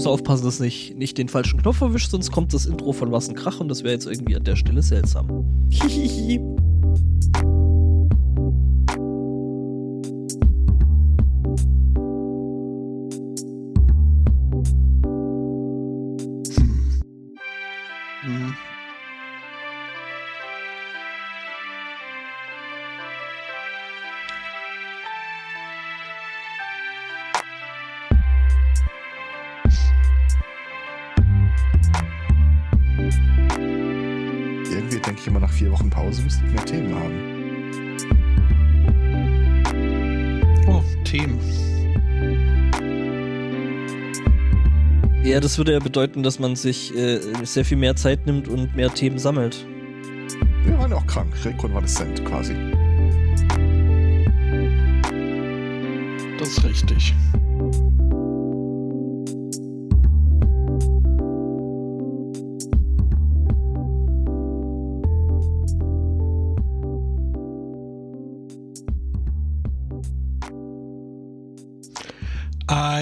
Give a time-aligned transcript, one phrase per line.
[0.00, 3.28] Muss aufpassen, dass nicht, nicht den falschen Knopf erwischt, sonst kommt das Intro von Was
[3.28, 5.44] und das wäre jetzt irgendwie an der Stelle seltsam.
[5.68, 6.40] Hihihi.
[45.40, 48.92] Das würde ja bedeuten, dass man sich äh, sehr viel mehr Zeit nimmt und mehr
[48.92, 49.66] Themen sammelt.
[50.64, 52.54] Wir waren ja auch krank, rekonvaleszent quasi.
[56.38, 57.14] Das ist richtig.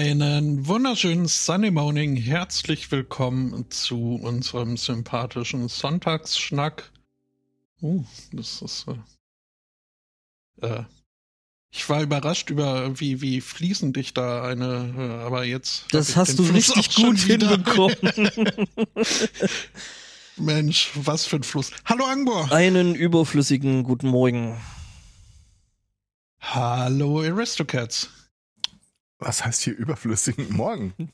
[0.09, 2.15] Einen wunderschönen Sunny Morning.
[2.15, 6.91] Herzlich willkommen zu unserem sympathischen Sonntagsschnack.
[7.79, 8.87] Uh, das ist.
[10.63, 10.83] Äh, äh,
[11.69, 15.85] ich war überrascht über, wie, wie fließend ich da eine, äh, aber jetzt.
[15.91, 17.95] Das hast du Fluss richtig gut hinbekommen.
[20.37, 21.69] Mensch, was für ein Fluss.
[21.85, 22.51] Hallo Angbor.
[22.51, 24.59] Einen überflüssigen guten Morgen.
[26.41, 28.09] Hallo Aristocats.
[29.19, 30.93] Was heißt hier überflüssigen Morgen?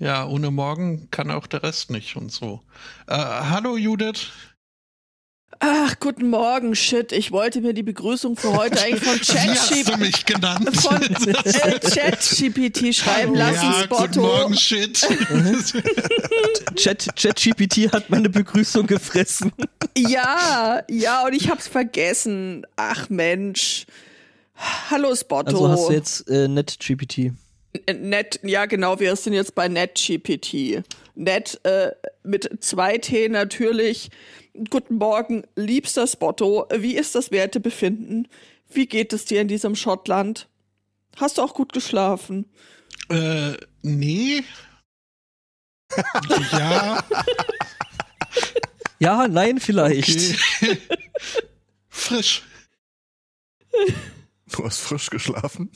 [0.00, 2.62] Ja, ohne morgen kann auch der Rest nicht und so.
[3.08, 4.28] Äh, hallo Judith.
[5.58, 7.10] Ach, guten Morgen, shit.
[7.10, 10.76] Ich wollte mir die Begrüßung für heute eigentlich von ChatGPT mich genannt?
[10.76, 14.20] von äh, ChatGPT schreiben lassen, ja, guten.
[14.20, 15.04] Morgen, Shit.
[16.76, 19.50] Chat, ChatGPT hat meine Begrüßung gefressen.
[19.96, 22.64] Ja, ja, und ich hab's vergessen.
[22.76, 23.84] Ach Mensch.
[24.90, 25.48] Hallo Spotto.
[25.50, 27.32] Also hast du jetzt äh, NetGPT.
[27.86, 30.82] Äh, Net, ja genau, wir sind jetzt bei NetGPT.
[31.14, 31.92] Net äh,
[32.24, 34.10] mit zwei T natürlich.
[34.70, 36.66] Guten Morgen, liebster Spotto.
[36.74, 38.28] Wie ist das Wertebefinden?
[38.68, 40.48] Wie geht es dir in diesem Schottland?
[41.16, 42.46] Hast du auch gut geschlafen?
[43.10, 43.52] äh,
[43.82, 44.42] nee.
[46.52, 47.02] ja,
[49.00, 50.36] Ja, nein, vielleicht.
[50.60, 50.78] okay.
[51.88, 52.42] Frisch.
[54.58, 55.70] Du hast frisch geschlafen?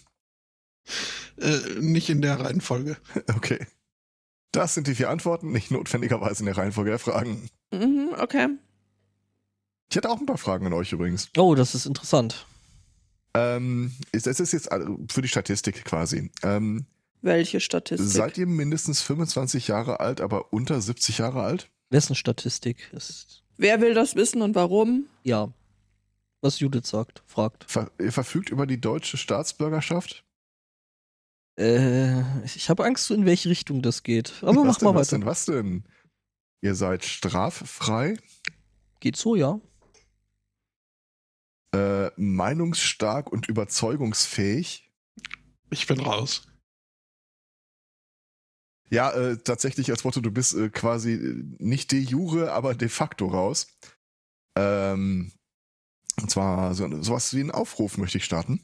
[1.39, 2.97] Äh, nicht in der Reihenfolge.
[3.37, 3.65] Okay.
[4.51, 7.49] Das sind die vier Antworten, nicht notwendigerweise in der Reihenfolge der Fragen.
[7.73, 8.49] Mhm, okay.
[9.89, 11.31] Ich hätte auch ein paar Fragen an euch übrigens.
[11.37, 12.45] Oh, das ist interessant.
[13.35, 16.31] Ähm, ist- es ist jetzt also für die Statistik quasi.
[16.43, 16.87] Ähm,
[17.23, 18.11] Welche Statistik?
[18.11, 21.71] seid ihr mindestens 25 Jahre alt, aber unter 70 Jahre alt?
[21.91, 23.43] Wessen Statistik ist.
[23.59, 25.07] Wer will das wissen und warum?
[25.23, 25.53] Ja.
[26.43, 27.71] Was Judith sagt, fragt.
[27.71, 30.25] Ver ihr verfügt über die deutsche Staatsbürgerschaft?
[31.57, 34.43] Äh, ich habe Angst, in welche Richtung das geht.
[34.43, 35.63] Aber was mach mal denn, was weiter.
[35.63, 35.85] denn, was denn?
[36.63, 38.17] Ihr seid straffrei,
[39.01, 39.61] Geht so, ja.
[41.75, 44.91] äh, meinungsstark und überzeugungsfähig.
[45.71, 46.47] Ich bin raus.
[48.91, 52.89] Ja, äh, tatsächlich als Motto, du bist äh, quasi äh, nicht de jure, aber de
[52.89, 53.69] facto raus.
[54.57, 55.33] Ähm,
[56.21, 58.63] und zwar so, sowas wie einen Aufruf möchte ich starten.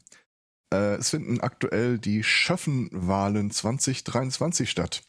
[0.73, 5.03] Äh, es finden aktuell die Schöffenwahlen 2023 statt.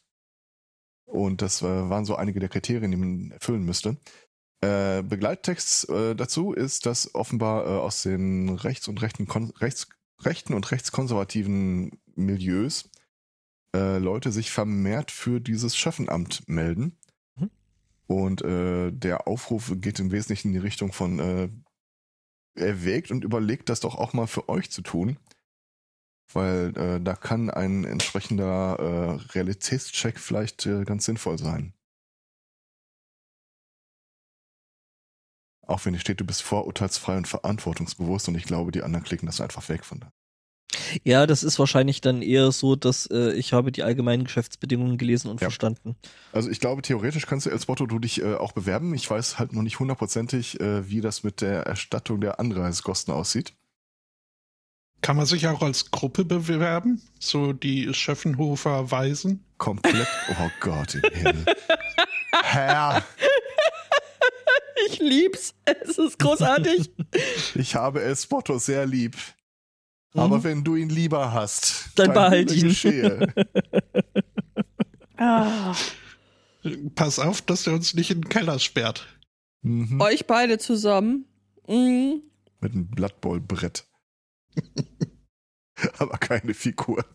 [1.04, 3.96] Und das äh, waren so einige der Kriterien, die man erfüllen müsste.
[4.62, 9.26] Äh, Begleittext äh, dazu ist, dass offenbar äh, aus den rechts- und rechten,
[9.58, 9.88] rechts,
[10.20, 12.90] rechten und rechtskonservativen Milieus
[13.74, 16.98] äh, Leute sich vermehrt für dieses Schöffenamt melden.
[17.36, 17.50] Mhm.
[18.06, 21.62] Und der Aufruf geht im Wesentlichen in die Richtung von
[22.54, 25.18] erwägt und überlegt, das doch auch mal für euch zu tun.
[26.32, 31.74] Weil äh, da kann ein entsprechender äh, Realitätscheck vielleicht äh, ganz sinnvoll sein.
[35.66, 39.26] Auch wenn hier steht, du bist vorurteilsfrei und verantwortungsbewusst und ich glaube, die anderen klicken
[39.26, 40.12] das einfach weg von da.
[41.04, 45.28] Ja, das ist wahrscheinlich dann eher so, dass äh, ich habe die allgemeinen Geschäftsbedingungen gelesen
[45.28, 45.46] und Ja.
[45.48, 45.96] verstanden.
[46.32, 48.94] Also ich glaube, theoretisch kannst du als Motto du dich äh, auch bewerben.
[48.94, 53.52] Ich weiß halt noch nicht hundertprozentig, äh, wie das mit der Erstattung der Anreisekosten aussieht.
[55.02, 57.00] Kann man sich auch als Gruppe bewerben?
[57.18, 59.44] So die Schöffenhofer Weisen?
[59.58, 60.06] Komplett.
[60.38, 61.44] Oh Gott im Himmel.
[62.42, 63.02] Herr,
[64.88, 65.54] Ich lieb's.
[65.64, 66.90] Es ist großartig.
[67.54, 69.16] ich habe El Spotto sehr lieb.
[70.14, 70.44] Aber Mhm.
[70.44, 72.68] wenn du ihn lieber hast, Dann behalt Wille ihn.
[72.68, 73.34] Geschehe.
[75.22, 75.74] Ah,
[76.94, 79.06] Pass auf, dass der uns nicht in den Keller sperrt.
[79.62, 80.00] Mhm.
[80.00, 81.26] euch beide zusammen.
[81.68, 82.22] Mhm.
[82.60, 83.86] Mit einem Blood Bowl Brett.
[85.98, 87.04] Aber keine Figur.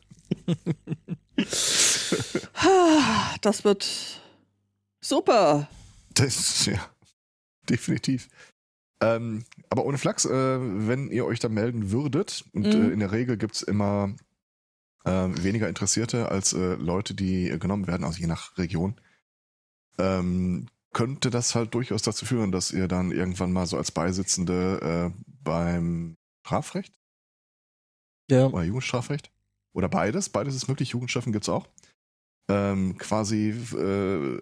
[3.41, 3.85] Das wird
[5.01, 5.67] super.
[6.13, 6.79] Das, ja,
[7.69, 8.27] definitiv.
[9.01, 10.29] Ähm, aber ohne Flachs, äh,
[10.87, 12.81] wenn ihr euch da melden würdet, und Mhm.
[12.81, 14.15] äh, in der Regel gibt's immer
[15.03, 18.95] äh, weniger Interessierte als äh, Leute, die äh, genommen werden, also je nach Region,
[19.97, 25.13] ähm, könnte das halt durchaus dazu führen, dass ihr dann irgendwann mal so als Beisitzende
[25.13, 26.15] äh, beim
[26.45, 26.93] Strafrecht
[28.31, 28.47] Ja.
[28.47, 29.29] oder Jugendstrafrecht
[29.73, 31.67] oder beides, beides ist möglich, Jugendstrafen gibt's auch,
[32.47, 34.39] ähm, quasi äh,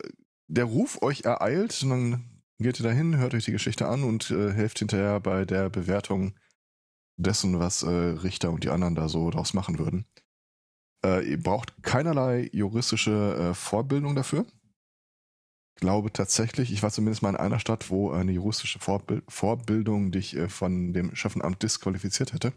[0.47, 4.31] der Ruf euch ereilt und dann geht ihr dahin, hört euch die Geschichte an und
[4.31, 6.33] äh, helft hinterher bei der Bewertung
[7.17, 10.05] dessen, was äh, Richter und die anderen da so draus machen würden.
[11.05, 14.45] Äh, ihr braucht keinerlei juristische äh, Vorbildung dafür.
[15.75, 20.11] Ich glaube tatsächlich, ich war zumindest mal in einer Stadt, wo eine juristische Vorbild Vorbildung
[20.11, 22.53] dich äh, von dem Chefamt disqualifiziert hätte.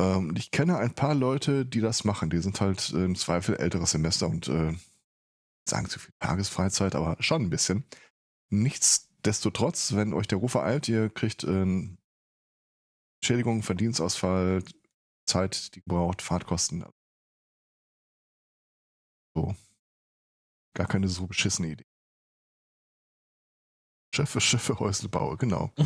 [0.00, 2.30] Ähm, ich kenne ein paar Leute, die das machen.
[2.30, 4.72] Die sind halt äh, im Zweifel älteres Semester und äh,
[5.68, 7.84] sagen zu viel Tagesfreizeit, aber schon ein bisschen.
[8.50, 11.96] Nichtsdestotrotz, wenn euch der Ruf ereilt, ihr kriegt äh,
[13.22, 14.62] Schädigung, Verdienstausfall,
[15.26, 16.84] Zeit, die braucht, Fahrtkosten.
[19.34, 19.54] So.
[20.74, 21.86] Gar keine so beschissene Idee.
[24.14, 25.72] Schiffe, Schiffe, Häuselbaue, genau.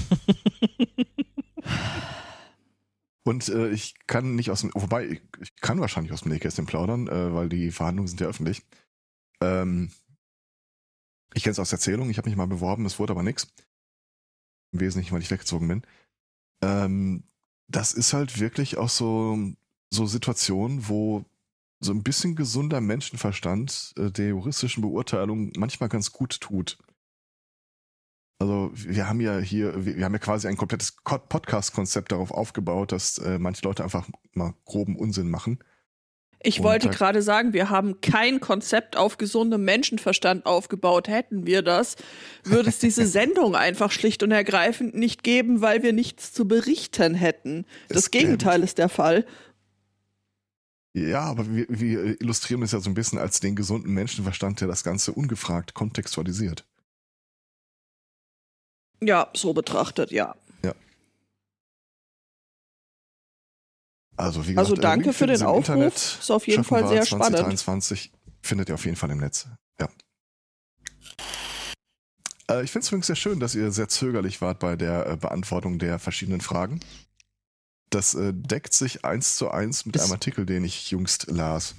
[3.24, 6.66] Und äh, ich kann nicht aus dem, wobei, ich, ich kann wahrscheinlich aus dem Nähkästchen
[6.66, 8.62] plaudern, äh, weil die Verhandlungen sind ja öffentlich.
[9.42, 9.90] Ähm,
[11.34, 13.52] ich kenne es aus Erzählung, ich habe mich mal beworben, es wurde aber nichts.
[14.72, 15.82] Im Wesentlichen, weil ich weggezogen bin.
[16.62, 17.24] Ähm,
[17.68, 19.38] das ist halt wirklich auch so,
[19.90, 21.24] so Situationen, wo
[21.80, 26.78] so ein bisschen gesunder Menschenverstand äh, der juristischen Beurteilung manchmal ganz gut tut.
[28.38, 32.92] Also wir haben ja hier, wir, haben ja quasi ein komplettes Ko- Podcast-Konzept darauf aufgebaut,
[32.92, 35.58] dass äh, manche Leute einfach mal groben Unsinn machen.
[36.44, 41.08] Ich wollte gerade sagen, wir haben kein Konzept auf gesundem Menschenverstand aufgebaut.
[41.08, 41.96] Hätten wir das,
[42.44, 47.14] würde es diese Sendung einfach schlicht und ergreifend nicht geben, weil wir nichts zu berichten
[47.14, 47.64] hätten.
[47.88, 49.24] Das gäbe- Gegenteil ist der Fall.
[50.94, 54.68] Ja, aber wir, wir illustrieren es ja so ein bisschen als den gesunden Menschenverstand, der
[54.68, 56.66] das Ganze ungefragt kontextualisiert.
[59.00, 60.36] Ja, so betrachtet, ja.
[64.22, 65.68] Also wie gesagt, Also danke für den Aufruf.
[65.68, 65.94] Internet.
[65.94, 67.24] Ist auf jeden Fall sehr spannend.
[67.36, 69.48] 2023 findet ihr auf jeden Fall im Netz.
[69.80, 69.88] Ja.
[72.50, 75.16] Äh, ich finde es übrigens sehr schön, dass ihr sehr zögerlich wart bei der äh,
[75.16, 76.80] Beantwortung der verschiedenen Fragen.
[77.90, 81.74] Das äh, deckt sich eins zu eins mit Ist- einem Artikel, den ich jüngst las.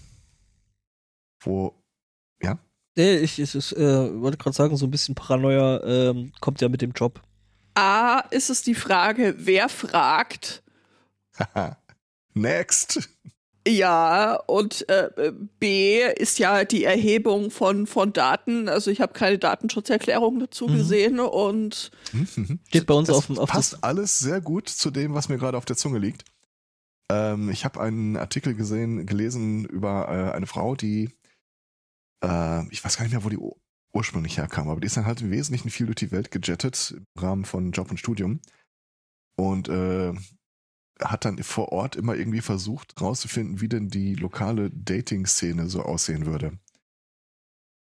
[1.41, 1.79] Wo,
[2.95, 6.69] Nee, ich, ich, ich äh, wollte gerade sagen, so ein bisschen Paranoia ähm, kommt ja
[6.69, 7.23] mit dem Job.
[7.73, 10.61] A, ist es die Frage, wer fragt?
[11.39, 11.75] haha,
[12.33, 13.09] next.
[13.65, 18.67] Ja, und äh, B ist ja die Erhebung von, von Daten.
[18.67, 20.73] Also ich habe keine Datenschutzerklärung dazu Mhm.
[20.73, 21.91] gesehen und
[22.67, 25.29] Steht bei uns das auf dem auf passt das, alles sehr gut zu dem, was
[25.29, 26.25] mir gerade auf der Zunge liegt.
[27.09, 31.09] Ähm, ich habe einen Artikel gesehen, gelesen über äh, eine Frau, die,
[32.23, 33.55] äh, ich weiß gar nicht mehr, wo die ur
[33.95, 37.05] ursprünglich herkam, aber die ist dann halt im Wesentlichen viel durch die Welt gejettet im
[37.15, 38.41] Rahmen von Job und Studium
[39.35, 40.13] und äh,
[40.99, 46.25] hat dann vor Ort immer irgendwie versucht rauszufinden, wie denn die lokale Dating-Szene so aussehen
[46.25, 46.57] würde.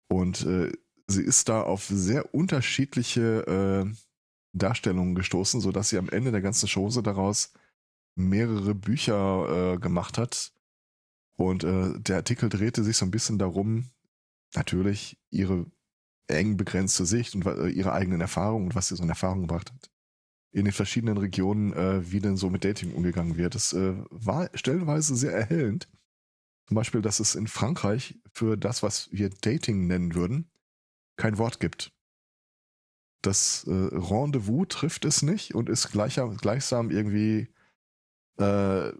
[0.08, 0.72] Und äh,
[1.06, 3.96] sie ist da auf sehr unterschiedliche äh,
[4.52, 7.52] Darstellungen gestoßen, sodass sie am Ende der ganzen Chose daraus
[8.14, 10.52] mehrere Bücher äh, gemacht hat.
[11.36, 13.90] Und äh, der Artikel drehte sich so ein bisschen darum,
[14.54, 15.66] natürlich ihre
[16.26, 19.72] eng begrenzte Sicht und äh, ihre eigenen Erfahrungen und was sie so in Erfahrung gebracht
[19.72, 19.90] hat.
[20.50, 23.54] In den verschiedenen Regionen, äh, wie denn so mit Dating umgegangen wird.
[23.54, 25.88] Es äh, war stellenweise sehr erhellend.
[26.66, 30.50] Zum Beispiel, dass es in Frankreich für das, was wir Dating nennen würden,
[31.16, 31.92] kein Wort gibt.
[33.22, 37.48] Das äh, Rendezvous trifft es nicht und ist gleicher, gleichsam irgendwie,
[38.38, 38.92] äh,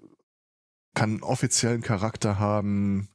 [0.95, 3.09] kann offiziellen Charakter haben,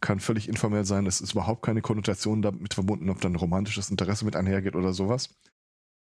[0.00, 4.24] kann völlig informell sein, es ist überhaupt keine Konnotation damit verbunden, ob dann romantisches Interesse
[4.24, 5.34] mit einhergeht oder sowas.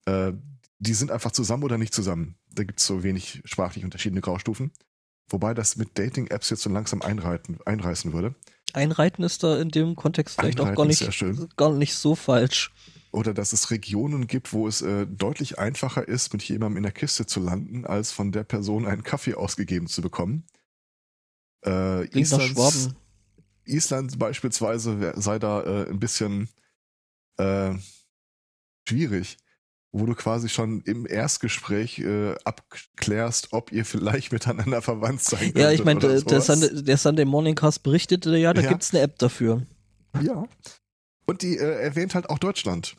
[0.06, 0.34] Äh,
[0.80, 2.36] die sind einfach zusammen oder nicht zusammen.
[2.54, 4.72] Da gibt es so wenig sprachlich unterschiedliche Graustufen.
[5.30, 8.34] Wobei das mit Dating-Apps jetzt so langsam einreiten, einreißen würde.
[8.74, 12.16] Einreiten ist da in dem Kontext vielleicht auch Einreiten gar ist nicht, gar nicht so
[12.16, 12.72] falsch.
[13.12, 16.92] Oder dass es Regionen gibt, wo es äh, deutlich einfacher ist, mit jemandem in der
[16.92, 20.46] Kiste zu landen, als von der Person einen Kaffee ausgegeben zu bekommen.
[21.66, 22.90] Äh, Islands-.
[23.66, 26.50] Island beispielsweise sei da äh, ein bisschen
[27.38, 27.74] äh,
[28.88, 29.38] schwierig,
[29.92, 35.58] wo du quasi schon im Erstgespräch äh, abklärst, ob ihr vielleicht miteinander verwandt sein könnt.
[35.58, 36.42] Ja, ich meine, der, der.
[36.42, 38.70] Sunday, der Sunday Morning Cast berichtete ja, da Ja.
[38.70, 39.66] gibt's eine App dafür.
[40.22, 40.46] Ja.
[41.26, 42.96] Und die äh, erwähnt halt auch Deutschland.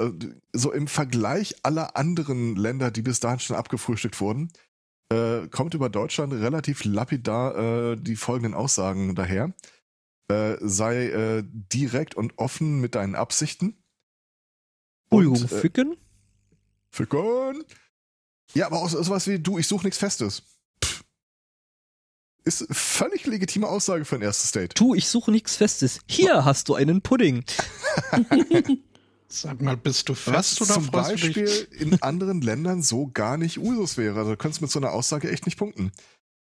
[0.00, 0.10] Äh,
[0.54, 4.50] So im Vergleich aller anderen Länder, die bis dahin schon abgefrühstückt wurden,
[5.12, 9.52] äh, kommt über Deutschland relativ lapidar äh, die folgenden Aussagen daher.
[10.60, 13.82] Sei direkt und offen mit deinen Absichten.
[15.10, 15.96] Entschuldigung, Und, äh, Ficken?
[16.90, 17.64] Ficken.
[18.54, 20.42] Ja, aber auch so- sowas wie, du, ich suche nichts Festes.
[20.84, 21.04] Pff.
[22.44, 24.74] Ist völlig legitime Aussage für ein erstes Date.
[24.74, 26.00] Tu, ich suche nichts Festes.
[26.06, 27.44] Hier hast du einen Pudding.
[29.30, 33.36] Sag mal, bist du Was fest oder zum du Beispiel in anderen Ländern so gar
[33.36, 34.18] nicht Usus wäre.
[34.20, 35.92] Also du könntest mit so einer Aussage echt nicht punkten.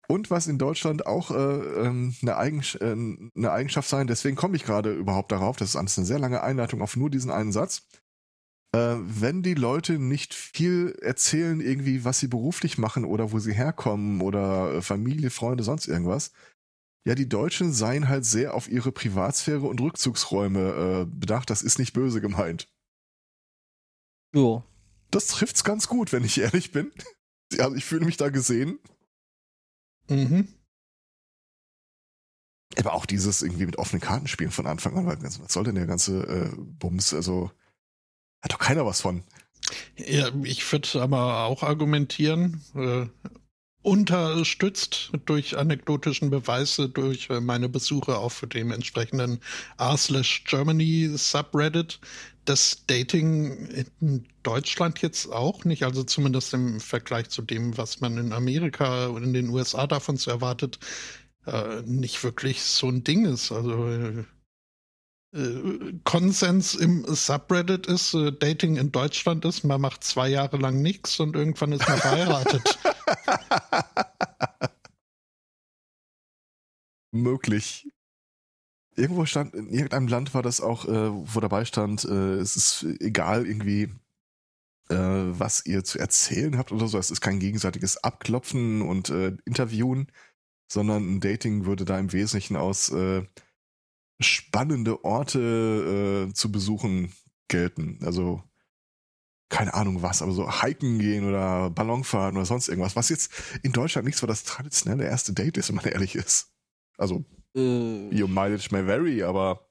[0.07, 2.91] Und was in Deutschland auch äh, ähm, eine, Eigens äh,
[3.35, 6.43] eine Eigenschaft sein, deswegen komme ich gerade überhaupt darauf, das ist alles eine sehr lange
[6.43, 7.87] Einleitung auf nur diesen einen Satz.
[8.71, 13.53] Äh, wenn die Leute nicht viel erzählen, irgendwie, was sie beruflich machen oder wo sie
[13.53, 16.31] herkommen oder äh, Familie, Freunde, sonst irgendwas,
[17.07, 21.49] ja, die Deutschen seien halt sehr auf ihre Privatsphäre und Rückzugsräume äh, bedacht.
[21.49, 22.67] Das ist nicht böse gemeint.
[24.33, 24.63] Jo.
[25.09, 26.91] Das trifft's ganz gut, wenn ich ehrlich bin.
[27.57, 28.77] Also ich fühle mich da gesehen.
[30.07, 30.47] Mhm.
[32.77, 35.07] Aber auch dieses irgendwie mit offenen Karten spielen von Anfang an.
[35.07, 37.11] weil, Was soll denn der ganze äh, Bums?
[37.11, 37.49] Also
[38.41, 39.23] hat doch keiner was von.
[39.97, 43.05] Ja, ich würde aber auch argumentieren, äh,
[43.81, 49.39] unterstützt durch anekdotischen Beweise durch äh, meine Besuche auf dem entsprechenden
[49.77, 51.99] r/germany Subreddit,
[52.45, 58.17] dass Dating in Deutschland jetzt auch nicht, also zumindest im Vergleich zu dem, was man
[58.17, 60.79] in Amerika und in den USA davon zu erwartet,
[61.45, 63.51] äh, nicht wirklich so ein Ding ist.
[63.51, 64.25] Also äh,
[66.05, 71.19] Konsens im Subreddit ist, äh, Dating in Deutschland ist, man macht zwei Jahre lang nichts
[71.19, 72.79] und irgendwann ist man verheiratet.
[77.11, 77.87] Möglich.
[78.95, 82.83] Irgendwo stand, in irgendeinem Land war das auch, äh, wo dabei stand, äh, es ist
[82.99, 83.83] egal irgendwie,
[84.89, 86.97] äh, was ihr zu erzählen habt oder so.
[86.97, 90.11] Es ist kein gegenseitiges Abklopfen und äh, Interviewen,
[90.71, 93.23] sondern ein Dating würde da im Wesentlichen aus äh,
[94.19, 97.13] spannende Orte äh, zu besuchen
[97.47, 97.99] gelten.
[98.03, 98.43] Also
[99.49, 103.31] keine Ahnung was, aber so hiken gehen oder Ballonfahren oder sonst irgendwas, was jetzt
[103.63, 106.51] in Deutschland nicht so das traditionelle erste Date ist, wenn man ehrlich ist.
[106.97, 107.59] Also, Äh,
[108.13, 109.67] your mileage may vary, aber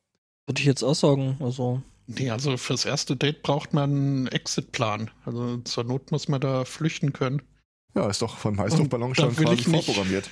[0.47, 1.37] Würde ich jetzt auch sagen.
[1.38, 5.11] Also, nee, also fürs erste Date braucht man einen Exitplan.
[5.25, 7.43] Also zur Not muss man da flüchten können.
[7.95, 10.28] ja, ist doch vom Heißluftballon will quasi vorprogrammiert.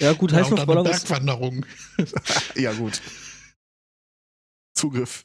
[0.00, 1.66] ja gut, Ja, und dann eine Heißluftballon Bergwanderung.
[2.56, 3.02] Ja, gut.
[4.82, 5.24] Zugriff.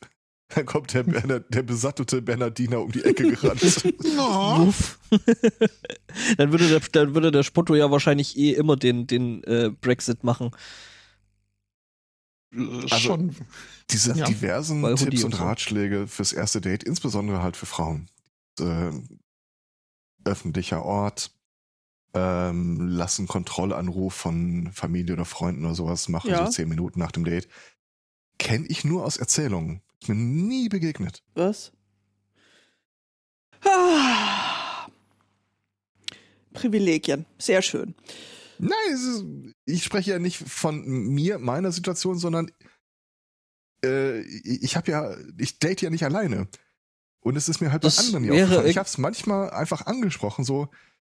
[0.49, 3.61] Dann kommt der, Berner, der besattelte Bernardiner um die Ecke gerannt.
[4.19, 4.71] Oh.
[6.37, 10.23] Dann, würde der, dann würde der Spotto ja wahrscheinlich eh immer den, den äh, Brexit
[10.23, 10.51] machen.
[12.53, 13.35] Äh, Also- Schon.
[13.89, 14.25] Diese Ja.
[14.25, 15.43] diversen Tipps und und so.
[15.43, 18.09] Ratschläge fürs erste Date, insbesondere halt für Frauen.
[18.59, 18.91] Äh,
[20.25, 21.31] öffentlicher Ort,
[22.13, 26.45] ähm, lassen Kontrollanruf von Familie oder Freunden oder sowas machen, Ja.
[26.45, 27.47] so zehn Minuten nach dem Date.
[28.39, 29.81] Kenne ich nur aus Erzählungen.
[30.01, 31.23] Ist mir nie begegnet.
[31.33, 31.71] Was?
[33.63, 34.87] Ah.
[36.53, 37.25] Privilegien.
[37.37, 37.95] Sehr schön.
[38.59, 39.23] Nein, ist,
[39.65, 42.51] ich spreche ja nicht von mir, meiner Situation, sondern
[43.83, 46.47] äh, ich habe ja, ich date ja nicht alleine.
[47.19, 48.67] Und es ist mir halt bei Das anderen ja aufgefallen.
[48.67, 50.69] Ich habe es manchmal einfach angesprochen, so.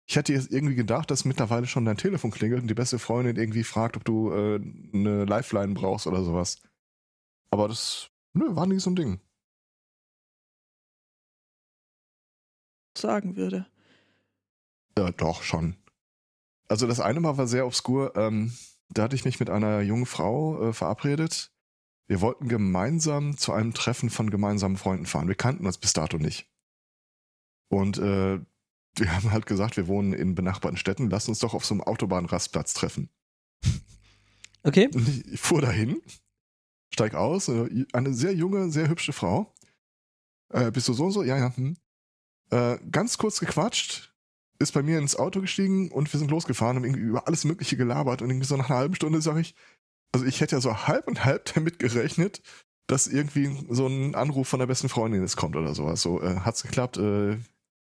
[0.05, 3.35] Ich hätte jetzt irgendwie gedacht, dass mittlerweile schon dein Telefon klingelt und die beste Freundin
[3.35, 4.59] irgendwie fragt, ob du äh,
[4.91, 6.57] eine Lifeline brauchst oder sowas.
[7.51, 9.19] Aber das, nö, war nie so ein Ding.
[12.97, 13.65] Sagen würde.
[14.97, 15.77] Ja, doch, schon.
[16.67, 18.15] Also das eine Mal war sehr obskur.
[18.15, 18.53] Ähm,
[18.89, 21.51] da hatte ich mich mit einer jungen Frau äh, verabredet.
[22.07, 25.27] Wir wollten gemeinsam zu einem Treffen von gemeinsamen Freunden fahren.
[25.27, 26.49] Wir kannten uns bis dato nicht.
[27.69, 28.39] Und äh,
[28.97, 31.81] wir haben halt gesagt, wir wohnen in benachbarten Städten, lass uns doch auf so einem
[31.81, 33.09] Autobahnrastplatz treffen.
[34.63, 34.89] Okay?
[34.93, 36.01] Und ich, ich fuhr dahin,
[36.99, 39.53] steig aus, äh, eine sehr junge, sehr hübsche Frau.
[40.53, 41.23] Äh, bist du so und so?
[41.23, 41.55] Ja, ja.
[41.55, 41.77] Hm.
[42.51, 44.13] Äh, ganz kurz gequatscht,
[44.59, 47.77] ist bei mir ins Auto gestiegen und wir sind losgefahren, haben irgendwie über alles Mögliche
[47.77, 49.55] gelabert und irgendwie so nach einer halben Stunde sage ich,
[50.11, 52.41] also ich hätte ja so halb und halb damit gerechnet,
[52.87, 56.01] dass irgendwie so ein Anruf von der besten Freundin jetzt kommt oder sowas.
[56.01, 57.37] So, äh, hat's geklappt, äh,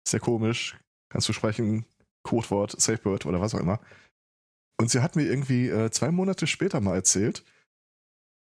[0.09, 0.77] sehr komisch,
[1.11, 1.85] kannst du sprechen,
[2.25, 3.81] Codewort, Safebird oder was auch immer.
[4.81, 7.45] Und sie hat mir irgendwie äh, zwei Monate später mal erzählt,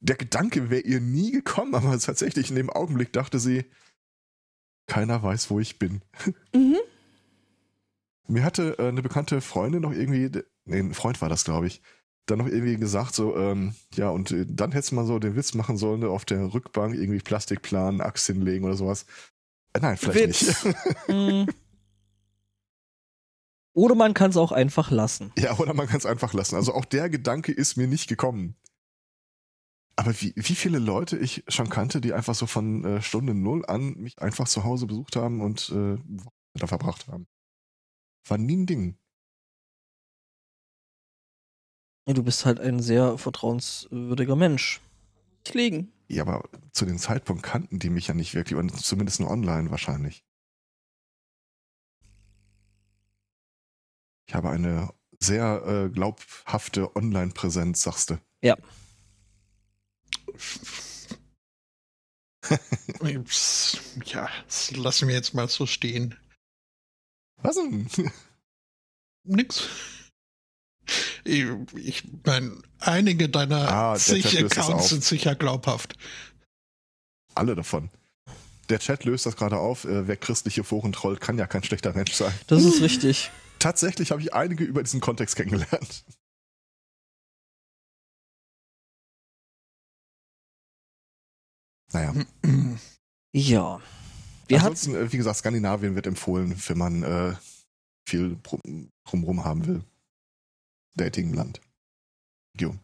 [0.01, 3.65] der Gedanke wäre ihr nie gekommen, aber tatsächlich in dem Augenblick dachte sie,
[4.87, 6.01] keiner weiß, wo ich bin.
[6.53, 6.77] Mhm.
[8.27, 10.29] Mir hatte äh, eine bekannte Freundin noch irgendwie,
[10.65, 11.81] nee, ein Freund war das, glaube ich,
[12.27, 15.35] dann noch irgendwie gesagt, so, ähm, ja, und äh, dann hättest du mal so den
[15.35, 19.07] Witz machen sollen, auf der Rückbank irgendwie Plastikplan, Axt hinlegen oder sowas.
[19.73, 20.63] Äh, nein, vielleicht Witz.
[20.65, 20.77] nicht.
[21.07, 21.47] Hm.
[23.73, 25.31] Oder man kann es auch einfach lassen.
[25.37, 26.55] ja, oder man kann es einfach lassen.
[26.55, 28.55] Also auch der Gedanke ist mir nicht gekommen.
[29.99, 33.65] Aber wie, wie viele Leute ich schon kannte, die einfach so von äh, Stunde Null
[33.65, 35.97] an mich einfach zu Hause besucht haben und äh,
[36.53, 37.27] da verbracht haben.
[38.25, 38.97] War nie ein Ding.
[42.07, 44.79] Ja, Du bist halt ein sehr vertrauenswürdiger Mensch.
[45.45, 45.91] Ich liegen.
[46.07, 49.69] Ja, aber zu dem Zeitpunkt kannten die mich ja nicht wirklich, und zumindest nur online
[49.69, 50.23] wahrscheinlich.
[54.29, 58.19] Ich habe eine sehr äh, glaubhafte Online-Präsenz, sagst du.
[58.41, 58.55] Ups,
[64.05, 66.15] ja, das lassen wir jetzt mal so stehen.
[67.41, 67.89] Was denn?
[69.23, 69.67] Nix.
[71.23, 75.95] Ich, ich meine, einige deiner Ah, Accounts sind sicher glaubhaft.
[77.35, 77.89] Alle davon.
[78.69, 79.85] Der Chat löst das gerade auf.
[79.85, 82.33] Äh, wer christliche Foren trollt, kann ja kein schlechter Mensch sein.
[82.47, 83.31] Das ist richtig.
[83.59, 86.03] Tatsächlich habe ich einige über diesen Kontext kennengelernt.
[91.93, 92.13] Naja.
[93.31, 93.79] Ja.
[94.47, 97.35] Wir hatten, Ansonsten, äh, wie gesagt, Skandinavien wird empfohlen, wenn man äh,
[98.07, 99.83] viel drum- drumrum haben will.
[100.95, 101.61] Datingland.
[102.55, 102.79] Region.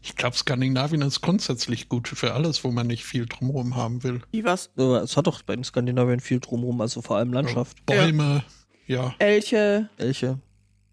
[0.00, 4.22] Ich glaube, Skandinavien ist grundsätzlich gut für alles, wo man nicht viel drumherum haben will.
[4.30, 4.70] Wie was?
[4.76, 8.44] es hat doch bei den Skandinavien viel drumherum, also vor allem Landschaft, Bäume,
[8.86, 9.14] ja.
[9.18, 9.90] Elche.
[9.96, 10.38] Elche.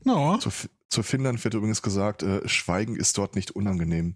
[0.03, 0.39] Ja.
[0.39, 0.49] Zu,
[0.89, 4.15] zu Finnland wird übrigens gesagt, äh, Schweigen ist dort nicht unangenehm.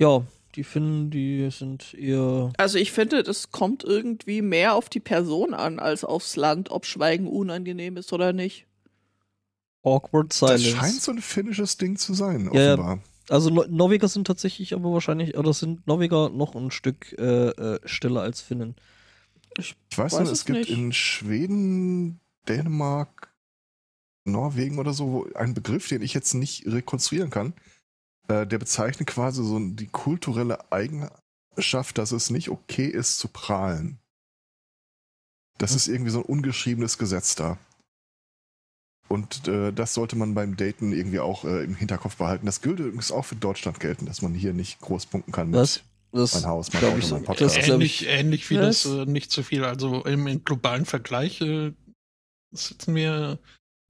[0.00, 0.22] Ja,
[0.54, 2.52] die Finnen, die sind eher.
[2.56, 6.86] Also ich finde, das kommt irgendwie mehr auf die Person an als aufs Land, ob
[6.86, 8.66] Schweigen unangenehm ist oder nicht.
[9.82, 10.76] Awkward Das Silence.
[10.76, 12.72] scheint so ein finnisches Ding zu sein, Ja, ja.
[12.74, 13.02] offenbar.
[13.30, 17.78] Also no Norweger sind tatsächlich aber wahrscheinlich, oder sind Norweger noch ein Stück äh, äh,
[17.84, 18.74] stiller als Finnen.
[19.58, 20.70] Ich weiß, Weiß nicht, es es gibt nicht.
[20.70, 23.34] in Schweden, Dänemark,
[24.24, 27.52] Norwegen oder so einen Begriff, den ich jetzt nicht rekonstruieren kann.
[28.28, 33.98] Äh, der bezeichnet quasi so die kulturelle Eigenschaft, dass es nicht okay ist zu prahlen.
[35.58, 37.58] Das ist irgendwie so ein ungeschriebenes Gesetz da.
[39.08, 42.44] Und äh, das sollte man beim Daten irgendwie auch äh, im Hinterkopf behalten.
[42.46, 45.58] Das gilt übrigens auch für Deutschland gelten, dass man hier nicht groß punkten kann mit
[45.60, 45.82] Was?
[46.12, 47.14] Das mein Haus, mein Auto, ich so.
[47.16, 47.56] mein Podcast.
[47.56, 48.82] Das ähnlich, ich- ähnlich wie Was?
[48.82, 49.64] das äh, nicht zu viel.
[49.64, 51.72] Also im, im globalen Vergleich äh,
[52.52, 53.38] sitzen wir,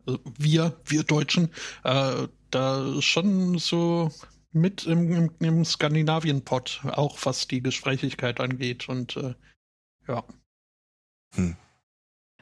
[0.06, 1.50] also wir, wir Deutschen,
[1.84, 4.10] äh, da schon so
[4.52, 8.88] mit im, im, im Skandinavien-Pod, auch was die Gesprächigkeit angeht.
[8.88, 9.34] Und äh,
[10.06, 10.24] ja.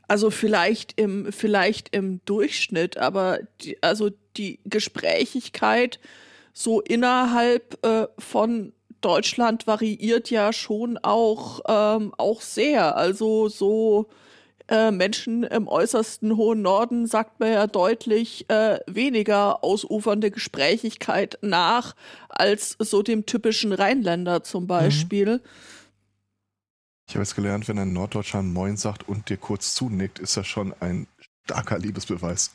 [0.09, 5.99] Also vielleicht im, vielleicht im Durchschnitt, aber die, also die Gesprächigkeit
[6.53, 12.97] so innerhalb äh, von Deutschland variiert ja schon auch, ähm, auch sehr.
[12.97, 14.09] Also so
[14.69, 21.95] äh, Menschen im äußersten hohen Norden sagt man ja deutlich äh, weniger ausufernde Gesprächigkeit nach
[22.29, 25.41] als so dem typischen Rheinländer zum Beispiel.
[27.09, 30.47] Ich habe jetzt gelernt, wenn ein Norddeutscher Moin sagt und dir kurz zunickt, ist das
[30.47, 31.07] schon ein
[31.45, 32.51] starker Liebesbeweis.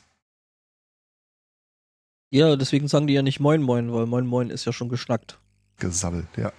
[2.30, 5.38] Ja, deswegen sagen die ja nicht Moin Moin, weil Moin Moin ist ja schon geschnackt.
[5.78, 6.52] Gesabbelt, ja.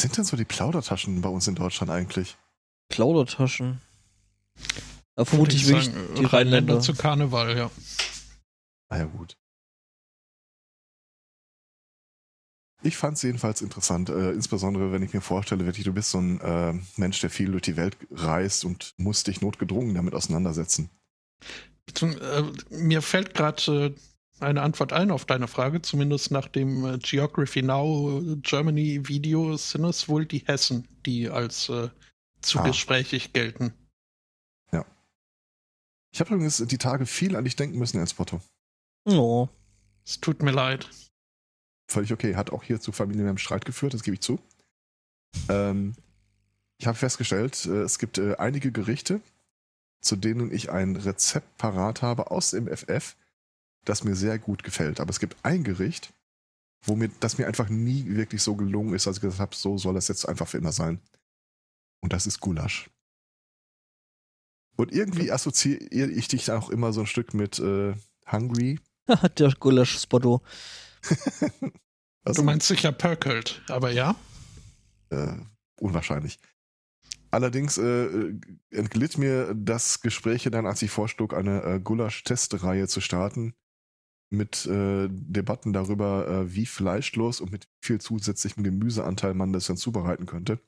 [0.00, 2.38] Sind denn so die Plaudertaschen bei uns in Deutschland eigentlich?
[2.88, 3.82] Plaudertaschen.
[5.14, 6.80] Da vermutlich Würde ich wirklich sagen, die Rheinländer.
[6.80, 7.70] zu Karneval, ja.
[8.88, 9.36] Ah ja, gut.
[12.82, 16.18] Ich fand es jedenfalls interessant, äh, insbesondere wenn ich mir vorstelle, wirklich, du bist so
[16.18, 20.88] ein äh, Mensch, der viel durch die Welt reist und musst dich notgedrungen damit auseinandersetzen.
[21.92, 23.94] Zum, äh, mir fällt gerade äh,
[24.40, 29.84] eine Antwort ein auf deine Frage, zumindest nach dem äh, Geography Now Germany Video sind
[29.84, 31.88] es wohl die Hessen, die als äh,
[32.40, 32.66] zu Ah.
[32.66, 33.74] gesprächig gelten.
[36.12, 38.40] Ich habe übrigens die Tage viel an dich denken müssen, Elspoto.
[39.04, 39.48] Oh.
[40.04, 40.88] Es tut mir leid.
[41.88, 42.34] Völlig okay.
[42.36, 44.40] Hat auch hier zu familiärem Streit geführt, das gebe ich zu.
[45.48, 45.94] Ähm,
[46.78, 49.20] ich habe festgestellt, äh, es gibt äh, einige Gerichte,
[50.00, 53.16] zu denen ich ein Rezept parat habe aus dem FF,
[53.84, 55.00] das mir sehr gut gefällt.
[55.00, 56.12] Aber es gibt ein Gericht,
[56.82, 59.78] wo mir, das mir einfach nie wirklich so gelungen ist, dass ich gesagt habe, so
[59.78, 61.00] soll das jetzt einfach für immer sein.
[62.00, 62.90] Und das ist Gulasch.
[64.76, 67.94] Und irgendwie assoziiere ich dich auch immer so ein Stück mit äh,
[68.30, 68.80] hungry.
[69.38, 70.42] Der Gulasch-Spotto.
[72.22, 74.14] Du meinst sicher Perkelt, aber ja.
[75.08, 75.38] äh,
[75.80, 76.38] unwahrscheinlich.
[77.30, 78.34] Allerdings äh,
[78.70, 83.54] entglitt mir das Gespräch dann, als ich vorschlug, eine äh, Gulasch-Testreihe zu starten
[84.30, 89.66] mit äh, Debatten darüber, äh, wie fleischlos und mit wie viel zusätzlichem Gemüseanteil man das
[89.66, 90.60] dann zubereiten könnte.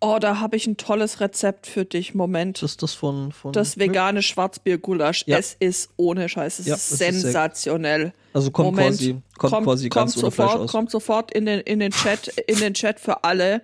[0.00, 2.14] Oh, da habe ich ein tolles Rezept für dich.
[2.14, 2.62] Moment.
[2.62, 3.32] Das ist das von.
[3.32, 5.24] von Das vegane Schwarzbiergulasch.
[5.26, 5.38] Ja.
[5.38, 6.60] Es ist ohne Scheiß.
[6.60, 8.12] Es Ja, ist sensationell.
[8.32, 8.96] Also kommt Moment.
[8.96, 10.70] quasi, kommt quasi ganz ohne sofort.
[10.70, 13.62] Kommt sofort in den, in den Chat, in den Chat für alle.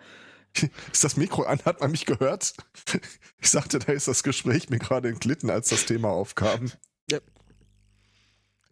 [0.92, 1.58] Ist das Mikro an?
[1.64, 2.54] Hat man mich gehört?
[3.40, 6.72] Ich sagte, da ist das Gespräch mir gerade entglitten, als das Thema aufkam.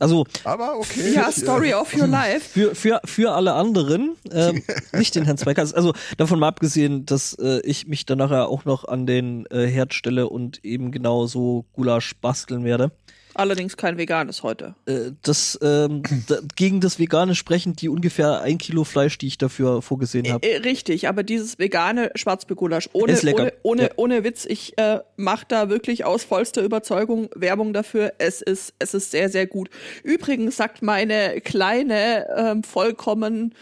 [0.02, 1.14] Also Aber okay.
[1.14, 2.40] Ja, Story of your life.
[2.40, 5.72] für, für, für alle anderen, ähm, nicht den Herrn Zweikers.
[5.72, 9.66] Also davon mal abgesehen, dass äh, ich mich dann nachher auch noch an den äh,
[9.66, 12.90] Herd stelle und eben genau so Gulasch basteln werde.
[13.34, 14.74] Allerdings kein veganes heute.
[14.86, 16.02] Äh, das ähm,
[16.56, 20.46] gegen das Vegane sprechen die ungefähr ein Kilo Fleisch, die ich dafür vorgesehen habe.
[20.46, 23.88] Äh, richtig, aber dieses vegane Schwarzbiergulasch, ohne, ohne, ohne, Ja.
[23.96, 28.12] ohne Witz, ich äh, mache da wirklich aus vollster Überzeugung Werbung dafür.
[28.18, 29.70] Es ist, es ist sehr, sehr gut.
[30.02, 33.54] Übrigens sagt meine kleine, ähm, vollkommen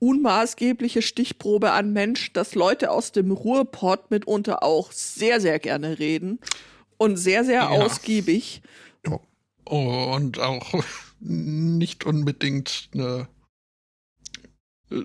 [0.00, 6.40] unmaßgebliche Stichprobe an Mensch, dass Leute aus dem Ruhrpott mitunter auch sehr, sehr gerne reden
[6.98, 7.68] und sehr, sehr Ja.
[7.68, 8.62] ausgiebig.
[9.06, 9.20] Ja.
[9.64, 10.82] Oh, und auch
[11.20, 13.28] nicht unbedingt eine,
[14.90, 15.02] äh,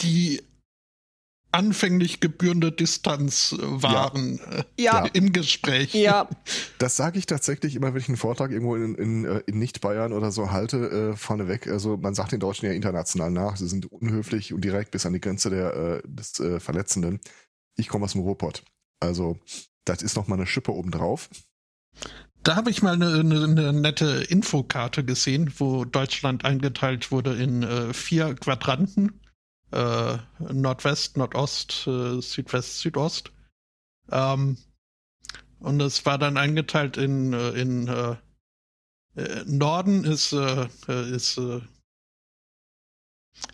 [0.00, 0.42] die
[1.52, 5.94] anfänglich gebührende Distanz äh, wahren äh, Ja, im Gespräch.
[5.94, 6.28] ja,
[6.78, 10.12] Das sage ich tatsächlich immer, wenn ich einen Vortrag irgendwo in, in, äh, in Nicht-Bayern
[10.12, 11.66] oder so halte, äh, vorneweg.
[11.66, 15.14] Also man sagt den Deutschen ja international nach, sie sind unhöflich und direkt bis an
[15.14, 17.20] die Grenze der, äh, des äh, Verletzenden.
[17.76, 18.62] Ich komme aus dem Ruhrpott.
[19.00, 19.38] Also
[19.84, 21.30] das ist noch mal eine Schippe obendrauf.
[22.46, 27.92] Da habe ich mal eine, eine, nette Infokarte gesehen, wo Deutschland eingeteilt wurde in äh,
[27.92, 29.20] vier Quadranten.
[29.72, 33.32] Äh, Nordwest, Nordost, äh, Südwest, Südost.
[34.12, 34.58] Ähm,
[35.58, 38.14] und es war dann eingeteilt in, äh, in äh,
[39.16, 41.40] äh, Norden ist, äh, ist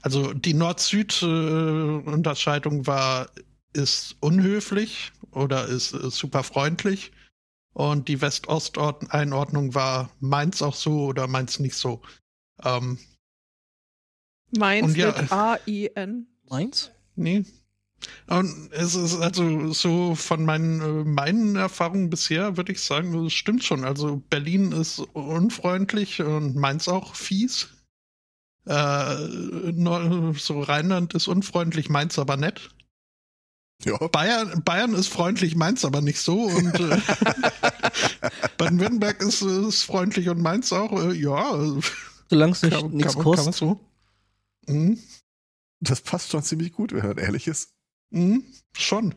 [0.03, 3.31] also die Nord-Süd-Unterscheidung war,
[3.73, 7.11] ist unhöflich oder ist äh, super freundlich.
[7.75, 12.03] Und die West-Ost-Einordnung war meins auch so oder meins nicht so.
[12.63, 12.99] Ähm,
[14.57, 16.27] meins ja, mit A-I-N.
[16.49, 16.91] Meins?
[17.17, 17.45] nee.
[18.27, 23.33] Und es ist also so von meinen, äh, meinen Erfahrungen bisher, würde ich sagen, es
[23.33, 23.85] stimmt schon.
[23.85, 27.69] Also Berlin ist unfreundlich und Mainz auch fies.
[28.65, 29.17] Äh,
[30.37, 32.71] so Rheinland ist unfreundlich, Mainz aber nett.
[33.85, 33.99] Ja.
[34.09, 36.43] Bayern, Bayern ist freundlich, Mainz aber nicht so.
[36.45, 37.01] Und äh,
[38.59, 40.93] Baden-Württemberg ist, ist freundlich und Mainz auch.
[40.93, 41.53] Äh, ja,
[42.31, 43.55] Solange es nicht kann, nichts kann, kann man kostet.
[43.55, 43.81] so.
[44.67, 44.99] Mhm.
[45.81, 47.75] Das passt schon ziemlich gut, wenn man ehrlich ist.
[48.11, 48.45] Mhm,
[48.77, 49.15] schon.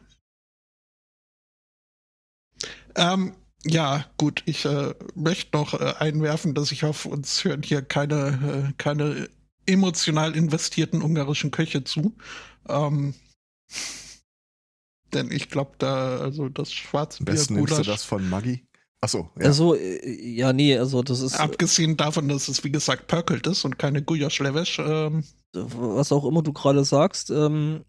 [2.95, 7.81] Ähm, ja, gut, ich äh, möchte noch äh, einwerfen, dass ich hoffe, uns hören hier
[7.81, 9.29] keine, äh, keine
[9.65, 12.15] emotional investierten ungarischen Köche zu.
[12.67, 13.13] Ähm,
[15.15, 18.65] denn ich glaube, da, also das Am besten nimmst du das von Maggi.
[19.01, 19.45] Achso, ja.
[19.45, 23.63] Also, äh, ja, nee, also das ist, abgesehen davon, dass es wie gesagt pörkelt ist
[23.65, 25.23] und keine Guyasch-Levesch, ähm,
[25.53, 27.85] was auch immer du gerade sagst, ähm,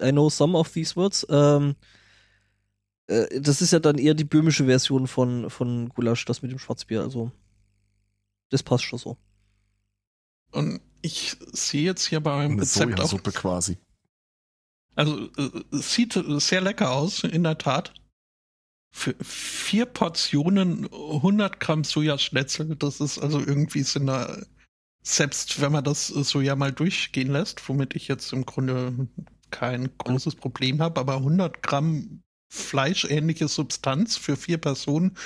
[0.00, 1.74] I know some of these words, ähm,
[3.08, 6.58] äh, das ist ja dann eher die böhmische Version von, von Gulasch, das mit dem
[6.58, 7.32] Schwarzbier, also
[8.50, 9.16] das passt schon so.
[10.52, 13.78] und ich sehe jetzt hier bei meinem eine Rezept auch quasi.
[14.94, 17.94] Also äh, es sieht sehr lecker aus, in der Tat.
[18.94, 24.46] Für vier Portionen 100 Gramm Sojaschnetzel, das ist also irgendwie so eine,
[25.02, 29.08] selbst wenn man das Soja mal durchgehen lässt, womit ich jetzt im Grunde
[29.50, 35.16] kein großes Problem habe, aber 100 Gramm fleischähnliche Substanz für vier Personen,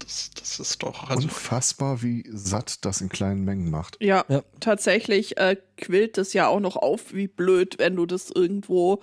[0.00, 3.96] das, das ist doch, also Unfassbar, wie satt das in kleinen Mengen macht.
[4.00, 4.42] Ja, Ja.
[4.58, 9.02] tatsächlich äh, quillt es ja auch noch auf, wie blöd, wenn du das irgendwo,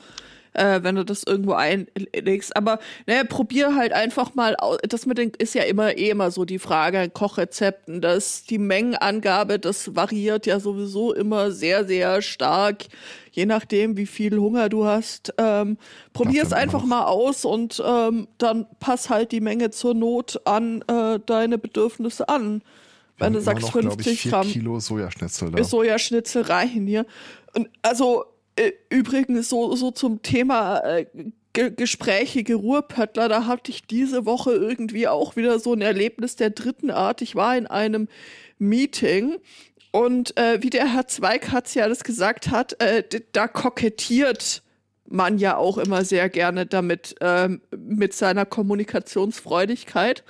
[0.54, 2.56] äh, wenn du das irgendwo einlegst.
[2.56, 4.78] Aber naja, probier halt einfach mal aus.
[4.88, 8.58] Das mit den ist ja immer eh immer so die Frage an Kochrezepten, dass die
[8.58, 12.86] Mengenangabe, das variiert ja sowieso immer sehr, sehr stark,
[13.32, 15.34] je nachdem, wie viel Hunger du hast.
[15.38, 15.78] Ähm,
[16.14, 20.84] probier es einfach mal aus und ähm, dann pass halt die Menge zur Not an
[20.88, 22.62] äh, deine Bedürfnisse an.
[23.20, 25.64] Wenn du sagst immer noch, glaub 50 ich, Gramm Kilo Sojaschnitzel da.
[25.64, 27.06] Sojaschnitzel reichen hier.
[27.56, 28.26] Und also
[28.90, 31.06] übrigens so, so zum Thema äh,
[31.54, 36.52] ge gesprächige Ruhrpöttler, da hatte ich diese Woche irgendwie auch wieder so ein Erlebnis der
[36.52, 37.22] dritten Art.
[37.22, 38.08] Ich war in einem
[38.60, 39.38] Meeting
[39.92, 44.62] und äh, wie der Herr Zweikatz ja das gesagt hat, äh, da kokettiert
[45.10, 50.24] man ja auch immer sehr gerne damit, ähm, mit seiner Kommunikationsfreudigkeit.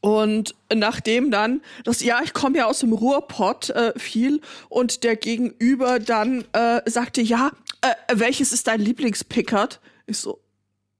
[0.00, 5.16] Und nachdem dann, das, ja, ich komme ja aus dem Ruhrpott äh, viel und der
[5.16, 9.80] Gegenüber dann äh, sagte, ja, äh, welches ist dein Lieblingspickard?
[10.06, 10.40] Ich so,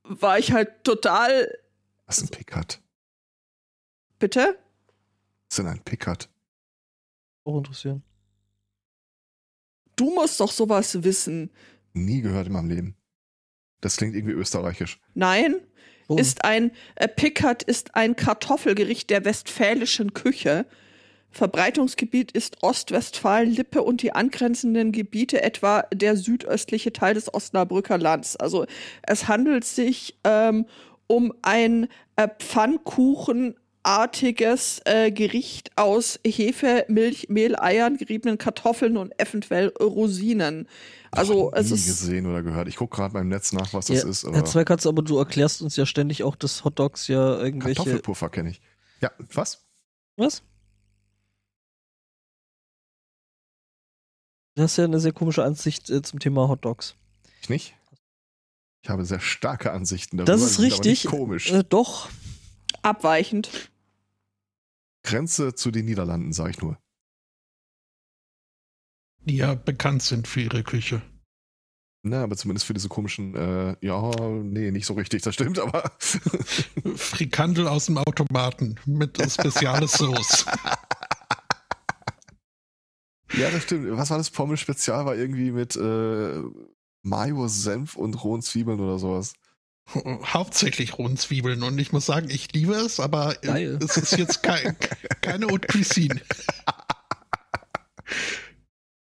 [0.03, 1.49] war ich halt total.
[2.07, 2.81] Was ist ein Pickard?
[4.19, 4.59] Bitte?
[5.49, 6.29] Was ist denn ein Pickard?
[7.45, 8.03] Auch interessieren.
[9.95, 11.51] Du musst doch sowas wissen.
[11.93, 12.97] Nie gehört in meinem Leben.
[13.81, 15.01] Das klingt irgendwie österreichisch.
[15.15, 15.57] Nein,
[16.09, 16.17] Oh.
[16.17, 20.67] ist ein äh, Pickard ist ein Kartoffelgericht der westfälischen Küche.
[21.31, 28.37] Verbreitungsgebiet ist Ostwestfalen, Lippe und die angrenzenden Gebiete, etwa der südöstliche Teil des Osnabrücker Lands.
[28.37, 28.65] Also
[29.03, 30.65] es handelt sich ähm,
[31.07, 32.29] um ein äh,
[33.89, 40.69] Pfannkuchenartiges äh, Gericht aus Hefe, Milch, Mehl, Eiern, geriebenen Kartoffeln und eventuell Rosinen.
[41.11, 42.69] Also Noch es nie ist gesehen oder gehört.
[42.69, 44.25] Ich gucke gerade beim Netz nach, was das Ja, ist.
[44.25, 47.77] Herr Aber Zweikatz, aber du erklärst uns ja ständig auch, dass Hotdogs ja irgendwelche.
[47.77, 48.61] Kartoffelpuffer kenne ich.
[49.01, 49.65] Ja, was?
[50.17, 50.43] Was?
[54.55, 56.97] Du hast ja eine sehr komische Ansicht äh, zum Thema Hotdogs.
[57.41, 57.75] Ich nicht?
[58.83, 60.33] Ich habe sehr starke Ansichten darüber.
[60.33, 61.05] Das ist richtig.
[61.05, 61.51] nicht komisch.
[61.53, 62.09] Äh, doch.
[62.83, 63.71] abweichend.
[65.09, 66.79] Grenze zu den Niederlanden, sage ich nur.
[69.21, 71.01] Die ja bekannt sind für ihre Küche.
[72.03, 74.11] Na, aber zumindest für diese komischen, äh, ja,
[74.43, 75.91] nee, nicht so richtig, das stimmt, aber
[76.97, 80.45] Frikandel aus dem Automaten mit spezielles Sauce.
[83.33, 83.97] ja, das stimmt.
[83.97, 85.07] Was war das Pommes Spezial?
[85.07, 86.43] War irgendwie mit äh,
[87.03, 89.33] Mayo, Senf und rohen Zwiebeln oder sowas.
[89.95, 91.63] Hauptsächlich rohen Zwiebeln.
[91.63, 93.79] Und ich muss sagen, ich liebe es, aber äh, Geil.
[93.83, 94.77] es ist jetzt kein,
[95.23, 96.21] keine Haute Cuisine.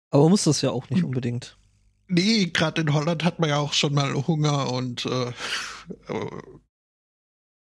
[0.09, 1.57] Aber muss das ja auch nicht unbedingt.
[2.07, 5.33] Nee, gerade in Holland hat man ja auch schon mal Hunger und äh, äh,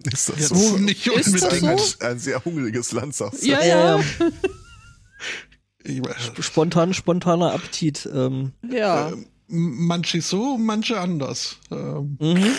[0.06, 0.78] Ist das jetzt so?
[0.78, 1.80] nicht Ist das unbedingt.
[1.82, 2.00] so?
[2.00, 3.48] Ein, ein sehr hungriges Land, sagst du.
[3.48, 4.00] Ja, Ja,
[5.84, 6.02] äh,
[6.42, 8.08] Spontan, spontaner Appetit.
[8.12, 9.10] Ähm, Ja.
[9.10, 9.16] äh,
[9.48, 11.58] manche so, manche anders.
[11.72, 12.52] Ähm, mhm.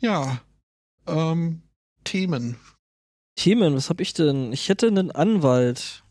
[0.00, 0.40] Ja.
[1.06, 1.62] Ähm,
[2.04, 2.56] Themen.
[3.36, 4.52] Themen, was hab ich denn?
[4.52, 6.02] Ich hätte einen Anwalt.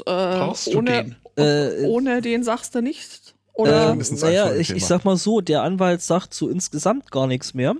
[0.00, 1.16] Äh, Brauchst du ohne, den?
[1.36, 3.34] Äh, ohne den sagst du nichts?
[3.52, 7.52] Oder äh, naja, ich, ich sag mal so, der Anwalt sagt so insgesamt gar nichts
[7.54, 7.74] mehr.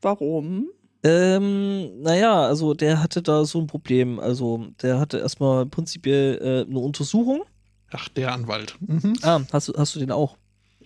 [0.00, 0.68] warum?
[1.02, 4.18] Ähm, naja, also der hatte da so ein Problem.
[4.18, 7.44] Also der hatte erstmal prinzipiell äh, eine Untersuchung.
[7.92, 8.76] Ach, der Anwalt.
[8.80, 9.14] Mhm.
[9.22, 10.36] Ah, hast du, hast du den auch?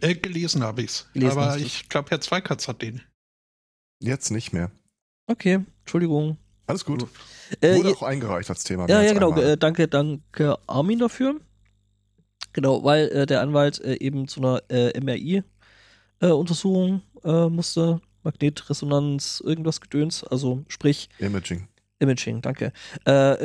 [0.01, 1.09] Äh, gelesen habe ich's.
[1.13, 3.03] Gelesen Aber ich glaube, Herr Zweikatz hat den.
[4.01, 4.71] Jetzt nicht mehr.
[5.27, 6.39] Okay, Entschuldigung.
[6.67, 7.07] Alles gut.
[7.61, 8.89] Äh, Wurde auch eingereicht als Thema.
[8.89, 9.31] ja, ja, genau.
[9.31, 9.45] einmal.
[9.45, 11.41] Äh, danke, danke Armin dafür.
[12.53, 18.01] Genau, weil äh, der Anwalt äh, eben zu einer äh, MRI-Untersuchung äh, musste.
[18.23, 20.23] Magnetresonanz, irgendwas Gedöns.
[20.25, 21.69] Also sprich, Imaging.
[22.01, 22.71] Imaging, danke.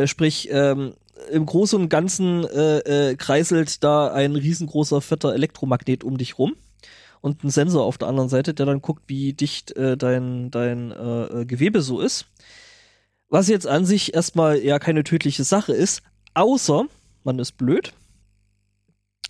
[0.05, 0.95] Sprich, ähm,
[1.31, 6.55] im Großen und Ganzen äh, äh, kreiselt da ein riesengroßer, fetter Elektromagnet um dich rum
[7.21, 10.91] und ein Sensor auf der anderen Seite, der dann guckt, wie dicht äh, dein, dein
[10.91, 12.27] äh, äh, Gewebe so ist.
[13.29, 16.03] Was jetzt an sich erstmal ja keine tödliche Sache ist,
[16.35, 16.85] außer
[17.23, 17.93] man ist blöd.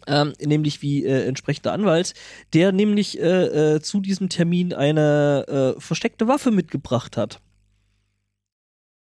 [0.07, 2.13] Ähm, nämlich wie äh, entsprechender Anwalt,
[2.53, 3.17] der nämlich
[3.81, 7.39] zu diesem Termin eine versteckte Waffe mitgebracht hat.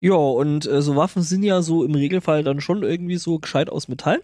[0.00, 3.68] Ja, und äh, so Waffen sind ja so im Regelfall dann schon irgendwie so gescheit
[3.70, 4.22] aus Metall.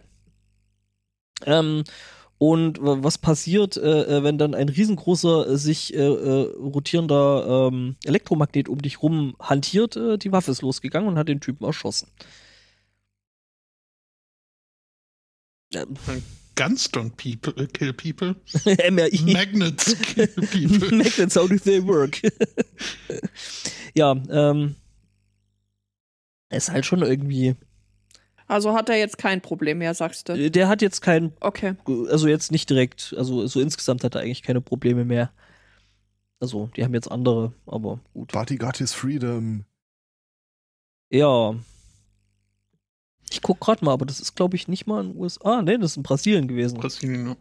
[1.44, 1.84] Ähm,
[2.38, 7.68] und wa- was passiert, äh, äh, wenn dann ein riesengroßer, äh, sich äh, äh, rotierender
[7.72, 9.96] ähm, Elektromagnet um dich rum hantiert?
[9.96, 12.08] Äh, die Waffe ist losgegangen und hat den Typen erschossen.
[15.74, 15.96] Ähm,
[16.56, 18.36] Guns don't people, kill people.
[18.64, 19.32] MRI.
[19.32, 20.90] Magnets kill people.
[20.98, 22.20] Magnets, how do they work?
[23.94, 24.76] ja, ähm.
[26.54, 27.56] Ist halt schon irgendwie.
[28.46, 30.50] Also hat er jetzt kein Problem mehr, sagst du?
[30.50, 31.74] Der hat jetzt kein Okay.
[32.10, 35.30] also jetzt nicht direkt, also so insgesamt hat er eigentlich keine Probleme mehr.
[36.40, 38.32] Also, die haben jetzt andere, aber gut.
[38.32, 39.64] Got his freedom.
[41.10, 41.54] Ja.
[43.30, 45.62] Ich guck gerade mal, aber das ist glaube ich nicht mal in den USA.
[45.62, 46.78] Nee, das ist in Brasilien gewesen.
[46.78, 47.36] Brasilien.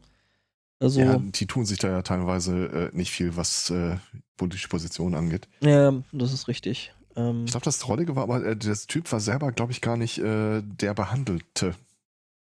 [0.79, 3.97] Also, Ja, ja, die tun sich da ja teilweise äh, nicht viel, was äh,
[4.37, 5.47] politische Positionen angeht.
[5.61, 6.93] das ist richtig.
[7.15, 9.97] Ähm, Ich glaube, das Trollige war, aber äh, der Typ war selber, glaube ich, gar
[9.97, 11.75] nicht äh, der Behandelte.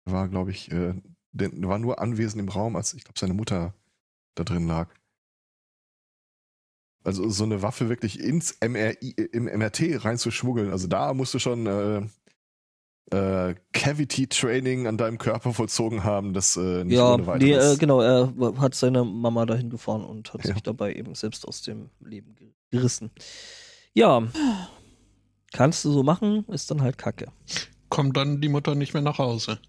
[0.04, 0.94] War, glaube ich, äh,
[1.32, 3.74] Der war nur anwesend im Raum, als ich glaube, seine Mutter
[4.34, 4.88] da drin lag.
[7.04, 11.66] Also so eine Waffe wirklich ins MRI, im MRT reinzuschmuggeln, also da musst du schon
[11.66, 12.02] äh,
[13.50, 17.78] äh, Cavity-Training an deinem Körper vollzogen haben, das äh, nicht ja, ohne nee, äh, weiteres.
[17.80, 20.54] genau, er hat seine Mama dahin gefahren und hat Ja.
[20.54, 23.10] sich dabei eben selbst aus dem Leben ge- gerissen.
[23.94, 24.26] Ja,
[25.52, 27.30] kannst du so machen, ist dann halt Kacke.
[27.88, 29.60] Kommt dann die Mutter nicht mehr nach Hause.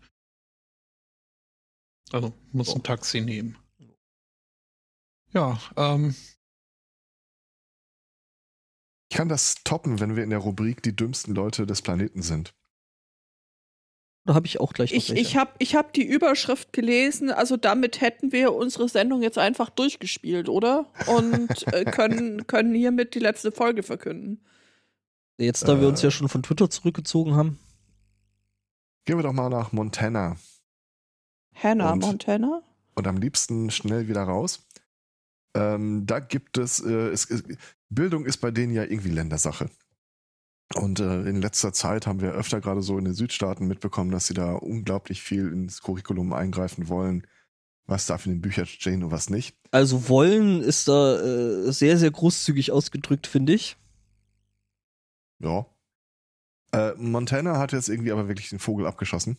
[2.11, 3.57] Also muss ein Taxi nehmen.
[5.33, 6.15] Ja, ähm,
[9.13, 12.55] Ich kann das toppen, wenn wir in der Rubrik die dümmsten Leute des Planeten sind.
[14.25, 15.21] Da habe ich auch gleich noch Ich, welche.
[15.21, 19.69] ich habe ich hab die Überschrift gelesen, also damit hätten wir unsere Sendung jetzt einfach
[19.69, 20.85] durchgespielt, oder?
[21.07, 24.45] Und äh, können, können hiermit die letzte Folge verkünden.
[25.37, 27.59] Jetzt, da wir uns äh, ja schon von Twitter zurückgezogen haben.
[29.05, 30.37] Gehen wir doch mal nach Montana
[31.55, 32.61] Hannah Und- Montana?
[32.95, 34.65] und am liebsten schnell wieder raus.
[35.55, 37.43] Ähm, da gibt es, äh, es, es,
[37.89, 39.69] Bildung ist bei denen ja irgendwie Ländersache.
[40.75, 44.27] Und äh, in letzter Zeit haben wir öfter gerade so in den Südstaaten mitbekommen, dass
[44.27, 47.27] sie da unglaublich viel ins Curriculum eingreifen wollen.
[47.85, 49.57] Was darf in den Büchern stehen und was nicht.
[49.71, 53.75] Also wollen ist da äh, sehr, sehr großzügig ausgedrückt, finde ich.
[55.39, 55.65] Ja.
[56.71, 59.37] Äh, Montana hat jetzt irgendwie aber wirklich den Vogel abgeschossen.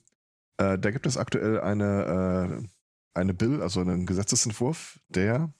[0.58, 2.68] Äh, da gibt es aktuell eine, äh,
[3.14, 5.52] eine Bill, also einen Gesetzesentwurf, der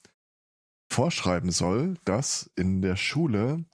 [0.89, 3.65] vorschreiben soll, dass in der Schule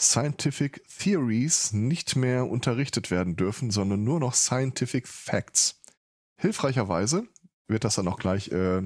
[0.00, 5.80] Scientific Theories nicht mehr unterrichtet werden dürfen, sondern nur noch Scientific Facts.
[6.36, 7.28] Hilfreicherweise
[7.68, 8.78] wird das dann auch gleich äh,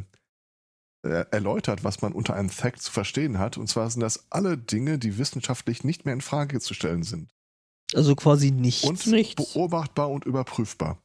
[1.05, 3.59] äh, erläutert, was man unter einem Fact zu verstehen hat.
[3.59, 7.31] Und zwar sind das alle Dinge, die wissenschaftlich nicht mehr in Frage zu stellen sind.
[7.95, 8.85] Also quasi nichts.
[8.85, 9.53] Und nichts.
[9.53, 10.99] beobachtbar und überprüfbar.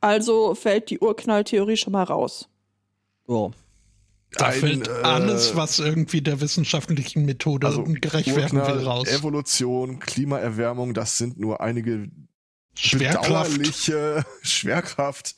[0.00, 2.48] Also fällt die Urknalltheorie schon mal raus.
[3.28, 3.50] ja.
[4.32, 9.08] Da Ein, fällt äh, alles, was irgendwie der wissenschaftlichen Methode also gerecht werden will, raus.
[9.08, 12.10] Evolution, Klimaerwärmung, das sind nur einige
[12.74, 13.26] Schwerkraft.
[13.26, 15.34] bedauerliche Schwerkraft.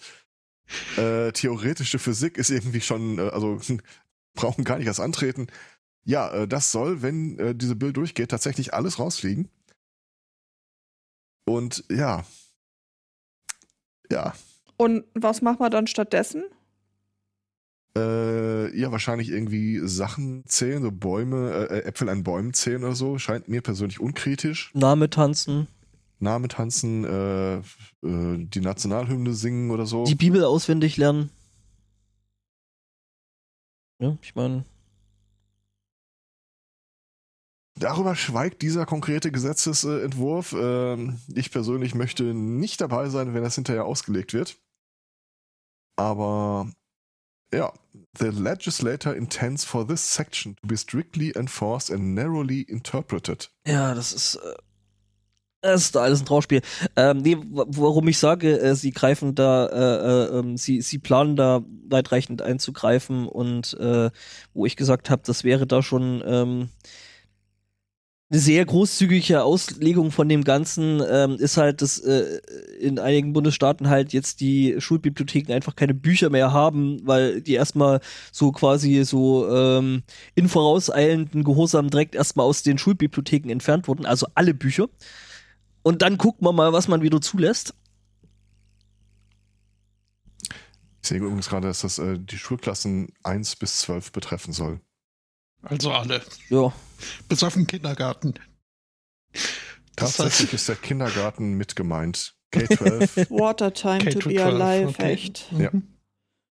[0.96, 3.60] Äh, theoretische Physik ist irgendwie schon, äh, also
[4.34, 5.48] brauchen gar nicht erst antreten.
[6.04, 9.48] Ja, äh, das soll, wenn äh, diese Bill durchgeht, tatsächlich alles rausfliegen.
[11.44, 12.24] Und ja.
[14.10, 14.34] Ja.
[14.76, 16.44] Und was machen wir dann stattdessen?
[17.96, 23.18] Äh, ja, wahrscheinlich irgendwie Sachen zählen, so Bäume, äh, Äpfel an Bäumen zählen oder so.
[23.18, 24.70] Scheint mir persönlich unkritisch.
[24.74, 25.66] Name tanzen,
[26.20, 27.62] Name tanzen, äh, äh,
[28.02, 30.04] die Nationalhymne singen oder so.
[30.04, 31.30] die Bibel auswendig lernen.
[33.98, 34.64] Ja, ich meine,
[37.80, 40.54] Darüber schweigt dieser konkrete Gesetzesentwurf.
[40.56, 44.58] Ähm, ich persönlich möchte nicht dabei sein, wenn das hinterher ausgelegt wird.
[45.96, 46.70] Aber
[47.52, 47.72] ja,
[48.18, 53.50] the legislator intends for this section to be strictly enforced and narrowly interpreted.
[53.66, 54.36] ja, das ist.
[54.36, 54.54] Äh,
[55.62, 56.62] das ist alles ein Trauspiel.
[56.96, 60.98] Ähm, nee, wa- warum ich sage, äh, sie greifen da, äh, äh, ähm, sie, sie
[60.98, 64.10] planen da weitreichend einzugreifen und äh,
[64.54, 66.70] wo ich gesagt habe, das wäre da schon ähm,
[68.30, 72.38] eine sehr großzügige Auslegung von dem Ganzen, ähm, ist halt, dass äh,
[72.78, 78.00] in einigen Bundesstaaten halt jetzt die Schulbibliotheken einfach keine Bücher mehr haben, weil die erstmal
[78.30, 80.04] so quasi so ähm,
[80.36, 84.88] in vorauseilenden Gehorsam direkt erstmal aus den Schulbibliotheken entfernt wurden, also alle Bücher.
[85.82, 87.74] Und dann guckt man mal, was man wieder zulässt.
[91.02, 94.80] Ich sehe übrigens gerade, dass das äh, die Schulklassen 1 bis 12 betreffen soll.
[95.62, 96.22] Also alle.
[96.48, 96.72] Ja,
[97.28, 98.34] Bis auf den Kindergarten.
[99.96, 102.34] Das Tatsächlich ist der Kindergarten mit gemeint.
[102.52, 103.30] K12.
[103.38, 105.12] Watertime to K to be 12, alive, okay.
[105.12, 105.52] echt.
[105.52, 105.70] Ja.
[105.72, 105.82] Mhm.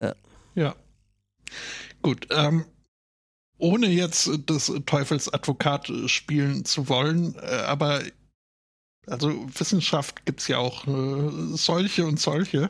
[0.02, 0.16] Ja.
[0.56, 0.76] Ja.
[2.02, 2.66] Gut, ähm,
[3.58, 8.02] ohne jetzt des Teufelsadvokat spielen zu wollen, äh, aber
[9.08, 12.70] also Wissenschaft gibt's ja auch äh, solche und solche.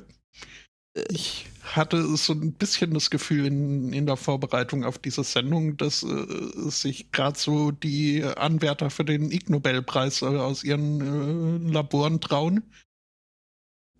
[1.10, 6.04] Ich hatte so ein bisschen das Gefühl in, in der Vorbereitung auf diese Sendung, dass
[6.04, 12.20] äh, sich gerade so die Anwärter für den Ig Nobelpreis äh, aus ihren äh, Laboren
[12.20, 12.64] trauen.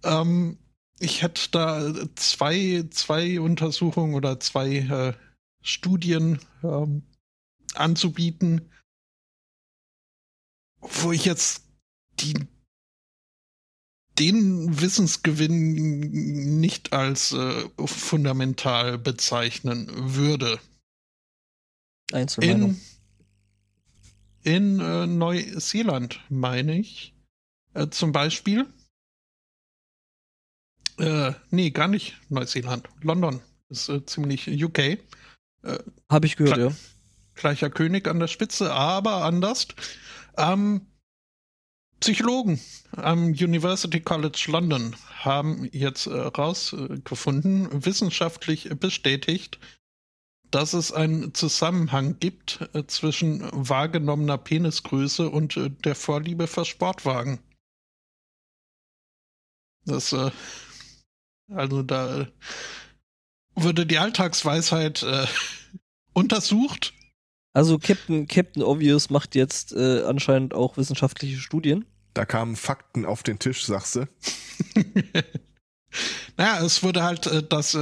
[0.04, 0.58] Ähm,
[1.00, 5.14] ich hätte da zwei, zwei Untersuchungen oder zwei äh,
[5.62, 7.04] Studien ähm,
[7.74, 8.70] anzubieten,
[10.80, 11.66] wo ich jetzt
[12.20, 12.34] die,
[14.20, 20.60] den Wissensgewinn nicht als äh, fundamental bezeichnen würde.
[22.12, 22.80] Einzelmeinung.
[24.44, 27.16] In, in äh, Neuseeland, meine ich,
[27.74, 28.68] äh, zum Beispiel,
[31.00, 32.88] Äh, nee, gar nicht Neuseeland.
[33.02, 34.78] London ist äh, ziemlich UK.
[34.80, 35.00] Äh,
[36.10, 36.72] Habe ich gehört, ja.
[37.34, 39.68] Gleicher König an der Spitze, aber anders.
[40.38, 40.86] Ähm,
[42.04, 42.60] Psychologen
[42.98, 49.58] am University College London haben jetzt herausgefunden, wissenschaftlich bestätigt,
[50.52, 57.40] dass es einen Zusammenhang gibt äh, zwischen wahrgenommener Penisgröße und äh, der Vorliebe für Sportwagen.
[59.86, 60.30] Das, äh,
[61.54, 62.26] also da äh,
[63.56, 65.26] wurde die Alltagsweisheit äh,
[66.14, 66.94] untersucht.
[67.54, 71.86] Also Captain, Captain Obvious macht jetzt äh, anscheinend auch wissenschaftliche Studien.
[72.14, 74.08] Da kamen Fakten auf den Tisch, sagst du.
[76.38, 77.80] Naja, es wurde halt äh, das, äh,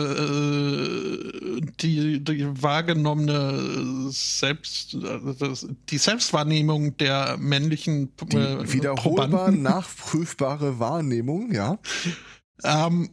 [1.80, 10.80] die, die wahrgenommene Selbst, äh, das, die Selbstwahrnehmung der männlichen Die äh, wiederholbar Probanden, nachprüfbare
[10.80, 11.80] Wahrnehmung, ja.
[12.64, 13.12] ähm,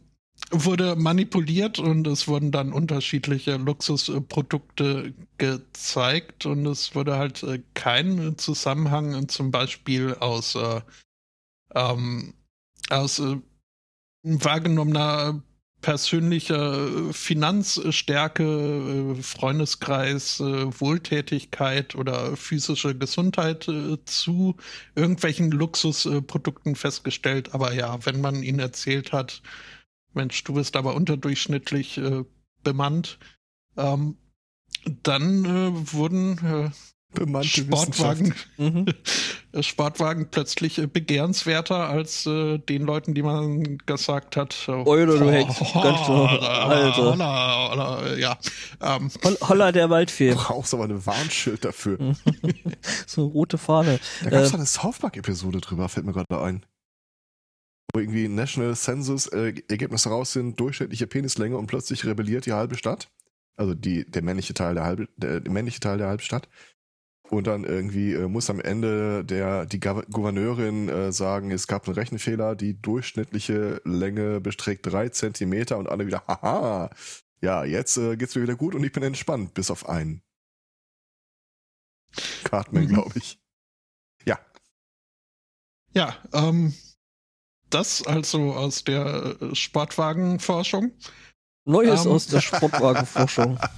[0.51, 8.37] wurde manipuliert und es wurden dann unterschiedliche Luxusprodukte gezeigt und es wurde halt äh, kein
[8.37, 10.57] Zusammenhang äh, zum Beispiel aus,
[11.75, 12.33] ähm,
[12.89, 13.37] aus äh,
[14.23, 15.41] wahrgenommener
[15.81, 24.57] persönlicher Finanzstärke, äh, Freundeskreis, äh, Wohltätigkeit oder physische Gesundheit äh, zu
[24.95, 27.53] irgendwelchen Luxusprodukten festgestellt.
[27.53, 29.41] Aber ja, wenn man ihnen erzählt hat,
[30.13, 32.23] Mensch, du bist aber unterdurchschnittlich äh,
[32.63, 33.19] bemannt,
[33.77, 34.17] ähm,
[35.03, 36.71] dann äh, wurden äh,
[37.13, 38.85] Bemannte Sportwagen, Mhm.
[39.61, 44.67] Sportwagen plötzlich äh, begehrenswerter als äh, den Leuten, die man gesagt hat.
[44.69, 45.47] Euler, du Hecht.
[45.73, 46.25] Ganz genau.
[46.25, 46.95] Alter.
[47.11, 48.37] Holla, holla, ja.
[48.79, 50.33] Ähm, Holl Holla der Waldfee.
[50.35, 52.15] Brauchst aber ein Warnschild dafür.
[53.07, 53.99] so eine rote Fahne.
[54.23, 56.63] Da gab es Äh, eine South Park-Episode drüber, fällt mir gerade ein.
[57.91, 62.77] Wo irgendwie National Census äh, Ergebnisse raus sind, durchschnittliche Penislänge und plötzlich rebelliert die halbe
[62.77, 63.09] Stadt.
[63.57, 66.47] Also die, der männliche Teil der halbe, der, der männliche Teil der Halbstadt.
[67.29, 71.85] Und dann irgendwie äh, muss am Ende der, die Gou- Gouverneurin äh, sagen, es gab
[71.87, 76.89] einen Rechenfehler, die durchschnittliche Länge beträgt drei Zentimeter und alle wieder, haha,
[77.41, 80.23] ja, jetzt äh, geht's mir wieder gut und ich bin entspannt, bis auf einen.
[82.43, 82.87] Cartman, Mhm.
[82.89, 83.39] glaube ich.
[84.25, 84.39] Ja,
[85.93, 86.73] ja, ähm,
[87.69, 90.91] das also aus der äh, Sportwagenforschung.
[91.65, 92.11] Neues Ähm.
[92.11, 93.59] aus der Sportwagenforschung.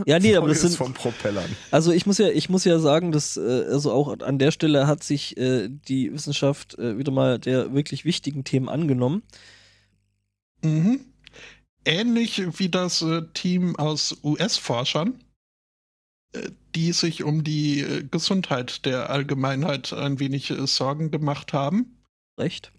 [0.06, 1.50] ja, nee, aber das sind, von Propellern.
[1.72, 4.88] also ich muss ja, ich muss ja sagen, dass äh, also auch an der Stelle
[4.88, 9.24] hat sich äh, die Wissenschaft äh, wieder mal der wirklich wichtigen Themen angenommen.
[10.64, 11.06] Mhm.
[11.86, 15.24] Ähnlich wie das äh, Team aus US-Forschern,
[16.34, 21.98] äh, die sich um die äh, Gesundheit der Allgemeinheit ein wenig äh, Sorgen gemacht haben
[22.38, 22.74] Recht?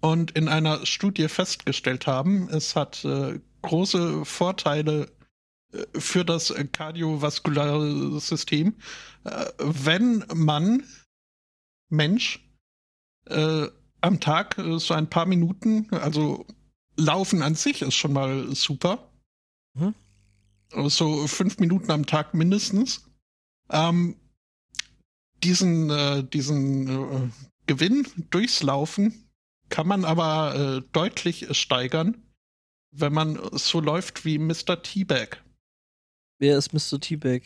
[0.00, 5.08] und in einer Studie festgestellt haben, es hat äh, große Vorteile
[5.98, 8.74] für das kardiovaskulare System,
[9.24, 10.84] äh, wenn man
[11.88, 12.48] Mensch
[13.26, 13.66] äh,
[14.00, 16.46] am Tag äh, so ein paar Minuten, also
[16.96, 19.10] Laufen an sich ist schon mal super.
[19.74, 19.94] Mhm.
[20.88, 23.04] So fünf Minuten am Tag mindestens.
[23.70, 24.16] Ähm,
[25.42, 27.30] diesen äh, diesen äh,
[27.66, 29.30] Gewinn durchs Laufen
[29.68, 32.22] kann man aber äh, deutlich steigern,
[32.92, 34.82] wenn man so läuft wie Mr.
[34.82, 35.42] T-Bag.
[36.38, 37.00] Wer ist Mr.
[37.00, 37.42] T-Bag?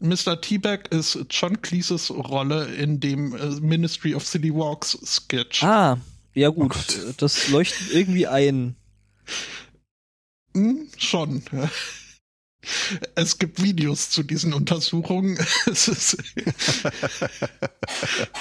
[0.00, 0.40] Mr.
[0.40, 5.62] T-Bag ist John Cleeses Rolle in dem äh, Ministry of City Walks Sketch.
[5.62, 5.98] Ah,
[6.34, 6.96] ja gut, Gott.
[6.96, 8.74] äh, das leuchtet irgendwie ein.
[10.54, 11.42] Hm, schon.
[13.16, 15.36] Es gibt Videos zu diesen Untersuchungen.
[15.66, 16.16] Es ist,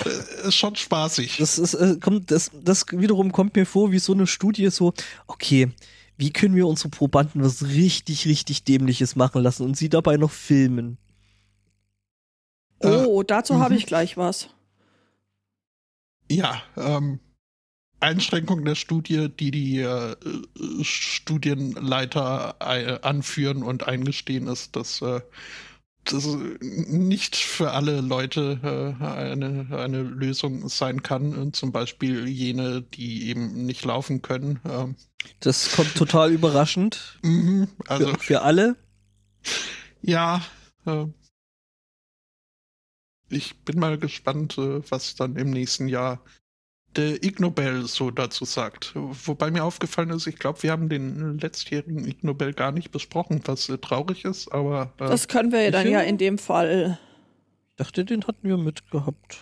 [0.06, 1.38] es ist schon spaßig.
[1.38, 4.94] Das ist, äh, kommt, das, das wiederum kommt mir vor wie so eine Studie, so,
[5.28, 5.72] okay,
[6.22, 10.30] wie können wir unsere Probanden was richtig, richtig Dämliches machen lassen und sie dabei noch
[10.30, 10.99] filmen?
[12.80, 13.80] Oh, dazu habe mhm.
[13.80, 14.49] ich gleich was.
[16.30, 17.19] Ja, ähm,
[17.99, 25.22] Einschränkung der Studie, die die äh, äh, Studienleiter äh, anführen und eingestehen, ist, dass äh,
[25.22, 25.30] das
[26.10, 28.60] nicht für alle Leute
[28.99, 31.36] äh, eine, eine Lösung sein kann.
[31.36, 34.60] Und zum Beispiel jene, die eben nicht laufen können.
[34.66, 34.95] Ähm,
[35.39, 38.76] Das kommt total überraschend mhm, also, für, für alle.
[40.02, 40.41] ja.
[40.86, 41.06] Äh,
[43.30, 46.22] ich bin mal gespannt, äh, was dann im nächsten Jahr
[46.96, 48.92] der Ig Nobel so dazu sagt.
[48.96, 53.42] Wobei mir aufgefallen ist, ich glaube, wir haben den letztjährigen Ig Nobel gar nicht besprochen,
[53.46, 57.00] was äh, traurig ist, aber äh, Das können wir ja dann ja in dem Fall.
[57.72, 59.38] Ich dachte, den hatten wir mitgehabt.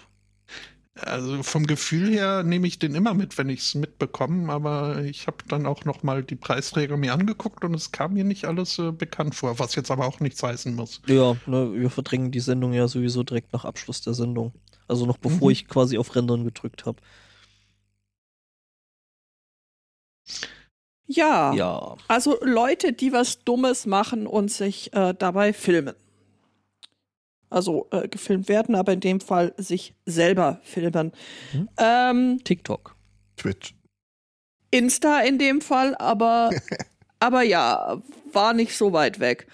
[1.02, 5.28] Also vom Gefühl her nehme ich den immer mit, wenn ich es mitbekomme, aber ich
[5.28, 8.78] habe dann auch noch mal die Preisträger mir angeguckt und es kam mir nicht alles
[8.80, 11.02] äh, bekannt vor, was jetzt aber auch nichts heißen muss.
[11.08, 14.52] Ja, ne, wir verdrängen die Sendung ja sowieso direkt nach Abschluss der Sendung.
[14.90, 15.52] Also noch bevor Mhm.
[15.54, 16.98] ich quasi auf Rendern gedrückt habe.
[21.08, 21.54] Ja.
[21.54, 21.98] Ja.
[22.08, 25.96] Also Leute, die was Dummes machen und sich äh, dabei filmen.
[27.50, 31.12] Also äh, gefilmt werden, aber in dem Fall sich selber filmen.
[31.52, 31.70] Mhm.
[31.78, 32.96] Ähm, TikTok.
[33.38, 33.74] Twitch.
[34.72, 36.52] Insta in dem Fall, aber,
[37.20, 38.00] aber ja,
[38.32, 39.48] war nicht so weit weg.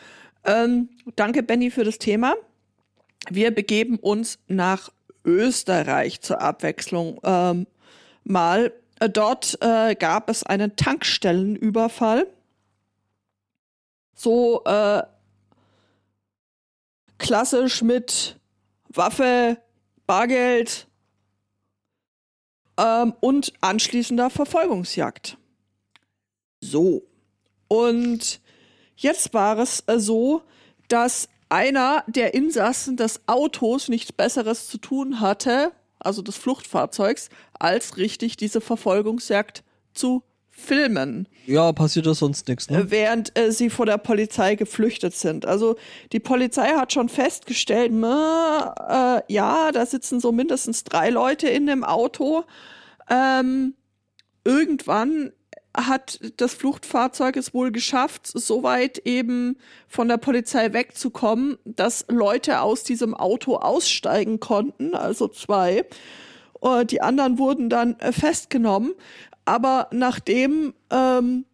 [0.44, 2.36] Ähm, danke, Benny, für das Thema.
[3.30, 4.92] Wir begeben uns nach
[5.24, 7.66] Österreich zur Abwechslung ähm,
[8.24, 8.74] mal.
[9.00, 12.28] Dort äh, gab es einen Tankstellenüberfall.
[14.14, 15.04] So äh,
[17.18, 18.40] klassisch mit
[18.88, 19.58] Waffe,
[20.08, 20.88] Bargeld,
[22.78, 25.38] ähm, und anschließender Verfolgungsjagd.
[26.62, 27.04] So.
[27.68, 28.42] Und
[28.96, 30.44] jetzt war es äh, so,
[30.88, 35.72] dass einer der Insassen des Autos nichts Besseres zu tun hatte,
[36.06, 42.80] also des Fluchtfahrzeugs, als richtig diese Verfolgungsjagd zu filmen Ja, passiert das sonst nichts, ne?
[42.80, 45.46] äh, während äh, sie vor der Polizei geflüchtet sind.
[45.46, 45.76] Also
[46.14, 51.68] die Polizei hat schon festgestellt, mh, äh, ja, da sitzen so mindestens drei Leute in
[51.68, 52.46] dem Auto.
[53.10, 53.74] Ähm,
[54.46, 55.34] irgendwann
[55.76, 59.58] hat das Fluchtfahrzeug es wohl geschafft, so weit eben
[59.88, 65.86] von der Polizei wegzukommen, dass Leute aus diesem Auto aussteigen konnten, also zwei.
[66.62, 68.94] Äh, Die anderen wurden dann äh, festgenommen.
[69.46, 71.46] Aber nachdem ähm,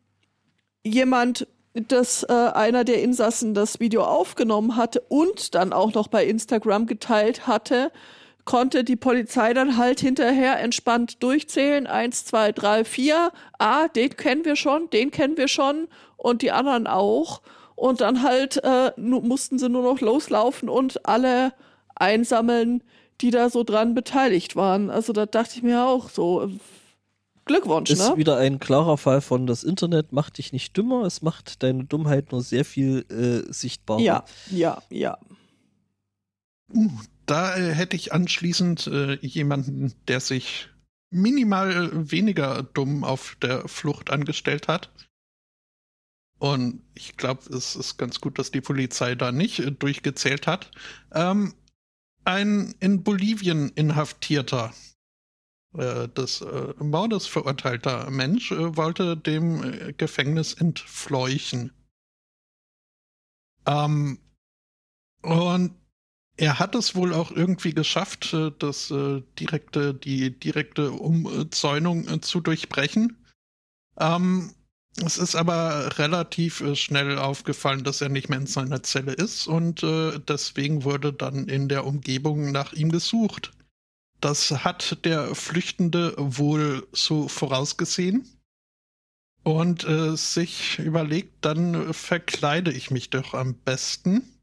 [0.84, 6.26] jemand, das äh, einer der Insassen das Video aufgenommen hatte und dann auch noch bei
[6.26, 7.91] Instagram geteilt hatte,
[8.46, 11.88] konnte die Polizei dann halt hinterher entspannt durchzählen.
[11.88, 13.32] Eins, zwei, drei, vier.
[13.60, 15.88] Ah, den kennen wir schon, den kennen wir schon
[16.18, 17.42] und die anderen auch.
[17.76, 21.54] Und dann halt äh, mussten sie nur noch loslaufen und alle
[21.96, 22.84] einsammeln,
[23.22, 24.89] die da so dran beteiligt waren.
[24.89, 26.50] Also da dachte ich mir auch so,
[27.46, 28.18] Glückwunsch, Ist ne?
[28.18, 32.32] wieder ein klarer Fall von das Internet macht dich nicht dümmer, es macht deine Dummheit
[32.32, 34.00] nur sehr viel äh, sichtbarer.
[34.00, 35.18] Ja, ja, ja.
[36.74, 36.89] Uh,
[37.26, 40.69] da äh, hätte ich anschließend äh, jemanden, der sich
[41.11, 44.91] minimal weniger dumm auf der Flucht angestellt hat.
[46.39, 50.72] Und ich glaube, es ist ganz gut, dass die Polizei da nicht äh, durchgezählt hat.
[51.13, 51.53] Ähm,
[52.24, 54.74] ein in Bolivien inhaftierter,
[55.74, 61.72] äh, des äh, Mordes verurteilter Mensch äh, wollte dem äh, Gefängnis entfleuchen.
[63.65, 64.19] Ähm,
[65.22, 65.76] und
[66.42, 72.20] er hat es wohl auch irgendwie geschafft, äh, das äh, direkte, die direkte Umzäunung äh,
[72.20, 73.16] zu durchbrechen.
[74.00, 74.56] Ähm,
[74.98, 79.84] es ist aber relativ schnell aufgefallen, dass er nicht mehr in seiner Zelle ist und
[79.84, 83.52] äh, deswegen wurde dann in der Umgebung nach ihm gesucht.
[84.20, 88.28] Das hat der Flüchtende wohl so vorausgesehen
[89.44, 94.41] und äh, sich überlegt, dann verkleide ich mich doch am besten.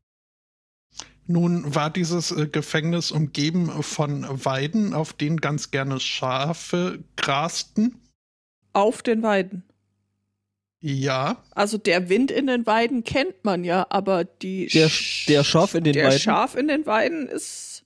[1.31, 8.01] Nun war dieses äh, Gefängnis umgeben von Weiden, auf denen ganz gerne Schafe grasten.
[8.72, 9.62] Auf den Weiden.
[10.81, 15.43] Ja, Also der Wind in den Weiden kennt man ja, aber die Der, Sch- der
[15.45, 16.18] Schaf in den der Weiden.
[16.20, 17.85] Schaf in den Weiden ist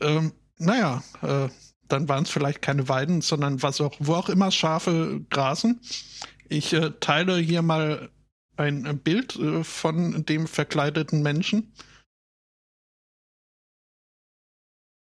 [0.00, 1.48] ähm, naja, äh,
[1.88, 5.80] dann waren es vielleicht keine Weiden, sondern was auch, wo auch immer Schafe grasen.
[6.48, 8.10] Ich äh, teile hier mal
[8.56, 11.72] ein äh, Bild äh, von dem verkleideten Menschen.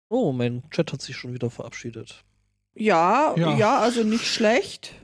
[0.08, 2.24] Oh, mein Chat hat sich schon wieder verabschiedet.
[2.74, 3.78] ja, ja, Ja.
[3.80, 4.94] also nicht schlecht.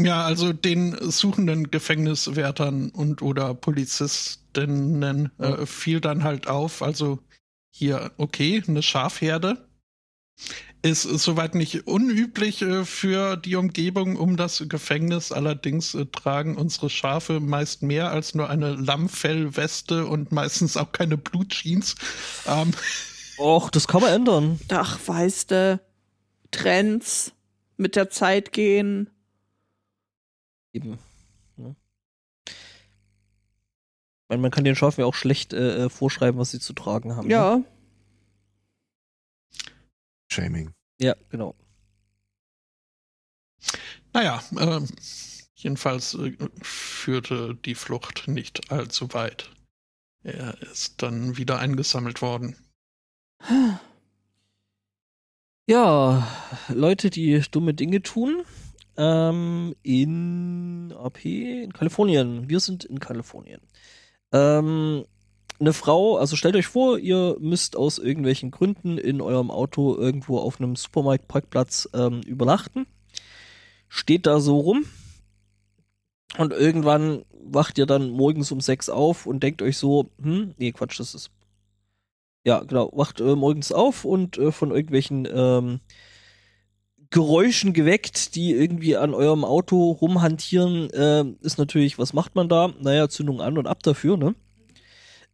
[0.00, 7.20] Ja, also den suchenden Gefängniswärtern und oder Polizistinnen äh, fiel dann halt auf, also
[7.70, 9.68] hier, okay, eine Schafherde.
[10.82, 15.30] Ist soweit nicht unüblich äh, für die Umgebung um das Gefängnis.
[15.32, 21.16] Allerdings äh, tragen unsere Schafe meist mehr als nur eine Lammfellweste und meistens auch keine
[21.16, 21.94] Blutjeans.
[22.46, 22.72] Ähm,
[23.38, 24.60] Och, das kann man ändern.
[24.70, 25.80] Ach, weißt du,
[26.50, 27.32] Trends
[27.76, 29.10] mit der Zeit gehen.
[30.72, 30.98] Eben.
[31.56, 31.74] Ne?
[32.46, 32.54] Ich
[34.28, 37.16] meine, man kann den Schafen ja auch schlecht äh, äh, vorschreiben, was sie zu tragen
[37.16, 37.28] haben.
[37.28, 37.34] Ne?
[37.34, 37.62] Ja,
[40.34, 40.74] Shaming.
[41.00, 41.54] Ja, genau.
[44.12, 44.80] naja, äh,
[45.54, 49.50] jedenfalls äh, führte die Flucht nicht allzu weit.
[50.24, 52.56] Er ist dann wieder eingesammelt worden.
[55.66, 56.26] Ja,
[56.68, 58.42] Leute, die dumme Dinge tun.
[58.96, 62.48] Ähm, in AP, in Kalifornien.
[62.48, 63.60] Wir sind in Kalifornien.
[64.32, 65.04] Ähm,
[65.58, 70.38] eine Frau, also stellt euch vor, ihr müsst aus irgendwelchen Gründen in eurem Auto irgendwo
[70.38, 72.86] auf einem Supermarktparkplatz ähm, übernachten.
[73.88, 74.84] Steht da so rum.
[76.36, 80.72] Und irgendwann wacht ihr dann morgens um sechs auf und denkt euch so, hm, nee,
[80.72, 81.30] Quatsch, das ist.
[82.44, 85.80] Ja, genau, wacht äh, morgens auf und äh, von irgendwelchen ähm,
[87.08, 92.70] Geräuschen geweckt, die irgendwie an eurem Auto rumhantieren, äh, ist natürlich, was macht man da?
[92.80, 94.34] Naja, Zündung an und ab dafür, ne?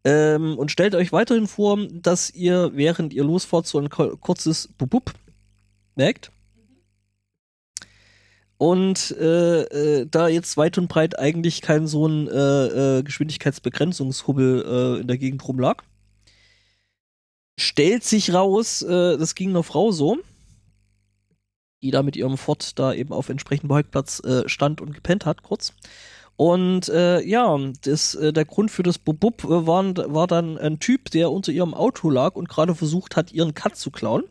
[0.05, 5.13] Ähm, und stellt euch weiterhin vor, dass ihr, während ihr losfahrt, so ein kurzes Bubub
[5.97, 6.31] merkt.
[8.57, 14.65] Und äh, äh, da jetzt weit und breit eigentlich kein so ein äh, äh, Geschwindigkeitsbegrenzungshubbel
[14.67, 15.83] äh, in der Gegend rumlag,
[17.61, 20.19] stellt sich raus, äh, das ging einer Frau so,
[21.83, 25.43] die da mit ihrem Ford da eben auf entsprechendem Parkplatz äh, stand und gepennt hat,
[25.43, 25.73] kurz.
[26.37, 29.85] Und äh, ja, das, äh, der Grund für das Bubub äh, war,
[30.15, 33.77] war dann ein Typ, der unter ihrem Auto lag und gerade versucht hat, ihren Cut
[33.77, 34.25] zu klauen.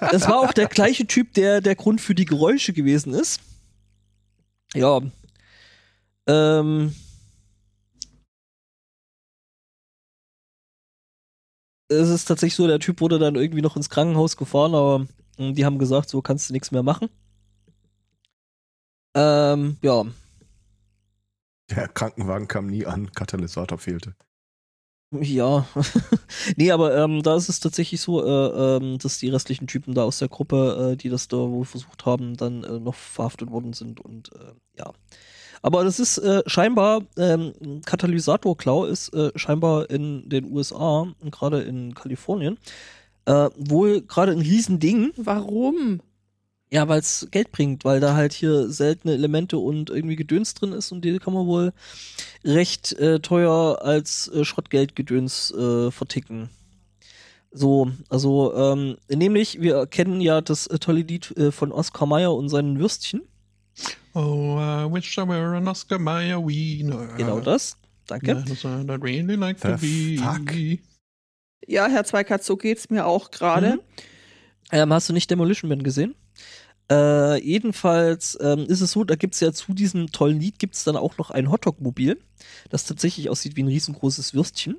[0.00, 3.40] das war auch der gleiche Typ, der der Grund für die Geräusche gewesen ist.
[4.74, 5.00] Ja.
[6.26, 6.94] Ähm.
[11.92, 15.54] Es ist tatsächlich so, der Typ wurde dann irgendwie noch ins Krankenhaus gefahren, aber hm,
[15.54, 17.08] die haben gesagt, so kannst du nichts mehr machen.
[19.14, 20.04] Ähm, ja.
[21.70, 24.14] Der Krankenwagen kam nie an, Katalysator fehlte.
[25.20, 25.66] Ja,
[26.56, 30.04] nee, aber ähm, da ist es tatsächlich so, äh, ähm, dass die restlichen Typen da
[30.04, 33.74] aus der Gruppe, äh, die das da wohl versucht haben, dann äh, noch verhaftet worden
[33.74, 34.92] sind und äh, ja.
[35.62, 37.52] Aber das ist äh, scheinbar, ähm,
[37.86, 42.58] Katalysatorklau ist äh, scheinbar in den USA und gerade in Kalifornien
[43.24, 45.12] wohl gerade ein Riesending.
[45.16, 46.00] Warum?
[46.72, 50.72] Ja, weil es Geld bringt, weil da halt hier seltene Elemente und irgendwie Gedöns drin
[50.72, 51.74] ist und die kann man wohl
[52.44, 56.48] recht äh, teuer als äh, Schrottgeldgedöns äh, verticken.
[57.50, 62.34] So, also, ähm, nämlich, wir kennen ja das äh, tolle Lied äh, von Oscar Mayer
[62.34, 63.20] und seinen Würstchen.
[64.14, 67.08] Oh, I wish I were an Oscar Mayer wiener.
[67.16, 67.76] Genau das.
[68.06, 68.44] Danke.
[69.02, 69.80] Really like fuck?
[71.66, 73.76] Ja, Herr Zweikatz, so geht's mir auch gerade.
[73.76, 73.80] Mhm.
[74.72, 76.14] Ähm, hast du nicht Demolition Man gesehen?
[76.90, 80.74] Äh, jedenfalls ähm, ist es so, da gibt es ja zu diesem tollen Lied gibt
[80.74, 82.18] es dann auch noch ein Hotdog-Mobil,
[82.70, 84.76] das tatsächlich aussieht wie ein riesengroßes Würstchen.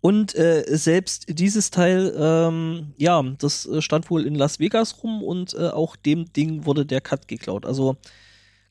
[0.00, 5.22] Und äh, selbst dieses Teil, ähm, ja, das äh, stand wohl in Las Vegas rum
[5.22, 7.64] und äh, auch dem Ding wurde der Cut geklaut.
[7.64, 7.96] Also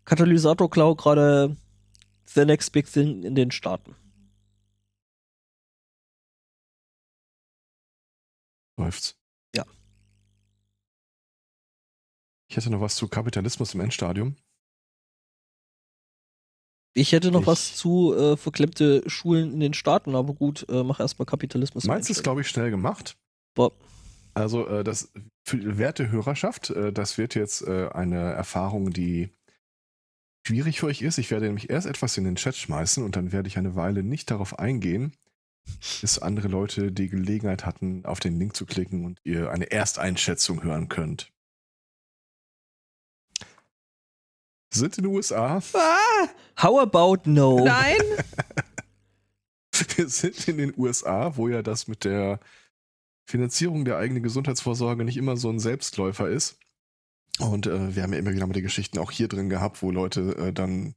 [0.06, 1.56] Katalysator-Klau gerade
[2.26, 3.96] the next big thing in den Staaten.
[8.78, 9.16] Läuft's.
[9.56, 9.66] Ja.
[12.50, 14.36] Ich hätte noch was zu Kapitalismus im Endstadium.
[16.96, 20.84] Ich hätte noch ich, was zu äh, verklemmte Schulen in den Staaten, aber gut, äh,
[20.84, 21.86] mach erstmal Kapitalismus.
[21.86, 23.18] Meinst ist, glaube ich, schnell gemacht.
[23.56, 23.72] Boah.
[24.36, 25.12] Also, äh, das
[25.44, 29.30] für die werte Hörerschaft, äh, das wird jetzt äh, eine Erfahrung, die
[30.46, 31.18] schwierig für euch ist.
[31.18, 34.04] Ich werde nämlich erst etwas in den Chat schmeißen und dann werde ich eine Weile
[34.04, 35.14] nicht darauf eingehen,
[36.02, 40.64] bis andere Leute die Gelegenheit hatten, auf den Link zu klicken und ihr eine Ersteinschätzung
[40.64, 41.34] hören könnt.
[44.76, 45.62] sind in den USA.
[45.74, 46.30] Ah,
[46.62, 47.64] how about no?
[47.64, 48.02] Nein.
[49.96, 52.40] Wir sind in den USA, wo ja das mit der
[53.26, 56.58] Finanzierung der eigenen Gesundheitsvorsorge nicht immer so ein Selbstläufer ist.
[57.40, 59.92] Und äh, wir haben ja immer wieder mal die Geschichten auch hier drin gehabt, wo
[59.92, 60.96] Leute äh, dann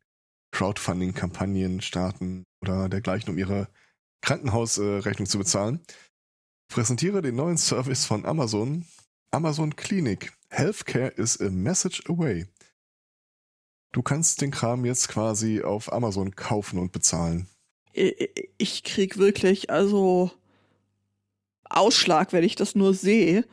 [0.53, 3.69] Crowdfunding-Kampagnen starten oder dergleichen, um ihre
[4.23, 5.81] Krankenhausrechnung äh, zu bezahlen.
[6.69, 8.85] Präsentiere den neuen Service von Amazon,
[9.31, 10.33] Amazon Clinic.
[10.49, 12.47] Healthcare is a message away.
[13.93, 17.49] Du kannst den Kram jetzt quasi auf Amazon kaufen und bezahlen.
[17.93, 20.31] Ich krieg wirklich, also
[21.65, 23.45] Ausschlag, wenn ich das nur sehe.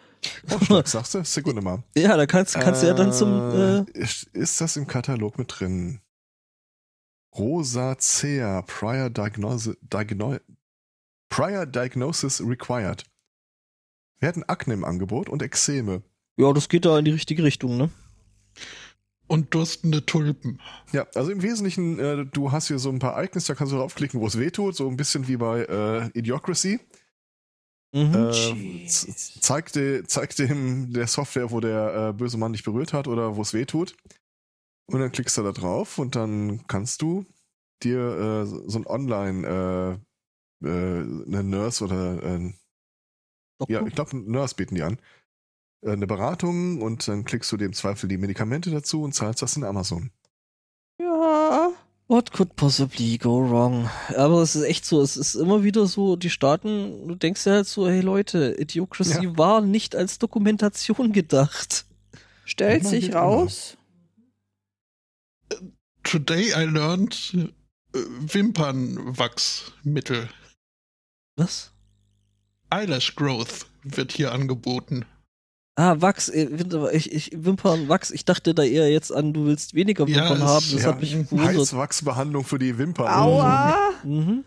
[0.49, 1.23] Ausschlag, sagst du?
[1.23, 1.83] Sekunde mal.
[1.95, 3.29] Ja, da kannst, kannst äh, du ja dann zum.
[3.51, 5.99] Äh, äh ist das im Katalog mit drin?
[7.35, 10.37] Rosacea, Prior, Diagnose, Diagno
[11.29, 13.05] Prior Diagnosis Required.
[14.19, 16.03] Wir hatten Akne im Angebot und Ekzeme.
[16.37, 17.89] Ja, das geht da in die richtige Richtung, ne?
[19.27, 20.59] und durstende Tulpen.
[20.91, 23.77] Ja, also im Wesentlichen, äh, du hast hier so ein paar Ereignisse, da kannst du
[23.77, 26.79] draufklicken, wo es weh tut, so ein bisschen wie bei äh, Idiocracy.
[27.93, 28.15] Mhm.
[28.15, 33.07] Äh, zeig, de, zeig dem der Software, wo der äh, böse Mann dich berührt hat
[33.07, 33.95] oder wo es weh tut.
[34.87, 37.25] Und dann klickst du da drauf und dann kannst du
[37.83, 39.99] dir äh, so ein Online
[40.61, 42.53] äh, äh, eine Nurse oder äh,
[43.67, 44.97] ja, ich glaube, Nurse bieten die an
[45.83, 49.55] äh, eine Beratung und dann klickst du dem Zweifel die Medikamente dazu und zahlst das
[49.55, 50.11] in Amazon.
[50.99, 51.71] Ja.
[52.13, 53.89] What could possibly go wrong?
[54.15, 57.53] Aber es ist echt so, es ist immer wieder so, die Staaten, du denkst ja
[57.53, 59.35] halt so, hey Leute, Idiocracy Ja.
[59.35, 61.87] war nicht als Dokumentation gedacht.
[62.45, 63.21] Stellt Immer sich geht immer.
[63.21, 63.77] raus.
[66.03, 67.47] Today I learned äh,
[67.95, 70.29] Wimpernwachsmittel.
[71.35, 71.71] Was?
[72.69, 75.05] Eyelash Growth wird hier angeboten.
[75.75, 78.11] Ah, Wachs, äh, Winter- ich, ich, Wimpern, Wachs.
[78.11, 80.65] Ich dachte da eher jetzt an, du willst weniger Ja, Wimpern es- haben.
[80.71, 81.47] Das ja, hat mich gewundert.
[81.55, 83.07] Heißwachsbehandlung für die Wimpern.
[83.07, 83.75] Aua.
[84.03, 84.43] Mhm.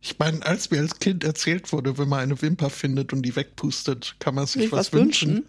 [0.00, 3.34] Ich meine, als mir als Kind erzählt wurde, wenn man eine Wimper findet und die
[3.36, 5.46] wegpustet, kann man sich Sich was, wünschen.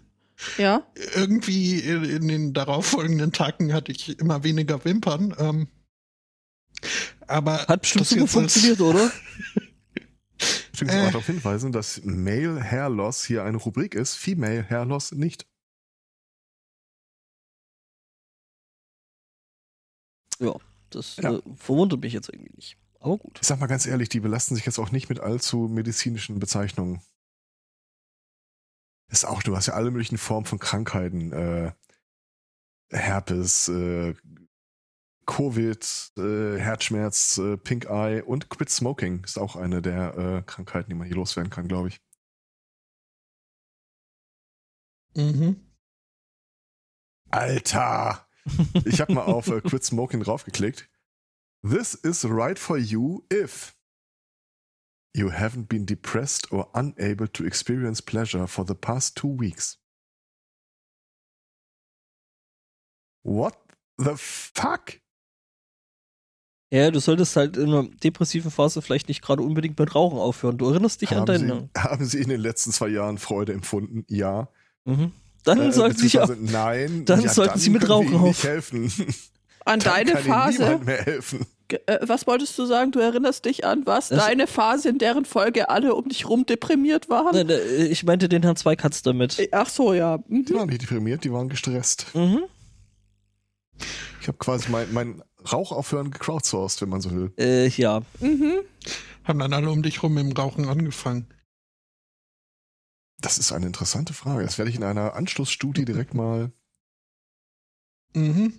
[0.58, 0.82] Ja.
[1.14, 5.34] Irgendwie in, in den darauffolgenden Tagen hatte ich immer weniger Wimpern.
[5.38, 5.68] Ähm,
[7.26, 9.10] aber Hat bestimmt super funktioniert, oder?
[10.74, 11.00] Übrigens Äh.
[11.06, 15.46] auch darauf hinweisen, dass Male Hair Loss hier eine Rubrik ist, Female Hair Loss nicht.
[20.90, 21.34] Das Ja.
[21.34, 22.76] äh, verwundert mich jetzt irgendwie nicht.
[23.00, 23.38] Aber gut.
[23.40, 27.02] Ich sag mal ganz ehrlich, die belasten sich jetzt auch nicht mit allzu medizinischen Bezeichnungen.
[29.10, 31.32] Ist auch, du hast ja alle möglichen Formen von Krankheiten.
[31.32, 31.72] Äh,
[32.90, 34.14] Herpes, äh,
[35.28, 40.88] Covid, äh, Herzschmerz, äh, Pink Eye und Quit Smoking ist auch eine der äh, Krankheiten,
[40.88, 42.00] die man hier loswerden kann, glaube ich.
[45.14, 45.60] Mhm.
[47.30, 48.26] Alter!
[48.86, 50.88] Ich habe mal auf äh, Quit Smoking draufgeklickt.
[51.62, 53.76] This is right for you if
[55.14, 59.78] you haven't been depressed or unable to experience pleasure for the past two weeks.
[63.22, 63.58] What
[63.98, 65.00] the fuck?
[66.70, 70.58] Ja, du solltest halt in einer depressiven Phase vielleicht nicht gerade unbedingt mit Rauchen aufhören.
[70.58, 71.68] Du erinnerst dich an Haben deine.
[71.74, 74.04] Sie, haben Sie in den letzten zwei Jahren Freude empfunden?
[74.08, 74.48] Ja.
[74.84, 75.12] Mhm.
[75.44, 76.26] Dann Äh, sollten sie ja.
[76.26, 77.04] beziehungsweise Nein.
[77.06, 78.44] dann sollten Sie mit Rauchen Ihnen nicht auf.
[78.44, 78.92] helfen.
[79.64, 80.62] An Dann deine kann Ihnen Phase.
[80.62, 81.46] niemand mehr helfen.
[81.86, 82.92] Äh, was wolltest du sagen?
[82.92, 84.08] Du erinnerst dich an was?
[84.08, 87.34] Das- Deine Phase, in deren Folge alle um dich rum deprimiert waren?
[87.34, 89.38] Nein, äh, ich meinte den Herrn Zweikatz damit.
[89.38, 90.18] Äh, Ach so, ja.
[90.28, 90.44] Mhm.
[90.44, 92.06] Die waren nicht deprimiert, die waren gestresst.
[92.14, 92.40] Mhm.
[94.20, 97.32] Ich habe quasi mein, mein Rauchaufhören gecrowdsourced, wenn man so will.
[97.38, 98.02] Äh, ja.
[98.20, 98.60] Mhm.
[99.24, 101.26] Haben dann alle um dich rum im Rauchen angefangen.
[103.20, 104.44] Das ist eine interessante Frage.
[104.44, 106.52] Das werde ich in einer Anschlussstudie direkt mal.
[108.14, 108.52] Mhm.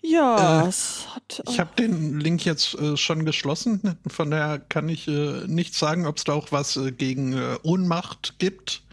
[0.00, 1.42] Ja, Äh, es hat.
[1.48, 6.06] Ich habe den Link jetzt äh, schon geschlossen, von daher kann ich äh, nicht sagen,
[6.06, 8.84] ob es da auch was äh, gegen äh, Ohnmacht gibt.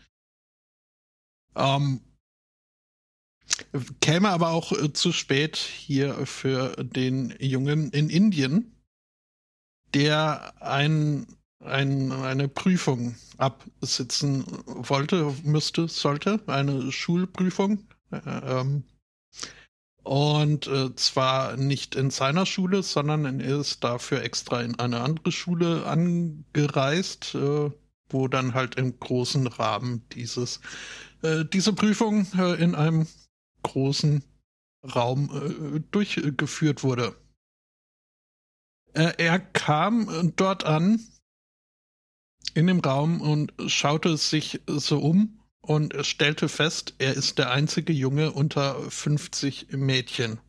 [1.55, 2.01] Ähm,
[4.01, 8.75] käme aber auch äh, zu spät hier für den Jungen in Indien,
[9.93, 11.27] der ein,
[11.59, 17.87] ein, eine Prüfung absitzen wollte, müsste, sollte, eine Schulprüfung.
[18.11, 18.83] Äh, ähm,
[20.03, 25.31] und äh, zwar nicht in seiner Schule, sondern er ist dafür extra in eine andere
[25.31, 27.71] Schule angereist, äh,
[28.09, 30.59] wo dann halt im großen Rahmen dieses,
[31.23, 33.07] äh, diese Prüfung äh, in einem
[33.65, 34.23] großen
[34.83, 35.29] Raum
[35.75, 37.15] äh, durchgeführt wurde.
[38.93, 40.99] Äh, er kam äh, dort an
[42.53, 47.91] in dem Raum und schaute sich so um und stellte fest, er ist der einzige
[47.91, 50.39] Junge unter 50 Mädchen.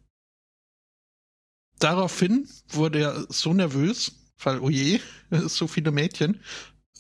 [1.78, 5.00] Daraufhin wurde er so nervös, weil, oh je,
[5.30, 6.42] so viele Mädchen,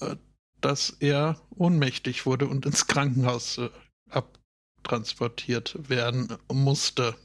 [0.00, 0.16] äh,
[0.60, 3.70] dass er ohnmächtig wurde und ins Krankenhaus äh,
[4.86, 7.16] abtransportiert werden musste.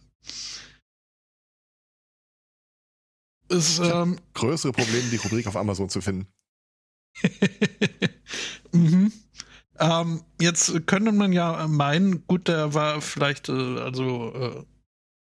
[3.49, 6.27] Es, ähm, Größere Probleme, die Rubrik auf Amazon zu finden.
[8.71, 9.11] mhm.
[9.79, 14.63] ähm, jetzt könnte man ja meinen, gut, der war vielleicht, äh, also äh,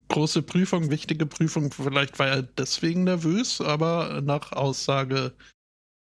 [0.09, 5.35] große Prüfung, wichtige Prüfung, vielleicht war er deswegen nervös, aber nach Aussage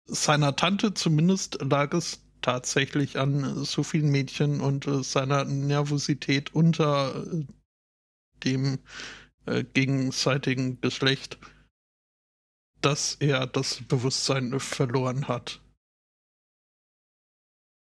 [0.05, 7.25] seiner Tante zumindest lag es tatsächlich an so vielen Mädchen und äh, seiner Nervosität unter
[7.25, 7.45] äh,
[8.43, 8.79] dem
[9.47, 11.39] äh, gegenseitigen Geschlecht,
[12.81, 15.61] dass er das Bewusstsein verloren hat.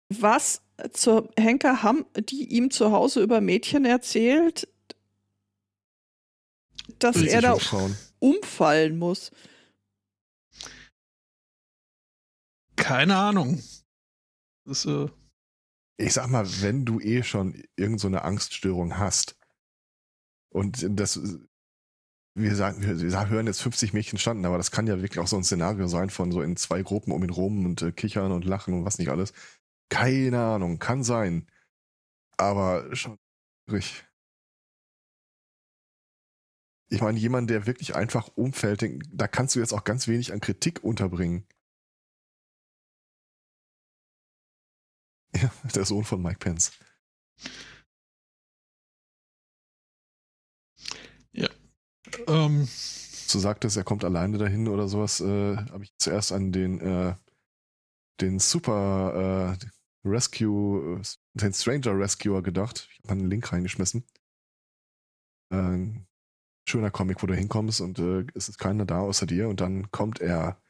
[0.08, 4.68] Was zur Henker haben die ihm zu Hause über Mädchen erzählt,
[6.98, 7.96] dass Will er da umschauen.
[8.18, 9.32] umfallen muss?
[12.76, 13.62] Keine Ahnung.
[14.64, 15.08] Das, äh,
[15.96, 19.36] Ich sag mal, wenn du eh schon irgend so Angststörung hast
[20.50, 21.20] und das,
[22.36, 25.36] wir sagen, wir hören jetzt 50 Mädchen standen, aber das kann ja wirklich auch so
[25.36, 28.44] ein Szenario sein von so in zwei Gruppen um ihn rum und äh, kichern und
[28.44, 29.32] lachen und was nicht alles.
[29.90, 31.46] Keine Ahnung, kann sein.
[32.36, 33.18] Aber schon
[33.68, 34.04] schwierig.
[36.88, 40.40] Ich meine, jemand, der wirklich einfach umfällt, da kannst du jetzt auch ganz wenig an
[40.40, 41.46] Kritik unterbringen.
[45.36, 46.72] Ja, der Sohn von Mike Pence.
[51.32, 51.48] Ja.
[52.28, 52.68] Ähm,
[53.32, 57.14] Du sagtest, er kommt alleine dahin oder sowas, äh, habe ich zuerst an den, äh,
[58.20, 61.02] den Super äh, Rescue, äh,
[61.34, 62.88] den Stranger Rescuer gedacht.
[62.92, 64.04] Ich habe einen Link reingeschmissen.
[65.50, 66.06] Äh, ein
[66.68, 69.90] schöner Comic, wo du hinkommst und äh, es ist keiner da außer dir und dann
[69.92, 70.60] kommt er.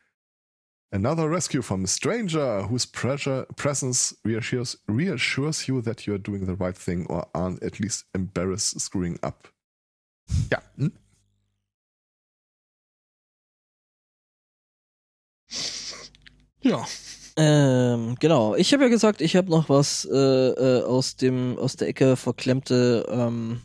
[0.94, 6.46] Another rescue from a stranger whose pressure, presence reassures, reassures you that you are doing
[6.46, 9.48] the right thing or aren't at least embarrassed screwing up.
[10.52, 10.62] Ja.
[10.76, 10.92] Hm?
[16.62, 16.86] ja.
[17.36, 18.54] Ähm, genau.
[18.54, 22.14] Ich habe ja gesagt, ich habe noch was äh, äh, aus dem aus der Ecke
[22.14, 23.62] verklemmte ähm,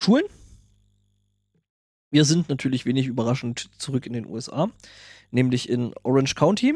[0.00, 0.26] Schulen.
[2.12, 4.70] Wir sind natürlich wenig überraschend zurück in den USA,
[5.30, 6.74] nämlich in Orange County.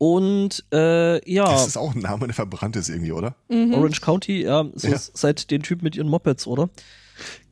[0.00, 3.34] Und äh, ja, Das ist auch ein Name, der verbrannt ist irgendwie, oder?
[3.48, 3.74] Mhm.
[3.74, 4.96] Orange County, ja, so Ja.
[4.98, 6.70] seit den Typen mit ihren Mopeds, oder?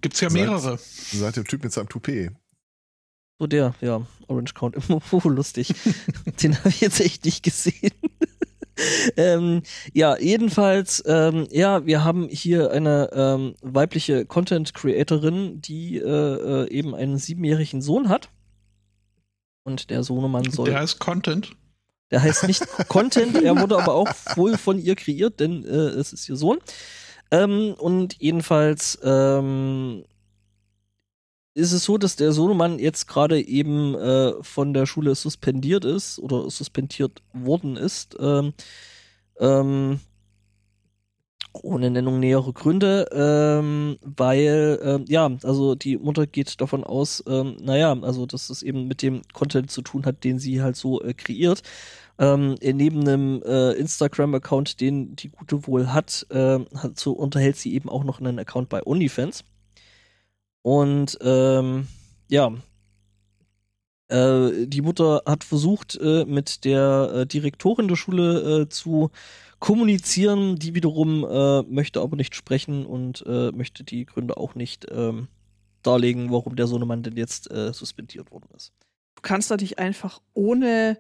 [0.01, 0.78] Gibt's ja Seit- mehrere.
[0.78, 2.30] Seit dem Typ mit seinem Toupet.
[3.41, 4.78] So der, ja, Orange County.
[5.11, 5.74] Oh, lustig.
[6.43, 7.91] Den habe ich jetzt echt nicht gesehen.
[9.16, 9.62] ähm,
[9.93, 16.03] ja, jedenfalls, ähm, ja, wir haben hier eine ähm, weibliche Content Creatorin, die äh,
[16.64, 18.30] äh, eben einen siebenjährigen Sohn hat.
[19.66, 20.66] Und der Sohnemann soll.
[20.66, 21.50] Der heißt Content.
[22.12, 24.06] Der heißt nicht Content, er wurde aber auch
[24.36, 26.58] wohl von ihr kreiert, denn äh, es ist ihr Sohn.
[27.32, 30.04] Ähm, und jedenfalls ähm,
[31.54, 36.20] ist es so, dass der Sohnemann jetzt gerade eben äh, von der Schule suspendiert ist
[36.20, 38.16] oder suspendiert worden ist.
[38.20, 38.54] Ähm,
[39.40, 39.98] ähm,
[41.62, 47.57] ohne Nennung nähere Gründe, ähm, weil, ähm, ja, also die Mutter geht davon aus, ähm,
[47.61, 51.02] naja, also dass es eben mit dem Content zu tun hat, den sie halt so
[51.02, 51.62] äh, kreiert.
[52.18, 57.57] Ähm, äh, neben einem äh, Instagram-Account, den die Gute wohl hat, äh, hat, so unterhält
[57.57, 59.44] sie eben auch noch einen Account bei OnlyFans.
[60.62, 61.86] Und ähm,
[62.28, 62.52] ja,
[64.09, 69.11] äh, die Mutter hat versucht, äh, mit der äh, Direktorin der Schule äh, zu
[69.59, 70.57] kommunizieren.
[70.57, 75.28] Die wiederum äh, möchte aber nicht sprechen und äh, möchte die Gründe auch nicht ähm,
[75.82, 78.72] darlegen, warum der Sohnemann denn jetzt äh, suspendiert worden ist.
[79.16, 80.98] Du kannst doch nicht einfach ohne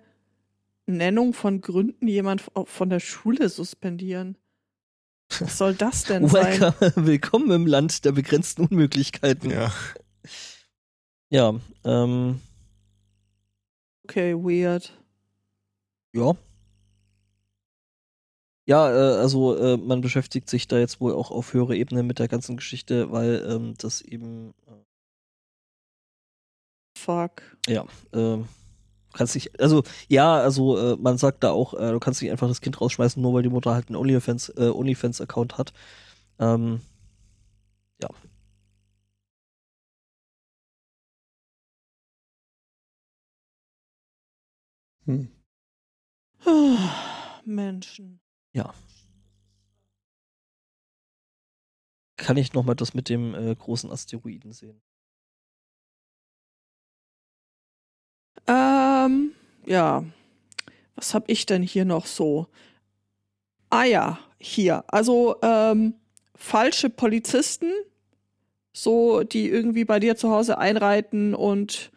[0.86, 4.38] Nennung von Gründen jemand von der Schule suspendieren.
[5.40, 6.72] Was soll das denn sein?
[6.94, 9.50] Willkommen im Land der begrenzten Unmöglichkeiten.
[9.50, 9.72] Ja.
[11.28, 11.54] Ja,
[11.84, 12.40] ähm,
[14.04, 14.92] Okay, weird.
[16.12, 16.36] ja.
[18.68, 22.18] Ja, äh, also äh, man beschäftigt sich da jetzt wohl auch auf höherer Ebene mit
[22.18, 24.54] der ganzen Geschichte, weil ähm, das eben,
[26.98, 27.42] Fuck.
[27.68, 28.38] äh, ja, äh,
[29.14, 32.48] kannst nicht, also ja, also äh, man sagt da auch, äh, du kannst nicht einfach
[32.48, 35.72] das Kind rausschmeißen, nur weil die Mutter halt einen OnlyFans, äh, OnlyFans-Account hat.
[36.40, 36.80] Ähm,
[38.02, 38.08] ja.
[45.06, 45.26] Hm.
[47.44, 48.20] Menschen.
[52.16, 54.80] Kann ich nochmal das mit dem äh, großen Asteroiden sehen?
[58.46, 59.32] Ähm,
[59.66, 60.04] ja.
[60.94, 62.46] Was hab ich denn hier noch so?
[63.68, 64.84] Ah ja, hier.
[64.88, 65.94] Also, ähm,
[66.34, 67.70] falsche Polizisten,
[68.72, 71.90] so, die irgendwie bei dir zu Hause einreiten und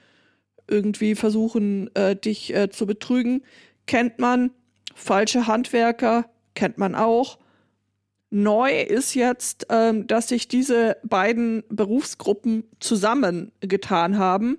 [0.68, 3.44] irgendwie versuchen, äh, dich äh, zu betrügen,
[3.86, 4.52] kennt man.
[4.96, 6.30] Falsche Handwerker
[6.60, 7.38] kennt man auch.
[8.32, 14.58] Neu ist jetzt, ähm, dass sich diese beiden Berufsgruppen zusammengetan haben.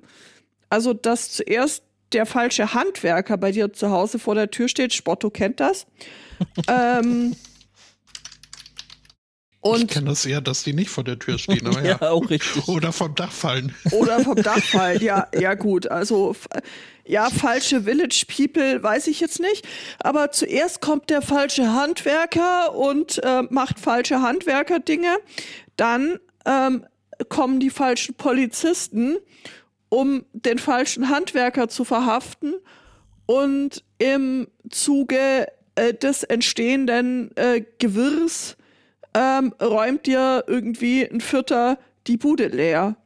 [0.71, 4.95] Also, dass zuerst der falsche Handwerker bei dir zu Hause vor der Tür steht.
[4.95, 5.87] Spotto kennt das.
[6.69, 7.37] ähm,
[9.63, 11.99] ich und kenne das eher, dass die nicht vor der Tür stehen, aber ja.
[12.01, 12.67] ja, auch richtig.
[12.67, 13.75] Oder vom Dach fallen.
[13.91, 15.03] oder vom Dach fallen.
[15.03, 15.91] Ja, ja gut.
[15.91, 16.35] Also
[17.05, 19.67] ja, falsche Village People weiß ich jetzt nicht.
[19.99, 25.17] Aber zuerst kommt der falsche Handwerker und äh, macht falsche Handwerker-Dinge.
[25.77, 26.87] Dann ähm,
[27.29, 29.19] kommen die falschen Polizisten,
[29.91, 32.55] um den falschen Handwerker zu verhaften.
[33.27, 38.57] Und im Zuge äh, des entstehenden äh, Gewirrs
[39.15, 42.97] ähm, räumt dir irgendwie ein Vierter die Bude leer.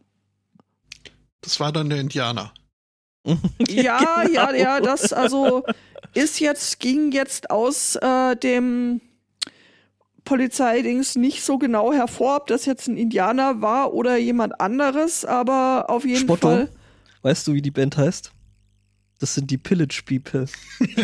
[1.40, 2.52] Das war dann der Indianer.
[3.68, 4.52] Ja, ja, Genau.
[4.52, 5.64] ja, das, also,
[6.12, 9.00] ist jetzt, ging jetzt aus äh, dem
[10.24, 15.86] Polizeidings nicht so genau hervor, ob das jetzt ein Indianer war oder jemand anderes, aber
[15.88, 16.48] auf jeden Spotto.
[16.48, 16.68] Fall.
[17.22, 18.30] Weißt du, wie die Band heißt?
[19.18, 20.46] Das sind die Pillage People.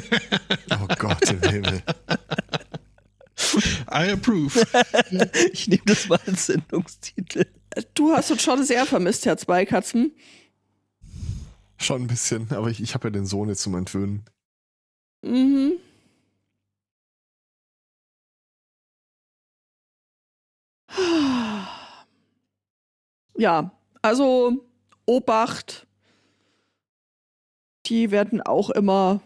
[0.73, 1.83] Oh Gott im Himmel.
[3.91, 4.67] I approve.
[5.53, 7.47] Ich nehme das mal als Sendungstitel.
[7.95, 10.13] Du hast uns schon sehr vermisst, Herr Zweikatzen.
[11.79, 14.25] Schon ein bisschen, aber ich, ich habe ja den Sohn jetzt zum Entwöhnen.
[15.23, 15.73] Mhm.
[23.37, 23.73] Ja,
[24.03, 24.67] also
[25.07, 25.87] Obacht,
[27.87, 29.23] die werden auch immer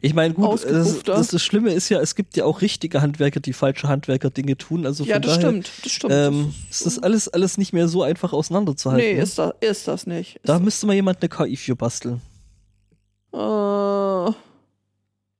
[0.00, 3.40] Ich meine, gut, das, das, das Schlimme ist ja, es gibt ja auch richtige Handwerker,
[3.40, 4.86] die falsche Handwerker-Dinge tun.
[4.86, 6.12] Also ja, von das daher, stimmt, das stimmt.
[6.14, 9.06] Ähm, ist das alles, alles nicht mehr so einfach auseinanderzuhalten.
[9.06, 9.22] nee, ne?
[9.22, 10.40] ist das, ist das nicht.
[10.44, 12.20] da Ist, müsste mal jemand eine KI für basteln.
[13.32, 13.36] äh,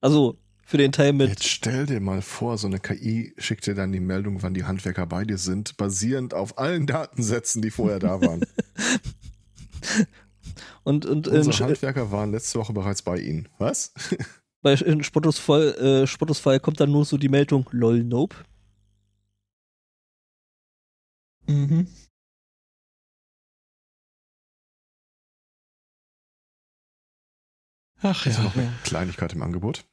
[0.01, 1.29] Also für den Teil mit.
[1.29, 4.65] Jetzt stell dir mal vor, so eine KI schickt dir dann die Meldung, wann die
[4.65, 8.41] Handwerker bei dir sind, basierend auf allen Datensätzen, die vorher da waren.
[10.83, 13.49] Und, und in, Unsere Handwerker waren letzte Woche bereits bei Ihnen.
[13.59, 13.93] Was?
[14.67, 15.01] bei in
[15.39, 16.07] Fall, äh,
[16.41, 18.35] Fall kommt dann nur so die Meldung, lol, nope.
[21.47, 21.87] mhm.
[28.03, 28.43] Ach Ist ja.
[28.43, 29.87] noch eine Kleinigkeit im Angebot.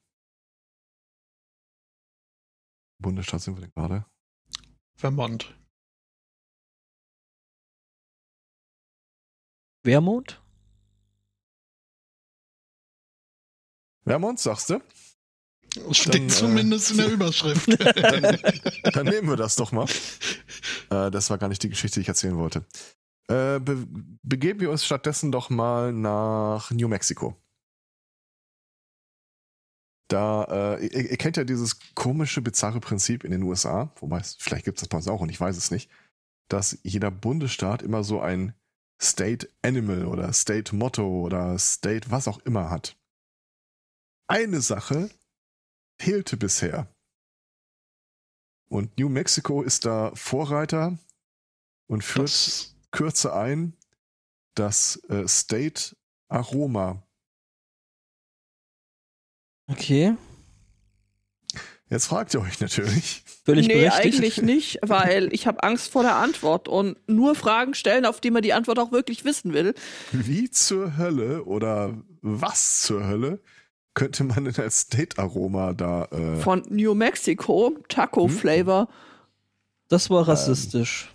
[3.00, 4.08] Bundesstaat sind wir denn gerade?
[4.96, 5.56] Vermont.
[9.86, 10.43] Vermont?
[14.06, 14.82] Vermont, sagst du?
[15.92, 17.68] Steht Dann, äh, zumindest in der Überschrift.
[17.80, 18.38] Dann,
[18.94, 19.88] dann nehmen wir das doch mal.
[20.92, 22.64] Äh, das war gar nicht die Geschichte, die ich erzählen wollte.
[23.28, 23.88] Äh, be
[24.22, 27.36] begeben wir uns stattdessen doch mal nach New Mexico.
[30.10, 34.36] Da, äh, ihr, ihr kennt ja dieses komische, bizarre Prinzip in den USA, wobei es,
[34.40, 35.90] vielleicht gibt es das bei uns auch und ich weiß es nicht,
[36.50, 38.54] dass jeder Bundesstaat immer so ein
[39.02, 42.96] State Animal oder State Motto oder State was auch immer hat.
[44.34, 45.12] Eine Sache
[46.00, 46.88] fehlte bisher.
[48.68, 50.98] Und New Mexico ist da Vorreiter
[51.86, 53.78] und führt das, Kürze ein
[54.56, 55.96] das äh, State
[56.30, 57.04] Aroma.
[59.68, 60.16] Okay.
[61.92, 64.16] Jetzt fragt ihr euch natürlich, Völlig nee, berechtigt.
[64.16, 68.32] eigentlich nicht, weil ich habe Angst vor der Antwort und nur Fragen stellen, auf die
[68.32, 69.76] man die Antwort auch wirklich wissen will.
[70.12, 73.40] wie zur Hölle oder was zur Hölle
[73.94, 78.30] könnte man denn als State Aroma da äh, Von New Mexico, Taco Hm.
[78.30, 78.90] Flavor.
[79.88, 81.14] Das war rassistisch.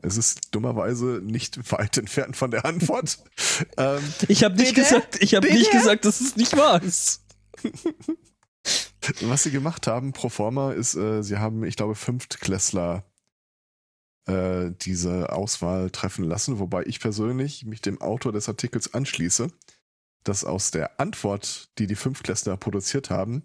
[0.00, 3.18] es ist dummerweise nicht weit entfernt von der Antwort.
[3.76, 7.22] ähm, Ich habe nicht gesagt, ich habe nicht gesagt, dass es nicht wahr ist.
[9.22, 13.04] was sie gemacht haben pro forma ist, äh, sie haben, ich glaube, Fünftklässler
[14.26, 19.48] äh, diese Auswahl treffen lassen, wobei ich persönlich mich dem Autor des Artikels anschließe,
[20.24, 23.42] dass aus der Antwort, die die Fünftklässler produziert haben,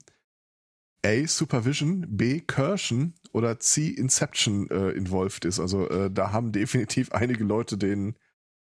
[1.05, 1.27] A.
[1.27, 2.39] Supervision, B.
[2.39, 3.89] Cursion oder C.
[3.89, 5.59] Inception äh, involved ist.
[5.59, 8.15] Also äh, da haben definitiv einige Leute denen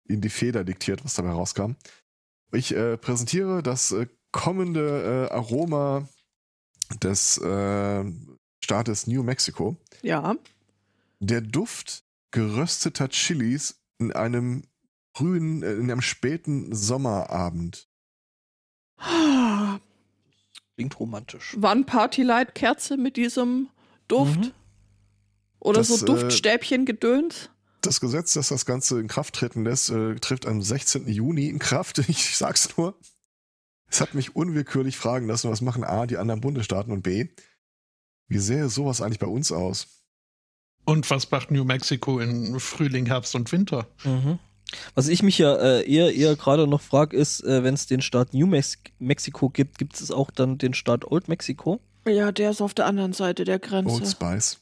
[0.05, 1.73] in die Feder diktiert, was dabei rauskam.
[2.51, 6.09] Ich äh, präsentiere das äh, kommende äh, Aroma
[7.01, 8.03] des äh,
[8.63, 9.77] Staates New Mexico.
[10.01, 10.35] Ja.
[11.19, 14.63] Der Duft gerösteter Chilis in einem
[15.15, 17.87] frühen, in einem späten Sommerabend.
[20.75, 21.55] Klingt romantisch.
[21.57, 23.69] Wann Partylight-Kerze mit diesem
[24.07, 24.39] Duft?
[24.39, 24.51] Mhm.
[25.59, 27.49] Oder Das, so äh, Duftstäbchen gedöns?
[27.81, 31.07] Das Gesetz, das das Ganze in Kraft treten lässt, äh, trifft am 16.
[31.07, 31.99] Juni in Kraft.
[32.07, 32.97] Ich sag's nur.
[33.87, 37.27] Es hat mich unwillkürlich fragen lassen, was machen A, die anderen Bundesstaaten und B,
[38.27, 39.87] wie sähe sowas eigentlich bei uns aus?
[40.85, 43.87] und was macht New Mexico in Frühling, Herbst und Winter?
[44.03, 44.39] Mhm.
[44.95, 48.01] Was ich mich ja äh, eher, eher gerade noch frage, ist, äh, wenn es den
[48.01, 51.79] Staat New Mex Mexico gibt, gibt es auch dann den Staat Old Mexico?
[52.07, 53.95] Ja, der ist auf der anderen Seite der Grenze.
[53.95, 54.59] Old Spice.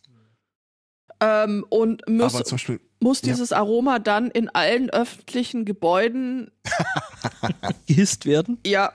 [1.19, 3.27] Ähm, und muss, Aber zum Beispiel, muss ja.
[3.27, 6.51] dieses Aroma dann in allen öffentlichen Gebäuden,
[7.87, 8.57] Gehisst werden?
[8.65, 8.91] ja,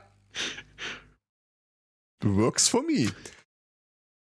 [2.22, 3.08] works for me.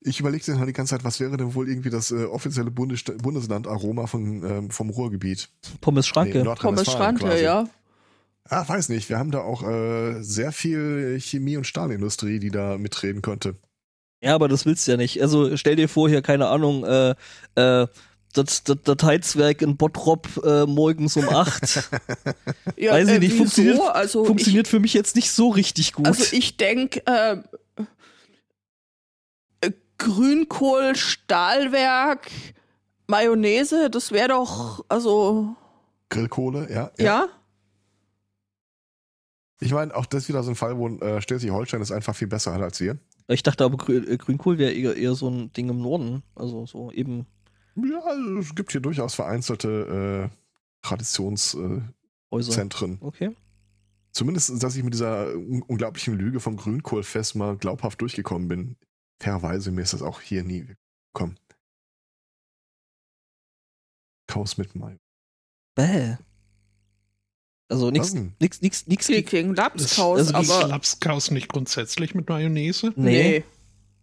[0.04, 2.72] Ich überlegte dann halt die ganze Zeit, was wäre denn wohl irgendwie das äh, offizielle
[2.72, 5.50] Bundessta Bundesland-Aroma von, ähm, vom Ruhrgebiet?
[5.80, 6.44] Pommes Schranke.
[6.44, 7.44] Nee, Pommes Schranke, quasi.
[7.44, 7.68] ja.
[8.50, 9.10] Ah, weiß nicht.
[9.10, 13.56] Wir haben da auch äh, sehr viel Chemie- und Stahlindustrie, die da mitreden könnte.
[14.24, 15.22] Ja, aber das willst du ja nicht.
[15.22, 17.16] Also stell dir vor, hier, keine Ahnung, äh,
[17.56, 17.88] äh,
[18.34, 21.90] das, das, das Heizwerk in Bottrop äh, morgens um 8.
[22.78, 26.08] Ja, Weiß ich äh, nicht, funktioniert, also funktioniert für mich jetzt nicht so richtig gut.
[26.08, 27.38] Ich, also ich denke, äh,
[30.02, 32.32] Grünkohl, Stahlwerk,
[33.08, 35.56] Mayonnaise, das wäre doch, also,
[36.10, 36.92] Grillkohle, ja.
[36.98, 37.28] ja.
[39.60, 42.28] Ich meine, auch das ist wieder so ein Fall, wo äh, Schleswig-Holstein ist einfach viel
[42.28, 42.98] besser als wir.
[43.28, 46.24] ich dachte aber, Grün, äh, Grünkohl wäre eher, eher so ein Ding im Norden.
[46.36, 47.28] Also so eben.
[47.76, 50.36] Ja, also es gibt hier durchaus vereinzelte äh,
[50.82, 51.92] Traditionszentren.
[52.32, 52.98] Häuser.
[53.02, 53.36] Okay.
[54.12, 58.78] Zumindest, dass ich mit dieser un unglaublichen Lüge vom Grünkohlfest mal glaubhaft durchgekommen bin.
[59.22, 60.66] Fairerweise, mir ist das auch hier nie
[61.14, 61.38] gekommen.
[64.28, 64.98] Kaus mit Mai.
[65.76, 66.16] Bäh.
[67.70, 72.94] Also Was nix, nix, nix, gegen Lapskaus, also Ist aber Lapskaus nicht grundsätzlich mit Mayonnaise?
[72.96, 73.44] Nee.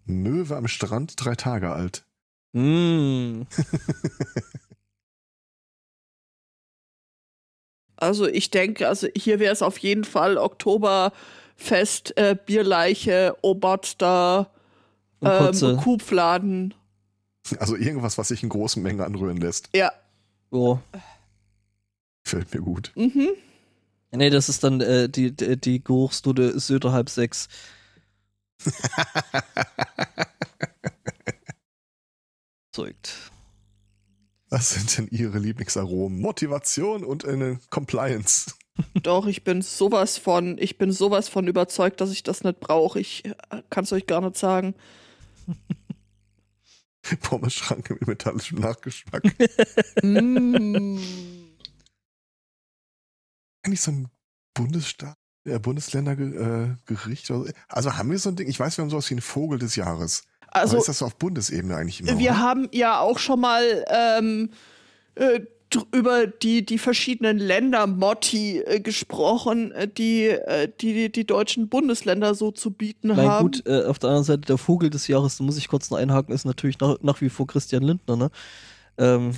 [0.04, 2.06] Möwe am Strand, drei Tage alt.
[2.52, 3.42] Mm.
[8.00, 14.52] Also ich denke, also hier wäre es auf jeden Fall Oktoberfest, äh, Bierleiche, Oberster,
[15.20, 15.76] Und ähm, Kotze.
[15.76, 16.74] Kuhfladen.
[17.58, 19.70] Also irgendwas, was sich in großen Mengen anrühren lässt.
[19.74, 19.92] Ja.
[20.50, 20.78] Oh.
[22.24, 22.92] Fällt mir gut.
[22.94, 23.28] Mhm.
[24.10, 27.48] Nee, das ist dann äh, die, die, die Geruchsdude Söder halb sechs.
[32.72, 33.14] Zeugt.
[34.50, 36.20] Was sind denn Ihre Lieblingsaromen?
[36.20, 38.54] Motivation und eine Compliance.
[39.02, 43.00] Doch, ich bin sowas von, ich bin sowas von überzeugt, dass ich das nicht brauche.
[43.00, 43.24] Ich
[43.70, 44.74] kann es euch gar nicht sagen.
[47.22, 49.22] Pommeschranke mit metallischem Nachgeschmack.
[50.02, 50.98] mm.
[53.62, 54.08] Eigentlich so ein
[54.54, 57.30] Bundesstaat, äh, Bundesländergericht.
[57.30, 58.48] Äh, also haben wir so ein Ding?
[58.48, 60.24] Ich weiß, wir haben sowas wie einen Vogel des Jahres.
[60.48, 62.18] Aber Also ist das so auf Bundesebene eigentlich immer?
[62.18, 62.38] wir oder?
[62.38, 64.50] haben ja auch schon mal ähm,
[65.14, 65.40] äh,
[65.92, 72.34] über die, die verschiedenen Länder-Motti äh, gesprochen, äh, die, äh, die, die die deutschen Bundesländer
[72.34, 73.44] so zu bieten Mein haben.
[73.44, 75.98] gut, äh, auf der anderen Seite der Vogel des Jahres, da muss ich kurz noch
[75.98, 78.30] einhaken, ist natürlich nach, nach wie vor Christian Lindner, ne?
[78.96, 79.32] Ähm,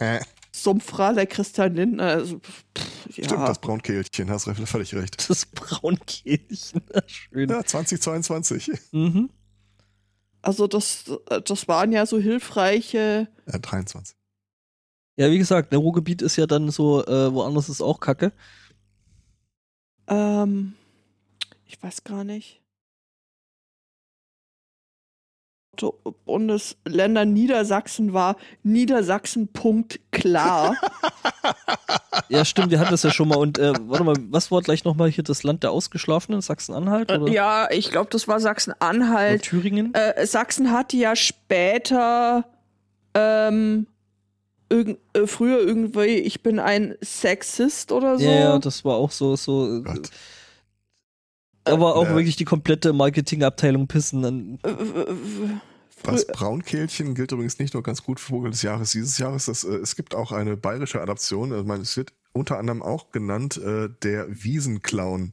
[0.52, 2.04] Sumpfraler Christian Lindner.
[2.04, 2.66] Also, pff,
[3.10, 3.46] Stimmt, ja.
[3.46, 5.28] das Braunkehlchen, hast du völlig recht.
[5.30, 7.48] das Braunkehlchen, schön.
[7.48, 8.72] Ja, 2022.
[8.92, 9.30] Mhm.
[10.42, 11.04] also das,
[11.44, 13.28] das waren ja so hilfreiche.
[13.46, 14.16] Äh, 23.
[15.16, 18.32] Ja, wie gesagt, der Ruhrgebiet ist ja dann so, äh, woanders ist auch Kacke.
[20.08, 20.74] Ähm,
[21.66, 22.60] ich weiß gar nicht.
[26.24, 30.76] Bundesländer Niedersachsen war Niedersachsen Punkt klar.
[32.28, 33.36] Ja, stimmt, wir hatten das ja schon mal.
[33.36, 36.40] Und äh, warte mal, was war gleich nochmal hier das Land der Ausgeschlafenen?
[36.40, 39.42] Sachsen-Anhalt Äh, ja, ich glaube, das war Sachsen-Anhalt.
[39.42, 39.94] Thüringen?
[39.94, 42.44] Äh, Sachsen hatte ja später
[43.14, 43.86] ähm,
[44.68, 48.24] irgend, äh, früher irgendwie, ich bin ein Sexist oder so.
[48.24, 49.78] ja, ja, das war auch so, so.
[49.78, 50.10] äh, Gott.
[51.68, 54.22] War auch Äh, wirklich die komplette Marketingabteilung pissen.
[54.22, 55.14] Dann, Äh, äh, äh,
[56.04, 59.46] Das frü- Braunkehlchen gilt übrigens nicht nur ganz gut für Vogel des Jahres dieses Jahres.
[59.46, 61.50] Das, äh, es gibt auch eine bayerische Adaption.
[61.50, 65.32] Also, ich meine, es wird unter anderem auch genannt äh, der Wiesenclown.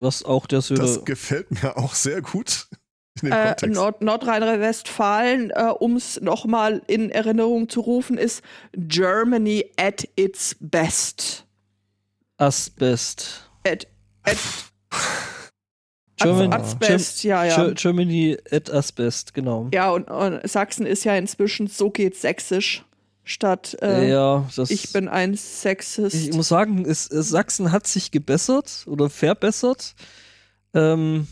[0.00, 0.82] was auch der Söder.
[0.82, 2.66] Das gefällt mir auch sehr gut
[3.22, 3.54] Äh.
[3.66, 8.42] Nord Nordrhein-Westfalen, äh, um es nochmal in Erinnerung zu rufen, ist
[8.72, 11.44] Germany at its best.
[12.36, 13.50] Asbest.
[13.66, 13.86] At,
[14.24, 14.38] at,
[16.16, 17.56] German, at, best, ja, ja.
[17.56, 19.68] Ger- Germany at Asbest, genau.
[19.72, 22.84] Ja, und, und Sachsen ist ja inzwischen so geht's sächsisch
[23.24, 26.14] statt äh, ja, das, ich bin ein Sexist.
[26.14, 29.94] Ich muss sagen, es, es, Sachsen hat sich gebessert oder verbessert.
[30.74, 31.26] Ähm,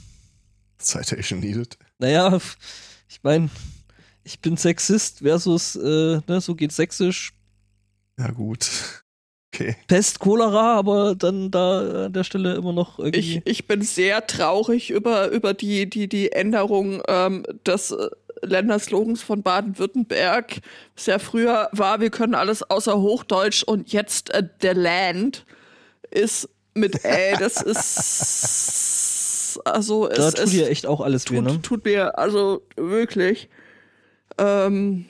[0.79, 1.77] Citation needed.
[1.99, 2.39] naja,
[3.09, 3.51] ich meine,
[4.25, 7.33] ich bin Sexist versus, äh, ne, so geht Sächsisch.
[8.19, 8.69] Ja, gut.
[9.55, 9.77] Okay.
[9.87, 13.39] Pest, Cholera, aber dann da an der Stelle immer noch irgendwie.
[13.39, 18.11] Ich, ich bin sehr traurig über, über die, die, die Änderung ähm, des äh,
[18.43, 20.61] Länderslogans von Baden-Württemberg.
[21.07, 25.47] Ja früher war, wir können alles außer Hochdeutsch und jetzt äh, der Land
[26.11, 27.37] ist mit Ä.
[27.39, 28.88] Das ist
[29.65, 31.63] also da es, tut es dir echt auch alles weh, tut, ne?
[31.63, 33.49] tut mir also wirklich.
[34.39, 35.07] Ähm,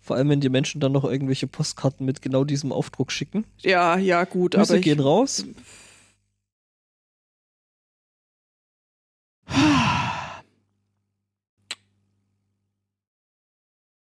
[0.00, 3.44] Vor allem, wenn die Menschen dann noch irgendwelche Postkarten mit genau diesem Aufdruck schicken.
[3.62, 5.44] ja, ja, gut, Grüße aber ich, gehen raus.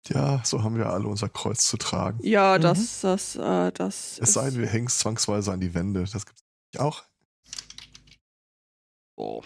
[0.08, 2.18] Ja, so haben wir alle unser Kreuz zu tragen.
[2.22, 2.62] Ja, Mhm.
[2.62, 4.18] das, das, äh, das.
[4.20, 6.04] Es sei denn, wir hängen es zwangsweise an die Wände.
[6.12, 6.40] Das gibt
[6.74, 7.04] es auch.
[9.20, 9.42] Oh.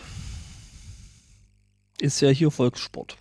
[2.01, 3.17] Ist ja hier Volkssport.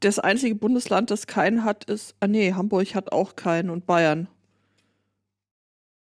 [0.00, 2.14] Das einzige Bundesland, das keinen hat, ist.
[2.20, 4.28] Ah, nee, Hamburg hat auch keinen und Bayern.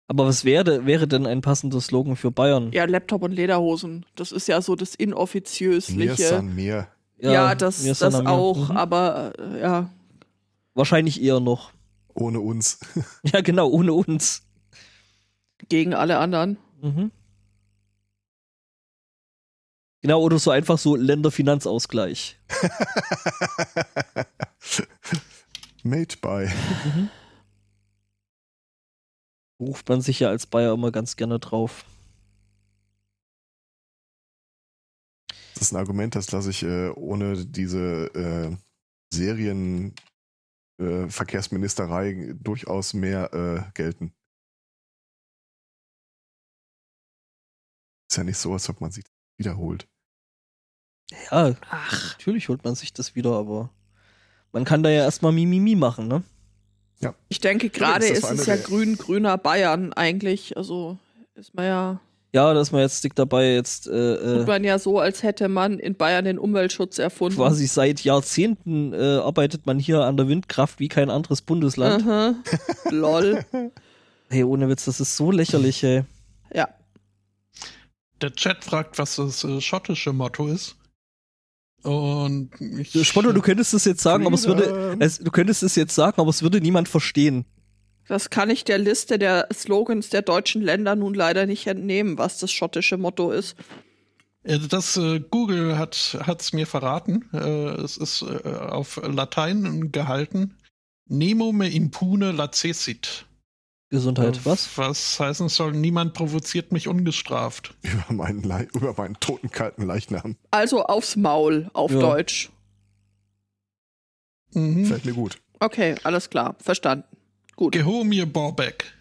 [0.07, 2.71] Aber was wäre, wäre denn ein passender Slogan für Bayern?
[2.73, 4.05] Ja, Laptop und Lederhosen.
[4.15, 6.15] Das ist ja so das Mir inoffiziösliche.
[6.27, 6.87] san mir.
[7.17, 8.77] Ja, das, mir ist das auch, Mhm.
[8.77, 9.89] aber äh, ja.
[10.75, 11.71] Wahrscheinlich eher noch.
[12.13, 12.79] Ohne uns.
[13.23, 14.43] Ja, genau, ohne uns.
[15.69, 16.57] Gegen alle anderen.
[16.83, 17.11] Mhm.
[20.07, 22.39] Genau, oder so einfach so Länderfinanzausgleich.
[25.83, 26.47] Made by.
[29.59, 31.83] Ruft man sich ja als Bayer immer ganz gerne drauf.
[35.55, 38.55] Das ist ein Argument, das lasse ich äh, ohne diese äh,
[39.13, 39.93] Serien
[40.81, 41.09] äh,
[42.41, 44.13] durchaus mehr äh, gelten.
[48.09, 49.03] Ist ja nicht so, als ob man sich
[49.37, 49.85] wiederholt.
[51.31, 52.11] Ja, Ach.
[52.17, 53.69] natürlich holt man sich das wieder, aber
[54.51, 56.23] man kann da ja erstmal Mimimi machen, ne?
[57.29, 60.57] Ich denke, gerade ist war es ja der- grün-grüner Bayern eigentlich.
[60.57, 60.97] Also
[61.35, 62.01] ist man ja,
[62.33, 65.21] Ja, da ist man jetzt dick dabei, jetzt tut äh, äh, man ja so, als
[65.23, 67.35] hätte man in Bayern den Umweltschutz erfunden.
[67.37, 72.03] quasi seit Jahrzehnten äh, arbeitet man hier an der Windkraft wie kein anderes Bundesland.
[72.03, 72.33] Aha.
[72.89, 73.45] Lol.
[74.29, 76.03] Hey, ohne Witz, das ist so lächerlich, ey.
[76.53, 76.67] Ja.
[78.21, 80.75] Der Chat fragt, was das äh, schottische Motto ist.
[81.87, 85.75] Und ich, Spotto, du könntest es jetzt sagen, aber es würde, es, du könntest es
[85.75, 87.45] jetzt sagen, aber es würde niemand verstehen.
[88.07, 92.39] Das kann ich der Liste der Slogans der deutschen Länder nun leider nicht entnehmen, was
[92.39, 93.55] das schottische Motto ist.
[94.43, 97.29] Das äh, Google hat es mir verraten.
[97.33, 100.55] Äh, es ist äh, auf Latein gehalten.
[101.07, 103.25] Nemo me impune lacessit.
[103.89, 104.77] Gesundheit, Äh, was?
[104.77, 107.73] Was heißen soll, niemand provoziert mich ungestraft.
[107.83, 110.35] Über meinen, Le über meinen toten, kalten Leichnam.
[110.51, 111.99] Also aufs Maul auf Ja.
[111.99, 112.49] Deutsch.
[114.53, 114.85] Mhm.
[114.85, 115.39] Fällt mir gut.
[115.59, 117.05] Okay, alles klar, verstanden.
[117.55, 117.73] Gut.
[117.73, 118.93] Geho mir Borbeck.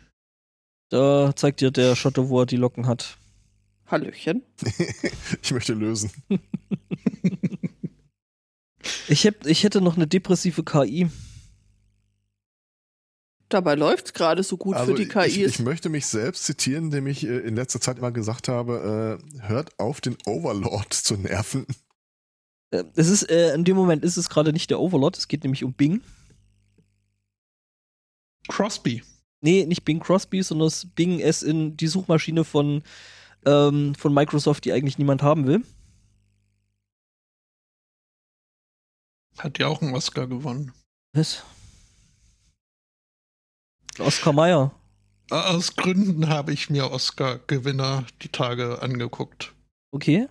[0.89, 3.19] Da zeigt dir der Schotte, wo er die Locken hat.
[3.89, 4.43] Hallöchen.
[5.43, 6.11] ich möchte lösen.
[9.09, 11.09] Ich, hätt, ich hätte noch eine depressive KI.
[13.49, 15.51] Dabei läuft's gerade so gut für die Also ich, KIs.
[15.55, 19.43] ich möchte mich selbst zitieren, indem ich äh, in letzter Zeit immer gesagt habe, äh,
[19.43, 21.65] hört auf, den Overlord zu nerven.
[22.73, 25.45] Äh, Es ist, äh, in dem Moment ist es gerade nicht der Overlord, es geht
[25.45, 26.01] nämlich um Bing.
[28.49, 29.03] Crosby.
[29.41, 32.83] Nee, nicht Bing Crosby, sondern das Bing ist in die Suchmaschine von,
[33.45, 35.63] ähm, von Microsoft, die eigentlich niemand haben will.
[39.39, 40.73] Hat ja auch einen Oscar gewonnen.
[41.13, 41.45] Was?
[44.01, 44.73] Oscar Mayer.
[45.31, 49.53] Aus Gründen habe ich mir Oscar-Gewinner die Tage angeguckt.
[49.91, 50.29] Okay.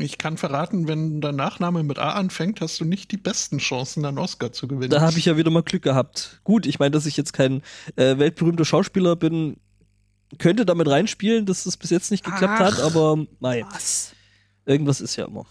[0.00, 4.06] Ich kann verraten, wenn dein Nachname mit A anfängt, hast du nicht die besten Chancen,
[4.06, 4.90] einen Oscar zu gewinnen.
[4.90, 6.40] Da habe ich ja wieder mal Glück gehabt.
[6.44, 7.62] Gut, ich meine, dass ich jetzt kein
[7.96, 9.58] äh, weltberühmter Schauspieler bin,
[10.38, 12.84] könnte damit reinspielen, dass das bis jetzt nicht geklappt hat, Ach.
[12.84, 13.66] aber nein.
[13.70, 14.12] Was?
[14.64, 15.44] Irgendwas ist ja immer.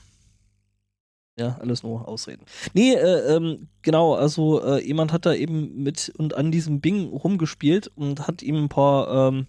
[1.37, 2.45] Ja, alles nur Ausreden.
[2.73, 7.09] Nee, äh, ähm, genau, also äh, jemand hat da eben mit und an diesem Bing
[7.09, 9.47] rumgespielt und hat ihm ein paar, ähm,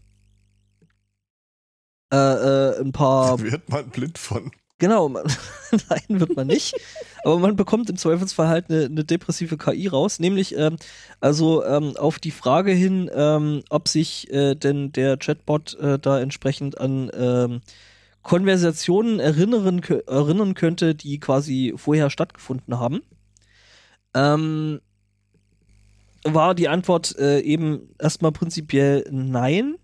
[2.13, 4.51] äh, äh, ein paar wird man blind von.
[4.79, 5.25] Genau, man,
[5.89, 6.75] nein, wird man nicht.
[7.25, 10.77] Aber man bekommt im Zweifelsfall halt eine, eine depressive KI raus, nämlich ähm,
[11.21, 16.21] also ähm, auf die Frage hin, ähm, ob sich äh, denn der Chatbot äh, da
[16.21, 17.61] entsprechend an ähm,
[18.27, 23.03] Konversationen erinnern, erinnern könnte, die quasi vorher stattgefunden haben.
[24.15, 24.81] Ähm,
[26.24, 29.77] war die Antwort äh, eben erstmal prinzipiell nein.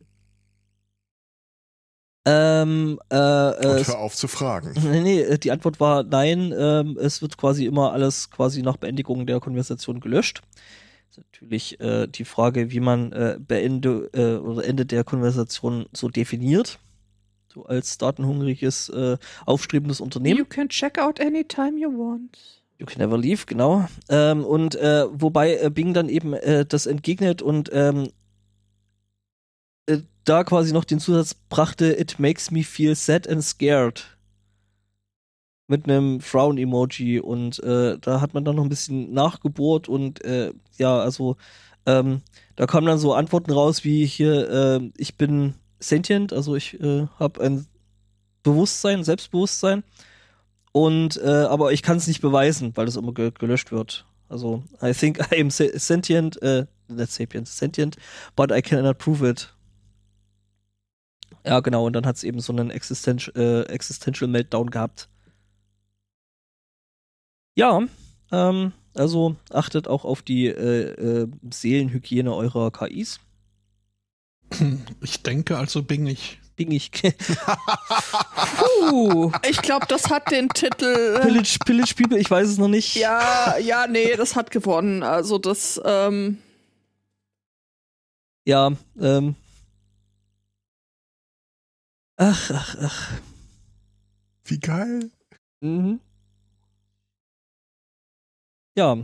[2.24, 4.74] Ähm, äh, äh, Und hör auf zu fragen.
[4.90, 6.52] Nee, nee, äh, die Antwort war nein.
[6.58, 10.42] Ähm, es wird quasi immer alles quasi nach Beendigung der Konversation gelöscht.
[11.12, 16.08] Ist natürlich äh, die Frage, wie man äh, Beende äh, oder Ende der Konversation so
[16.08, 16.80] definiert.
[17.52, 20.38] So als datenhungriges, äh, aufstrebendes Unternehmen.
[20.38, 22.38] You can check out anytime you want.
[22.78, 23.86] You can never leave, genau.
[24.08, 28.08] Ähm, und äh, wobei äh, Bing dann eben äh, das entgegnet und ähm,
[29.84, 34.16] äh, da quasi noch den Zusatz brachte, it makes me feel sad and scared.
[35.68, 40.20] Mit einem Frown-Emoji und äh, da hat man dann noch ein bisschen nachgebohrt und
[40.78, 41.36] ja, also
[41.84, 42.22] ähm,
[42.56, 47.42] da kamen dann so Antworten raus wie hier, ich bin sentient, also ich äh, habe
[47.42, 47.66] ein
[48.42, 49.84] Bewusstsein, Selbstbewusstsein
[50.72, 54.06] und äh, aber ich kann es nicht beweisen, weil das immer ge gelöscht wird.
[54.28, 57.96] Also I think I am se- sentient, äh, not sapient, sentient,
[58.36, 59.54] but I cannot prove it.
[61.44, 65.08] Ja, genau, und dann hat es eben so einen Existential, äh, Existential Meltdown gehabt.
[67.56, 67.82] Ja,
[68.30, 73.20] ähm, Also achtet auch auf die äh, äh, Seelenhygiene eurer KIs.
[75.02, 76.38] Ich denke also bin ich.
[76.56, 76.90] Bin ich.
[78.56, 81.18] Puh, ich glaube, das hat den Titel.
[81.20, 82.94] Pillage, Pillage People, ich weiß es noch nicht.
[82.96, 85.02] Ja, ja, nee, das hat gewonnen.
[85.02, 86.38] Also das, ähm,
[88.44, 89.34] Ja, ähm.
[92.16, 93.10] Ach, ach, ach.
[94.44, 95.10] Wie geil.
[95.60, 96.00] Mhm.
[98.76, 98.98] Ja.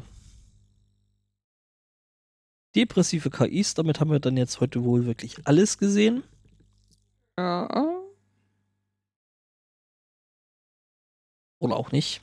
[2.79, 6.23] Depressive KIs, damit haben wir dann jetzt heute wohl wirklich alles gesehen.
[7.37, 7.99] ja.
[11.61, 12.21] Oder auch nicht.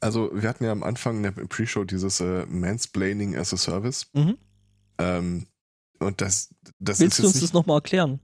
[0.00, 4.06] Also, wir hatten ja am Anfang in der Pre-Show dieses äh, Mansplaining as a Service.
[4.14, 4.38] Mhm.
[4.96, 5.46] Ähm,
[5.98, 8.18] und das, das Willst ist du uns das nochmal erklären?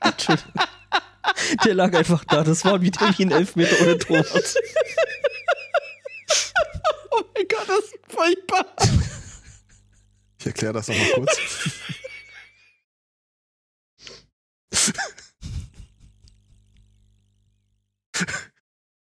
[0.00, 0.52] Entschuldigung.
[1.64, 2.42] Der lag einfach da.
[2.44, 4.54] Das war wieder wie ein Elfmeter ohne Torwart.
[7.70, 8.66] Das ist furchtbar.
[10.40, 11.38] Ich erkläre das nochmal kurz.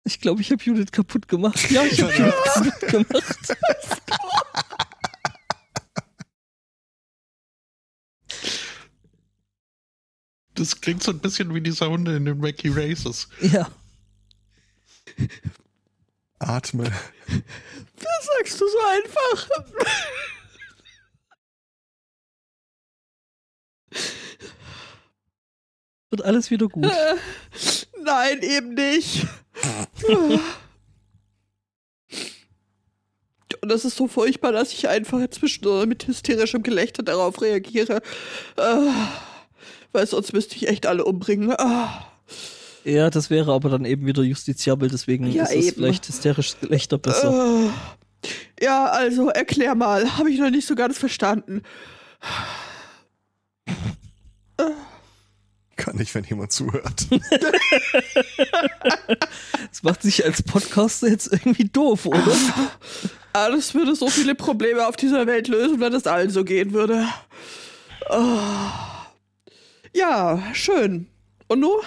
[0.03, 1.71] Ich glaube, ich habe Judith kaputt gemacht.
[1.71, 3.57] Ja, ich habe Judith kaputt gemacht.
[10.53, 13.29] Das klingt so ein bisschen wie dieser Hunde in den Wacky Races.
[13.41, 13.71] Ja.
[16.37, 16.91] Atme.
[18.37, 19.49] Sagst du so einfach.
[26.09, 26.85] Wird alles wieder gut.
[26.85, 27.15] Äh,
[28.03, 29.25] Nein, eben nicht.
[33.61, 38.01] Und das ist so furchtbar, dass ich einfach inzwischen mit hysterischem Gelächter darauf reagiere.
[38.57, 38.91] Äh,
[39.93, 41.51] weil sonst müsste ich echt alle umbringen.
[41.57, 42.05] Ah.
[42.83, 46.97] Ja, das wäre aber dann eben wieder justiziabel, deswegen Ja, ist es vielleicht hysterisches Gelächter
[46.97, 47.71] besser.
[48.61, 50.17] Ja, also erklär mal.
[50.17, 51.63] Habe ich noch nicht so ganz verstanden.
[55.75, 57.07] Kann nicht, wenn jemand zuhört.
[59.69, 62.35] Das macht sich als Podcaster jetzt irgendwie doof, oder?
[63.33, 66.73] Ah, das würde so viele Probleme auf dieser Welt lösen, wenn es allen so gehen
[66.73, 67.07] würde.
[68.07, 69.07] Ah.
[69.93, 71.07] Ja, schön.
[71.47, 71.79] Und nun?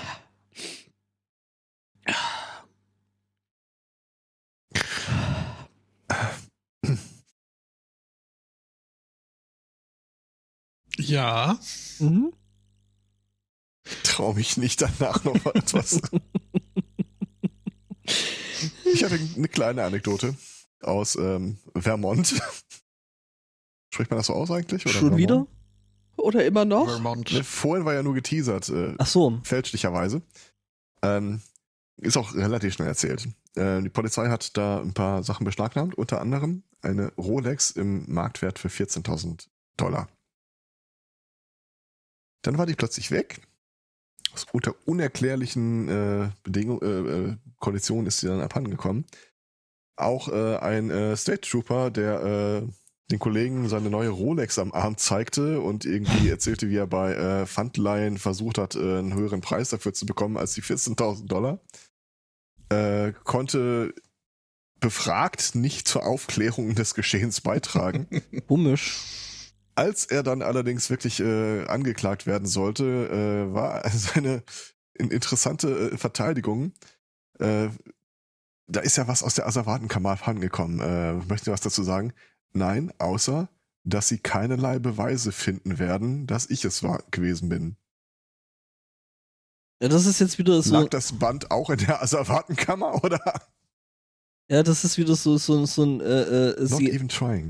[11.09, 11.59] Ja,
[11.99, 12.33] Mhm.
[14.03, 16.01] Trau mich nicht danach noch mal etwas.
[18.85, 20.35] ich hatte eine kleine Anekdote
[20.83, 22.35] aus ähm, Vermont.
[23.93, 24.85] Spricht man das so aus eigentlich?
[24.85, 25.19] Oder Schon Vermont?
[25.21, 25.47] wieder?
[26.17, 26.87] Oder immer noch?
[26.89, 27.33] Vermont.
[27.33, 29.39] Ne, vorhin war ja nur geteasert, äh, Ach so.
[29.43, 30.23] fälschlicherweise.
[31.03, 31.41] Ähm,
[31.99, 33.29] ist auch relativ schnell erzählt.
[33.55, 38.59] Äh, die Polizei hat da ein paar Sachen beschlagnahmt, unter anderem eine Rolex im Marktwert
[38.59, 39.47] für 14.000
[39.77, 40.09] Dollar.
[42.47, 43.41] Dann war die plötzlich weg.
[44.33, 49.05] Aus unter unerklärlichen äh, Bedingungen, äh, äh, Konditionen ist sie dann abhandengekommen.
[49.97, 52.69] Auch äh, ein äh, State Trooper, der äh,
[53.11, 57.47] den Kollegen seine neue Rolex am Arm zeigte und irgendwie erzählte, wie er bei äh,
[57.47, 61.61] Pfandleihen versucht hat, äh, einen höheren Preis dafür zu bekommen als die 14.000 Dollar,
[62.69, 63.95] äh, konnte
[64.79, 68.07] befragt nicht zur Aufklärung des Geschehens beitragen.
[68.47, 69.01] Komisch.
[69.77, 72.85] Als er dann allerdings wirklich äh, angeklagt werden sollte,
[73.49, 74.43] äh, war seine
[74.95, 76.73] in- interessante äh, Verteidigung.
[77.39, 77.69] Äh,
[78.69, 80.81] da ist ja was aus der Asservatenkammer abhandengekommen.
[80.81, 82.13] Äh, möchte was dazu sagen?
[82.53, 83.49] Nein, außer,
[83.85, 87.77] dass sie keinerlei Beweise finden werden, dass ich es war, gewesen bin.
[89.83, 90.73] Ja, das ist jetzt wieder so.
[90.73, 93.21] Lag das Band auch in der Asservatenkammer oder?
[94.49, 96.79] Ja, das ist wieder so, so, so ein äh, äh, sehr,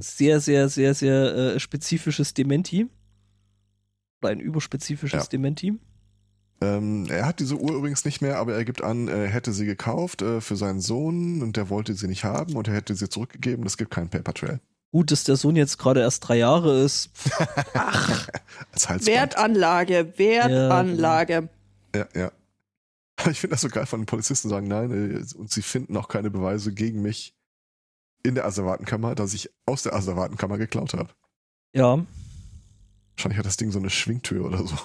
[0.00, 2.86] sehr, sehr, sehr, sehr äh, spezifisches Dementi.
[4.22, 5.28] Oder ein überspezifisches Ja.
[5.28, 5.78] Dementi.
[6.62, 9.66] Ähm, er hat diese Uhr übrigens nicht mehr, aber er gibt an, er hätte sie
[9.66, 13.10] gekauft äh, für seinen Sohn und der wollte sie nicht haben und er hätte sie
[13.10, 13.66] zurückgegeben.
[13.66, 14.60] Es gibt keinen Paper Trail.
[14.90, 17.10] Gut, dass der Sohn jetzt gerade erst drei Jahre ist.
[17.74, 18.28] Ach.
[19.02, 21.50] Wertanlage, Wertanlage.
[21.94, 22.32] Ja, ja.
[23.30, 26.08] ich finde das so geil von den Polizisten sagen, nein, äh, und sie finden auch
[26.08, 27.34] keine Beweise gegen mich
[28.22, 31.10] in der Asservatenkammer, dass ich aus der Asservatenkammer geklaut habe.
[31.72, 32.04] Ja.
[33.14, 34.76] Wahrscheinlich hat das Ding so eine Schwingtür oder so.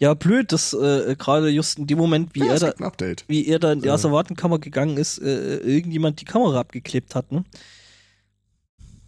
[0.00, 2.92] Ja, blöd, dass äh, gerade just in dem Moment, wie ja, er da,
[3.28, 3.92] wie er da in die Äh.
[3.92, 7.44] Asservatenkammer gegangen ist, äh, irgendjemand die Kamera abgeklebt hat, ne?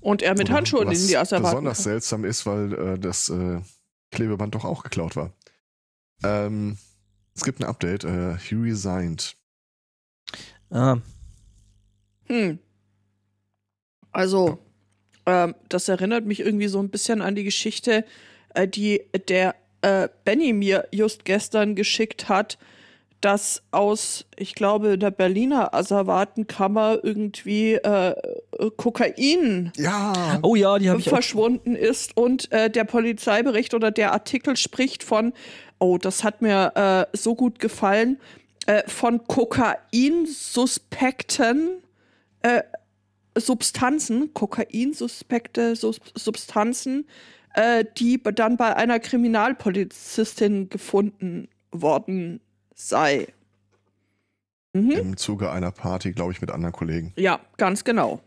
[0.01, 1.51] Und er mit Handschuhen was in die Asservaten.
[1.51, 3.61] besonders seltsam ist, weil äh, das äh,
[4.13, 5.33] Klebeband doch auch geklaut war.
[6.25, 6.77] Ähm,
[7.35, 8.05] Es gibt ein Update.
[8.05, 9.37] Äh, he resigned.
[10.71, 10.97] Ah,
[12.29, 12.59] Hm.
[14.11, 14.59] Also,
[15.27, 18.05] ähm, das erinnert mich irgendwie so ein bisschen an die Geschichte,
[18.55, 22.59] äh, die der äh, Benny mir just gestern geschickt hat,
[23.21, 28.15] dass aus, ich glaube, der Berliner Asservatenkammer irgendwie äh,
[28.77, 30.39] Kokain Ja.
[30.43, 35.33] oh ja, die verschwunden ist und äh, der Polizeibericht oder der Artikel spricht von,
[35.79, 38.19] oh, das hat mir äh, so gut gefallen,
[38.67, 41.83] äh, von Kokainsuspekten
[42.43, 42.63] äh,
[43.37, 47.07] Substanzen, Kokainsuspekte Sus Substanzen,
[47.55, 52.41] äh, die dann bei einer Kriminalpolizistin gefunden worden
[52.75, 53.29] sei.
[54.73, 54.91] Mhm.
[54.91, 57.13] Im Zuge einer Party, glaube ich, mit anderen Kollegen.
[57.17, 58.21] Ja, ganz genau.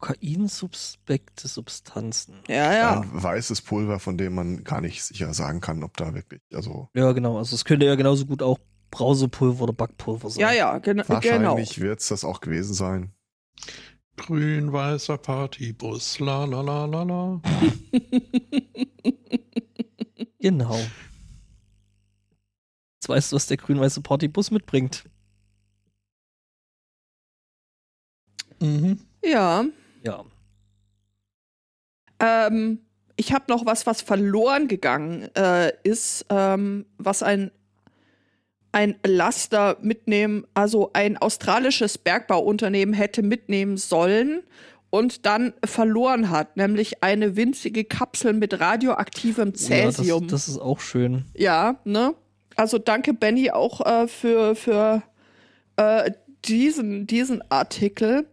[0.00, 2.40] Kokainsuspekte Substanzen.
[2.46, 3.00] Ja, ja.
[3.00, 6.88] Ein weißes Pulver, von dem man gar nicht sicher sagen kann, ob da wirklich, also
[6.94, 7.38] Ja, genau.
[7.38, 8.58] Also es könnte ja genauso gut auch
[8.90, 10.40] Brausepulver oder Backpulver sein.
[10.40, 11.14] Ja, ja, gena genau.
[11.14, 13.12] wahrscheinlich wird es das auch gewesen sein.
[14.16, 17.40] Grün-weißer Partybus, la la la la la.
[20.40, 20.78] Genau.
[22.94, 25.04] Jetzt weißt du, was der grün-weiße Partybus mitbringt.
[28.60, 29.00] Mhm.
[29.24, 29.64] Ja.
[30.08, 30.24] Ja.
[32.20, 32.80] Ähm,
[33.16, 37.50] ich habe noch was, was verloren gegangen äh, ist, ähm, was ein,
[38.72, 44.42] ein Laster mitnehmen, also ein australisches Bergbauunternehmen hätte mitnehmen sollen
[44.90, 50.22] und dann verloren hat, nämlich eine winzige Kapsel mit radioaktivem Cäsium.
[50.22, 51.24] Ja, das, das ist auch schön.
[51.34, 52.14] Ja, ne?
[52.56, 55.02] Also danke, Benny, auch äh, für, für
[55.76, 56.10] äh,
[56.44, 58.26] diesen, diesen Artikel.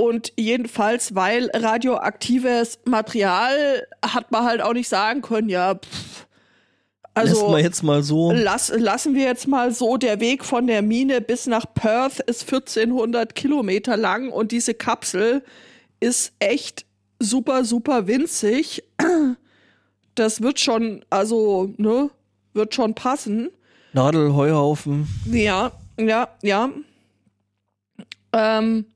[0.00, 6.26] Und jedenfalls, weil radioaktives Material hat man halt auch nicht sagen können, ja, pff,
[7.12, 8.32] also jetzt mal so.
[8.32, 12.50] lass, lassen wir jetzt mal so, der Weg von der Mine bis nach Perth ist
[12.50, 15.42] 1400 Kilometer lang und diese Kapsel
[16.00, 16.86] ist echt
[17.18, 18.82] super, super winzig.
[20.16, 22.10] Das wird schon, also, ne,
[22.54, 23.50] wird schon passen.
[23.92, 25.06] Nadel, Heuhaufen.
[25.30, 26.70] Ja, ja, ja.
[28.32, 28.86] Ähm,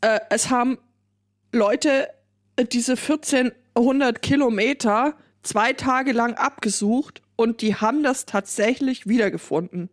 [0.00, 0.78] äh, es haben
[1.52, 2.08] Leute
[2.56, 9.90] äh, diese 1400 Kilometer zwei Tage lang abgesucht und die haben das tatsächlich wiedergefunden.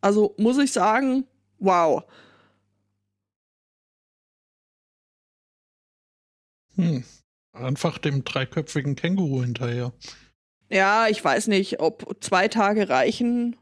[0.00, 1.24] Also muss ich sagen,
[1.58, 2.04] wow.
[6.76, 7.04] Hm.
[7.52, 9.92] Einfach dem dreiköpfigen Känguru hinterher.
[10.68, 13.56] Ja, ich weiß nicht, ob zwei Tage reichen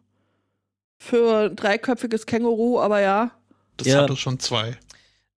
[0.99, 3.31] für ein dreiköpfiges Känguru, aber ja.
[3.77, 4.03] Das Ja.
[4.03, 4.77] hatte schon zwei.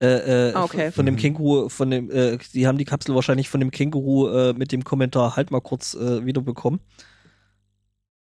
[0.02, 0.92] Äh, äh, Ah, okay.
[0.92, 1.16] Von dem.
[1.16, 4.84] Känguru, von dem, äh, die haben die Kapsel wahrscheinlich von dem Känguru äh, mit dem
[4.84, 6.80] Kommentar halt mal kurz äh, wiederbekommen.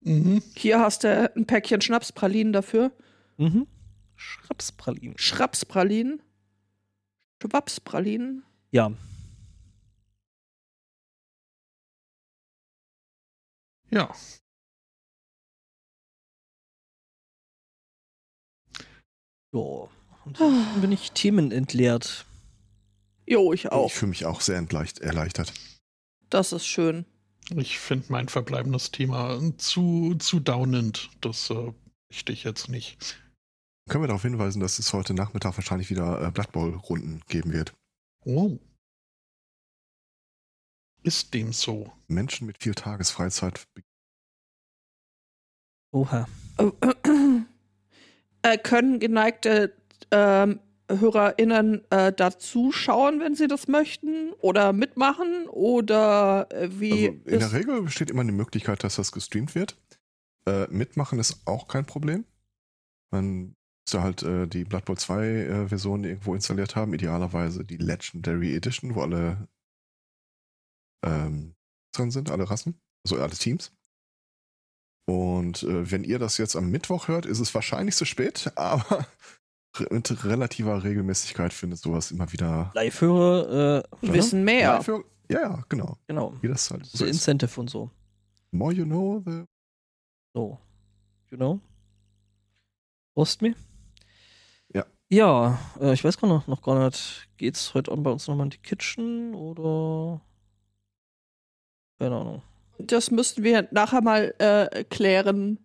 [0.03, 0.43] Mhm.
[0.55, 2.93] Hier hast du ein Päckchen Schnapspralinen dafür.
[3.39, 3.67] Mhm.
[4.17, 5.19] Schrapspralinen.
[5.19, 6.23] Schrapspralinen.
[7.43, 8.45] Schwapspralinen.
[8.71, 8.93] Ja.
[13.91, 14.11] Ja.
[19.53, 19.89] Ja.
[20.25, 22.27] Und dann bin ich themenentleert.
[23.27, 23.87] Jo, ich auch.
[23.87, 25.53] Ich fühle mich auch sehr erleichtert.
[26.31, 27.05] Das ist schön.
[27.55, 31.11] Ich finde mein verbleibendes Thema zu, zu downend.
[31.21, 31.73] Das äh,
[32.11, 33.21] möchte ich jetzt nicht.
[33.89, 37.75] Können wir darauf hinweisen, dass es heute Nachmittag wahrscheinlich wieder äh, Blood Bowl-Runden geben wird.
[38.25, 38.59] Oh.
[41.03, 41.93] Ist dem so?
[42.09, 43.67] Menschen mit viel Tagesfreizeit.
[45.93, 46.27] Oha.
[48.43, 49.77] äh, können geneigte
[50.11, 50.61] ähm,
[50.91, 54.33] HörerInnen äh, dazu schauen, wenn sie das möchten?
[54.41, 55.49] Oder mitmachen?
[55.49, 57.09] Oder äh, wie?
[57.09, 59.77] Also in der Regel besteht immer die Möglichkeit, dass das gestreamt wird.
[60.47, 62.25] Äh, mitmachen ist auch kein Problem.
[63.11, 63.55] Man
[63.87, 68.55] müsste halt äh, die Blood Bowl 2 äh, Version irgendwo installiert haben, idealerweise die Legendary
[68.55, 69.49] Edition, wo alle
[71.05, 71.55] ähm,
[71.93, 73.73] drin sind, alle Rassen, also alle Teams.
[75.07, 79.07] Und äh, wenn ihr das jetzt am Mittwoch hört, ist es wahrscheinlich zu spät, aber
[79.91, 82.71] mit relativer Regelmäßigkeit findet sowas immer wieder.
[82.75, 84.61] Live-Hörer, äh, Wissen mehr.
[84.61, 85.97] Ja, für, ja, ja, genau.
[86.07, 86.35] genau.
[86.41, 87.13] Wie das halt So so ist.
[87.13, 87.91] Incentive und so.
[88.51, 89.45] More you know, the
[90.35, 90.59] So.
[91.31, 91.61] You know?
[93.15, 93.55] Trust me?
[94.73, 94.85] Ja.
[95.09, 97.29] Ja, äh, ich weiß gar noch, noch gar nicht.
[97.37, 100.21] Geht's heute Abend bei uns nochmal in die Kitchen oder?
[101.99, 102.43] Keine Ahnung.
[102.79, 105.59] Das müssten wir nachher mal äh, klären.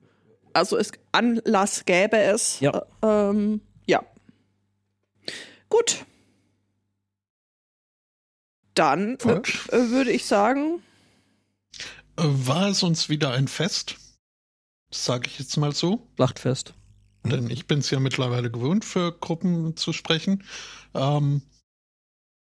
[0.53, 2.59] Also es Anlass gäbe es.
[2.59, 2.85] Ja.
[3.01, 3.61] Äh, ähm.
[5.69, 6.05] Gut.
[8.73, 9.41] Dann äh,
[9.71, 10.81] würde ich sagen,
[12.15, 13.97] war es uns wieder ein Fest.
[14.91, 16.07] Sage ich jetzt mal so.
[16.15, 16.73] Schlachtfest.
[17.23, 20.43] Denn ich bin es ja mittlerweile gewohnt, für Gruppen zu sprechen.
[20.93, 21.41] Ähm,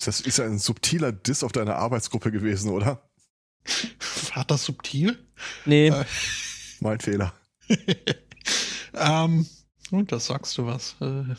[0.04, 3.10] Das ist ja ein subtiler Diss auf deine Arbeitsgruppe gewesen, oder?
[4.36, 5.28] war das subtil?
[5.66, 6.06] Nee, Äh,
[6.80, 7.34] Mein Fehler.
[8.94, 9.48] ähm,
[9.92, 10.96] und da sagst du was.
[11.02, 11.36] Äh,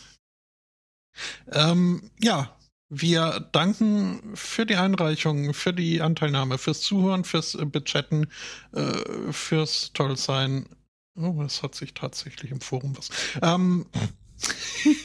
[1.53, 2.57] ähm, ja,
[2.91, 8.27] wir danken für die Einreichung, für die Anteilnahme, fürs Zuhören, fürs äh, Bechatten,
[8.73, 10.67] äh, fürs Tollsein.
[11.15, 13.11] Oh, es hat sich tatsächlich im Forum was.
[13.43, 13.87] Ähm,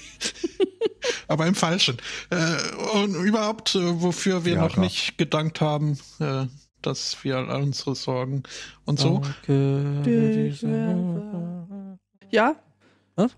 [1.28, 1.98] aber im Falschen.
[2.32, 4.86] Äh, und überhaupt, äh, wofür wir Ja, noch klar.
[4.86, 6.46] nicht gedankt haben, äh,
[6.82, 8.44] dass wir all unsere Sorgen
[8.86, 9.20] und so.
[9.20, 10.02] Danke.
[10.04, 10.62] Dich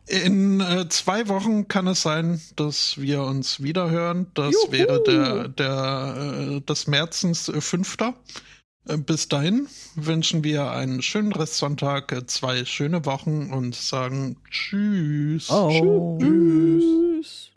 [0.08, 4.28] In äh, zwei Wochen kann es sein, dass wir uns wieder hören.
[4.34, 4.72] Das Juhu.
[4.72, 8.16] wäre der, der äh, des Märzens äh, fünfter.
[8.88, 15.49] Äh, bis dahin wünschen wir einen schönen Restsonntag, äh, zwei schöne Wochen und sagen Tschüss.
[15.52, 16.18] Au.
[16.20, 17.52] tschüss.